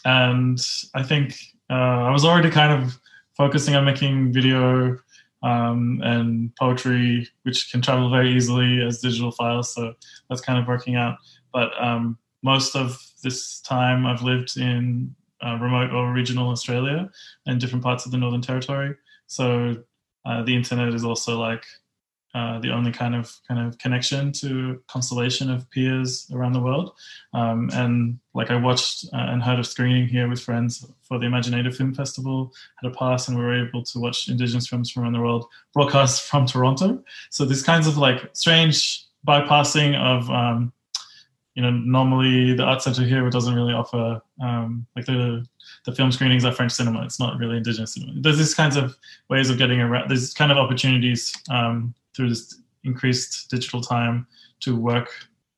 and 0.04 0.58
I 0.94 1.02
think 1.02 1.36
uh, 1.70 2.08
I 2.08 2.10
was 2.10 2.24
already 2.24 2.50
kind 2.50 2.72
of 2.72 2.98
focusing 3.36 3.74
on 3.74 3.84
making 3.84 4.32
video 4.32 4.98
um, 5.42 6.00
and 6.02 6.54
poetry, 6.56 7.28
which 7.42 7.70
can 7.70 7.82
travel 7.82 8.10
very 8.10 8.34
easily 8.34 8.82
as 8.82 9.00
digital 9.00 9.30
files. 9.30 9.74
So 9.74 9.94
that's 10.28 10.40
kind 10.40 10.58
of 10.58 10.66
working 10.66 10.96
out. 10.96 11.18
But 11.52 11.70
um, 11.80 12.18
most 12.42 12.74
of 12.74 12.98
this 13.24 13.60
time 13.60 14.06
I've 14.06 14.22
lived 14.22 14.56
in 14.56 15.16
uh, 15.44 15.58
remote 15.60 15.90
or 15.90 16.12
regional 16.12 16.50
Australia 16.50 17.10
and 17.46 17.60
different 17.60 17.82
parts 17.82 18.06
of 18.06 18.12
the 18.12 18.18
Northern 18.18 18.40
Territory. 18.40 18.94
So 19.26 19.76
uh, 20.24 20.42
the 20.44 20.54
internet 20.54 20.94
is 20.94 21.04
also 21.04 21.38
like 21.38 21.64
uh, 22.34 22.58
the 22.58 22.70
only 22.70 22.90
kind 22.90 23.14
of 23.14 23.32
kind 23.46 23.64
of 23.64 23.78
connection 23.78 24.32
to 24.32 24.82
constellation 24.88 25.50
of 25.50 25.70
peers 25.70 26.28
around 26.34 26.52
the 26.52 26.60
world. 26.60 26.92
Um, 27.32 27.70
and 27.72 28.18
like 28.34 28.50
I 28.50 28.56
watched 28.56 29.04
uh, 29.12 29.26
and 29.30 29.40
heard 29.40 29.60
a 29.60 29.64
screening 29.64 30.08
here 30.08 30.28
with 30.28 30.40
friends 30.40 30.84
for 31.02 31.18
the 31.18 31.26
imagineNATIVE 31.26 31.76
Film 31.76 31.94
Festival, 31.94 32.52
had 32.82 32.90
a 32.90 32.94
pass, 32.94 33.28
and 33.28 33.38
we 33.38 33.44
were 33.44 33.66
able 33.66 33.84
to 33.84 34.00
watch 34.00 34.28
Indigenous 34.28 34.66
films 34.66 34.90
from 34.90 35.04
around 35.04 35.12
the 35.12 35.20
world 35.20 35.46
broadcast 35.72 36.22
from 36.30 36.46
Toronto. 36.46 37.04
So 37.30 37.44
these 37.44 37.62
kinds 37.62 37.86
of 37.86 37.98
like 37.98 38.28
strange 38.32 39.04
bypassing 39.26 39.96
of 39.96 40.28
um, 40.30 40.72
you 41.54 41.62
know, 41.62 41.70
normally 41.70 42.54
the 42.54 42.64
art 42.64 42.82
center 42.82 43.04
here 43.04 43.28
doesn't 43.30 43.54
really 43.54 43.72
offer 43.72 44.20
um, 44.42 44.86
like 44.96 45.06
the 45.06 45.46
the 45.84 45.94
film 45.94 46.10
screenings 46.10 46.44
are 46.44 46.52
French 46.52 46.72
cinema. 46.72 47.04
It's 47.04 47.20
not 47.20 47.38
really 47.38 47.56
indigenous 47.56 47.94
cinema. 47.94 48.20
There's 48.20 48.38
these 48.38 48.54
kinds 48.54 48.76
of 48.76 48.96
ways 49.28 49.50
of 49.50 49.58
getting 49.58 49.80
around. 49.80 50.08
There's 50.08 50.34
kind 50.34 50.50
of 50.50 50.58
opportunities 50.58 51.32
um, 51.50 51.94
through 52.14 52.30
this 52.30 52.60
increased 52.84 53.50
digital 53.50 53.80
time 53.80 54.26
to 54.60 54.76
work 54.76 55.10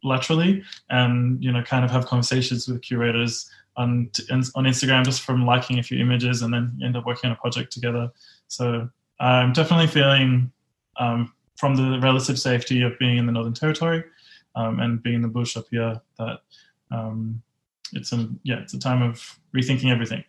laterally 0.05 0.63
and 0.91 1.43
you 1.43 1.51
know 1.51 1.63
kind 1.63 1.85
of 1.85 1.91
have 1.91 2.07
conversations 2.07 2.69
with 2.69 2.81
curators 2.83 3.51
on 3.77 4.11
on 4.55 4.65
Instagram 4.65 5.05
just 5.05 5.23
from 5.23 5.45
liking 5.47 5.79
a 5.79 5.83
few 5.83 5.99
images 5.99 6.43
and 6.43 6.53
then 6.53 6.79
end 6.85 6.97
up 6.97 7.07
working 7.07 7.31
on 7.31 7.37
a 7.37 7.41
project 7.41 7.73
together. 7.73 8.11
So 8.49 8.89
I'm 9.19 9.53
definitely 9.53 9.87
feeling 9.87 10.53
um, 10.99 11.33
from 11.57 11.75
the 11.75 11.99
relative 12.01 12.39
safety 12.39 12.83
of 12.83 12.99
being 12.99 13.17
in 13.17 13.27
the 13.27 13.33
Northern 13.33 13.55
Territory 13.55 14.05
um, 14.57 14.81
and 14.81 15.03
being 15.03 15.17
in 15.17 15.23
the 15.23 15.29
bush 15.29 15.57
up 15.57 15.67
here 15.71 16.01
that 16.19 16.41
um, 16.91 17.43
it's 17.93 18.13
a 18.13 18.29
yeah 18.43 18.61
it's 18.61 18.75
a 18.75 18.79
time 18.79 19.03
of 19.03 19.39
rethinking 19.55 19.93
everything. 19.93 20.25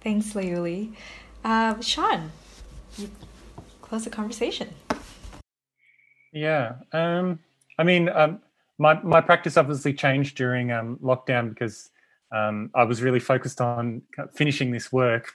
Thanks, 0.00 0.32
Leuli. 0.32 0.94
Uh, 1.44 1.80
Sean, 1.80 2.32
you 2.98 3.08
close 3.80 4.04
the 4.04 4.10
conversation. 4.10 4.74
Yeah, 6.32 6.76
um, 6.92 7.38
I 7.78 7.84
mean, 7.84 8.08
um, 8.08 8.40
my 8.78 9.00
my 9.02 9.20
practice 9.20 9.56
obviously 9.56 9.92
changed 9.92 10.36
during 10.36 10.72
um, 10.72 10.98
lockdown 11.02 11.50
because 11.50 11.90
um, 12.32 12.70
I 12.74 12.84
was 12.84 13.02
really 13.02 13.20
focused 13.20 13.60
on 13.60 14.02
finishing 14.34 14.72
this 14.72 14.90
work. 14.90 15.32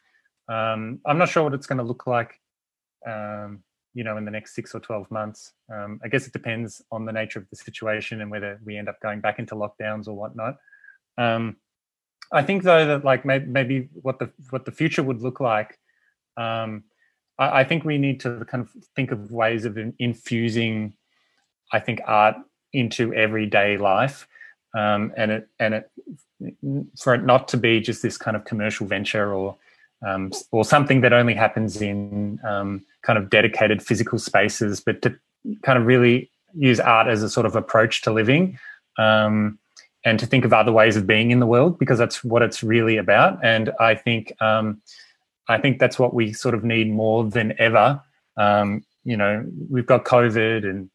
Um, 0.49 0.99
I'm 1.05 1.17
not 1.17 1.30
sure 1.30 1.43
what 1.43 1.53
it's 1.53 1.67
going 1.67 1.78
to 1.78 1.84
look 1.84 2.07
like 2.07 2.39
um, 3.05 3.63
you 3.98 4.04
know 4.04 4.18
in 4.18 4.26
the 4.26 4.32
next 4.38 4.56
six 4.56 4.76
or 4.76 4.80
12 4.80 5.10
months. 5.12 5.54
Um, 5.74 6.00
i 6.04 6.08
guess 6.08 6.28
it 6.28 6.34
depends 6.34 6.82
on 6.91 7.06
the 7.06 7.12
nature 7.12 7.39
of 7.39 7.50
the 7.50 7.56
situation 7.56 8.22
and 8.22 8.30
whether 8.30 8.60
we 8.64 8.78
end 8.78 8.89
up 8.89 9.00
going 9.02 9.22
back 9.22 9.39
into 9.39 9.56
lockdowns 9.56 10.08
or 10.08 10.14
whatnot. 10.14 10.58
Um, 11.18 11.58
i 12.32 12.43
think 12.43 12.64
though 12.64 12.86
that 12.86 13.06
like 13.06 13.24
maybe, 13.26 13.45
maybe 13.45 13.89
what 13.93 14.20
the 14.20 14.30
what 14.52 14.66
the 14.66 14.72
future 14.72 15.04
would 15.04 15.22
look 15.22 15.39
like 15.39 15.80
um, 16.36 16.84
I, 17.39 17.62
I, 17.62 17.64
think 17.64 17.84
we 17.84 17.98
need 17.98 18.20
to 18.20 18.45
kind 18.45 18.62
of 18.62 18.70
think 18.95 19.12
of 19.12 19.32
ways 19.32 19.66
of 19.66 19.78
infusing 19.98 20.93
i 21.72 21.80
think 21.80 22.02
art 22.06 22.36
into 22.74 23.14
everyday 23.14 23.78
life. 23.78 24.28
Um, 24.78 25.14
and 25.18 25.32
it 25.32 25.48
and 25.60 25.74
it 25.74 25.91
for 27.00 27.16
it 27.16 27.24
not 27.24 27.48
to 27.50 27.58
be 27.58 27.80
just 27.80 28.04
this 28.04 28.18
kind 28.18 28.38
of 28.38 28.45
commercial 28.45 28.86
venture 28.86 29.34
or 29.34 29.58
um, 30.06 30.32
or 30.52 30.66
something 30.66 31.02
that 31.02 31.14
only 31.14 31.34
happens 31.34 31.82
in 31.82 32.39
um, 32.48 32.86
kind 33.02 33.18
of 33.18 33.30
dedicated 33.30 33.82
physical 33.82 34.20
spaces, 34.20 34.80
but 34.80 35.02
to 35.02 35.16
kind 35.64 35.78
of 35.78 35.86
really 35.86 36.30
use 36.54 36.80
art 36.80 37.08
as 37.08 37.24
a 37.24 37.30
sort 37.30 37.45
of 37.45 37.56
approach 37.56 38.02
to 38.02 38.12
living 38.12 38.58
um, 38.98 39.58
and 40.06 40.20
to 40.20 40.26
think 40.26 40.45
of 40.45 40.54
other 40.54 40.72
ways 40.72 40.95
of 40.95 41.08
being 41.08 41.32
in 41.32 41.39
the 41.39 41.45
world 41.45 41.78
because 41.80 41.98
that's 41.98 42.24
what 42.24 42.41
it's 42.41 42.64
really 42.64 42.98
about. 42.98 43.43
And 43.43 43.72
I 43.80 43.95
think 43.95 44.34
um, 44.41 44.82
I 45.48 45.58
think 45.58 45.80
that's 45.80 45.98
what 45.98 46.14
we 46.14 46.34
sort 46.34 46.56
of 46.56 46.64
need 46.64 46.91
more 46.91 47.24
than 47.24 47.54
ever. 47.58 48.02
Um, 48.38 48.84
you 49.04 49.18
know, 49.18 49.45
we've 49.70 49.86
got 49.86 50.04
COVID 50.04 50.70
and 50.70 50.89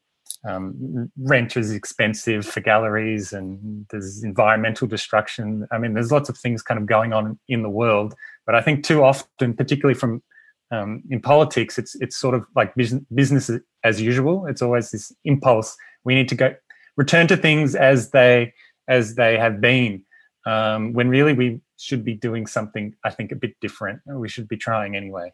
um, 0.45 1.11
rent 1.19 1.57
is 1.57 1.71
expensive 1.71 2.45
for 2.45 2.61
galleries 2.61 3.33
and 3.33 3.87
there's 3.91 4.23
environmental 4.23 4.87
destruction. 4.87 5.67
I 5.71 5.79
mean, 5.79 5.95
there's 5.95 6.13
lots 6.13 6.29
of 6.29 6.37
things 6.37 6.63
kind 6.63 6.79
of 6.79 6.87
going 6.87 7.13
on 7.13 7.39
in 7.49 7.63
the 7.63 7.71
world, 7.71 8.15
but 8.47 8.55
I 8.55 8.61
think 8.61 8.85
too 8.85 9.03
often, 9.03 9.55
particularly 9.55 9.99
from 9.99 10.23
um, 10.71 11.03
in 11.11 11.21
politics, 11.21 11.79
it's 11.79 11.95
it's 11.97 12.17
sort 12.17 12.35
of 12.35 12.45
like 12.57 12.75
business, 12.75 13.05
business 13.15 13.51
as 13.85 14.01
usual. 14.01 14.47
It's 14.47 14.63
always 14.63 14.91
this 14.91 15.13
impulse. 15.25 15.77
We 16.05 16.15
need 16.15 16.29
to 16.31 16.35
go 16.35 16.55
return 16.97 17.27
to 17.29 17.37
things 17.37 17.75
as 17.75 18.11
they 18.11 18.53
as 18.89 19.15
they 19.15 19.39
have 19.39 19.61
been, 19.61 20.05
um, 20.47 20.93
when 20.93 21.09
really 21.09 21.35
we 21.35 21.61
should 21.79 22.05
be 22.05 22.15
doing 22.15 22.47
something. 22.47 22.95
I 23.05 23.11
think 23.11 23.33
a 23.33 23.37
bit 23.37 23.55
different. 23.61 24.01
We 24.07 24.29
should 24.29 24.49
be 24.49 24.57
trying 24.57 24.97
anyway. 24.97 25.33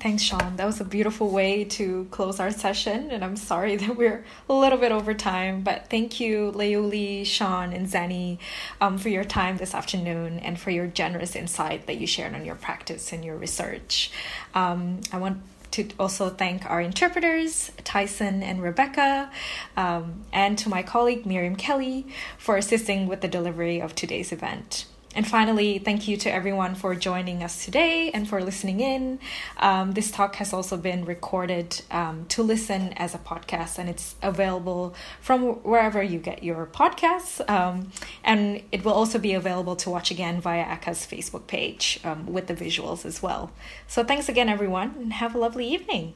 Thanks, 0.00 0.22
Sean. 0.22 0.56
That 0.56 0.64
was 0.64 0.80
a 0.80 0.84
beautiful 0.84 1.28
way 1.28 1.64
to 1.64 2.08
close 2.10 2.40
our 2.40 2.50
session. 2.50 3.10
And 3.10 3.22
I'm 3.22 3.36
sorry 3.36 3.76
that 3.82 3.96
we're 3.98 4.24
a 4.48 4.54
little 4.54 4.78
bit 4.78 4.92
over 4.92 5.12
time, 5.12 5.60
but 5.60 5.90
thank 5.90 6.18
you, 6.18 6.52
Leuli, 6.52 7.26
Sean, 7.26 7.74
and 7.74 7.86
Zanny, 7.86 8.38
um, 8.80 8.96
for 8.96 9.10
your 9.10 9.24
time 9.24 9.58
this 9.58 9.74
afternoon 9.74 10.38
and 10.38 10.58
for 10.58 10.70
your 10.70 10.86
generous 10.86 11.36
insight 11.36 11.86
that 11.86 11.98
you 11.98 12.06
shared 12.06 12.34
on 12.34 12.46
your 12.46 12.54
practice 12.54 13.12
and 13.12 13.22
your 13.22 13.36
research. 13.36 14.10
Um, 14.54 15.00
I 15.12 15.18
want 15.18 15.42
to 15.72 15.86
also 15.98 16.30
thank 16.30 16.64
our 16.64 16.80
interpreters, 16.80 17.70
Tyson 17.84 18.42
and 18.42 18.62
Rebecca, 18.62 19.30
um, 19.76 20.24
and 20.32 20.56
to 20.58 20.70
my 20.70 20.82
colleague 20.82 21.26
Miriam 21.26 21.56
Kelly 21.56 22.06
for 22.38 22.56
assisting 22.56 23.06
with 23.06 23.20
the 23.20 23.28
delivery 23.28 23.82
of 23.82 23.94
today's 23.94 24.32
event. 24.32 24.86
And 25.12 25.26
finally, 25.26 25.78
thank 25.80 26.06
you 26.06 26.16
to 26.18 26.32
everyone 26.32 26.76
for 26.76 26.94
joining 26.94 27.42
us 27.42 27.64
today 27.64 28.12
and 28.12 28.28
for 28.28 28.40
listening 28.40 28.78
in. 28.78 29.18
Um, 29.56 29.92
this 29.92 30.12
talk 30.12 30.36
has 30.36 30.52
also 30.52 30.76
been 30.76 31.04
recorded 31.04 31.82
um, 31.90 32.26
to 32.28 32.44
listen 32.44 32.92
as 32.92 33.12
a 33.12 33.18
podcast, 33.18 33.76
and 33.78 33.88
it's 33.88 34.14
available 34.22 34.94
from 35.20 35.42
wherever 35.64 36.00
you 36.00 36.20
get 36.20 36.44
your 36.44 36.64
podcasts. 36.64 37.48
Um, 37.50 37.90
and 38.22 38.62
it 38.70 38.84
will 38.84 38.92
also 38.92 39.18
be 39.18 39.34
available 39.34 39.74
to 39.76 39.90
watch 39.90 40.12
again 40.12 40.40
via 40.40 40.64
ACCA's 40.64 41.04
Facebook 41.04 41.48
page 41.48 41.98
um, 42.04 42.32
with 42.32 42.46
the 42.46 42.54
visuals 42.54 43.04
as 43.04 43.20
well. 43.20 43.50
So, 43.88 44.04
thanks 44.04 44.28
again, 44.28 44.48
everyone, 44.48 44.94
and 44.96 45.12
have 45.14 45.34
a 45.34 45.38
lovely 45.38 45.66
evening. 45.66 46.14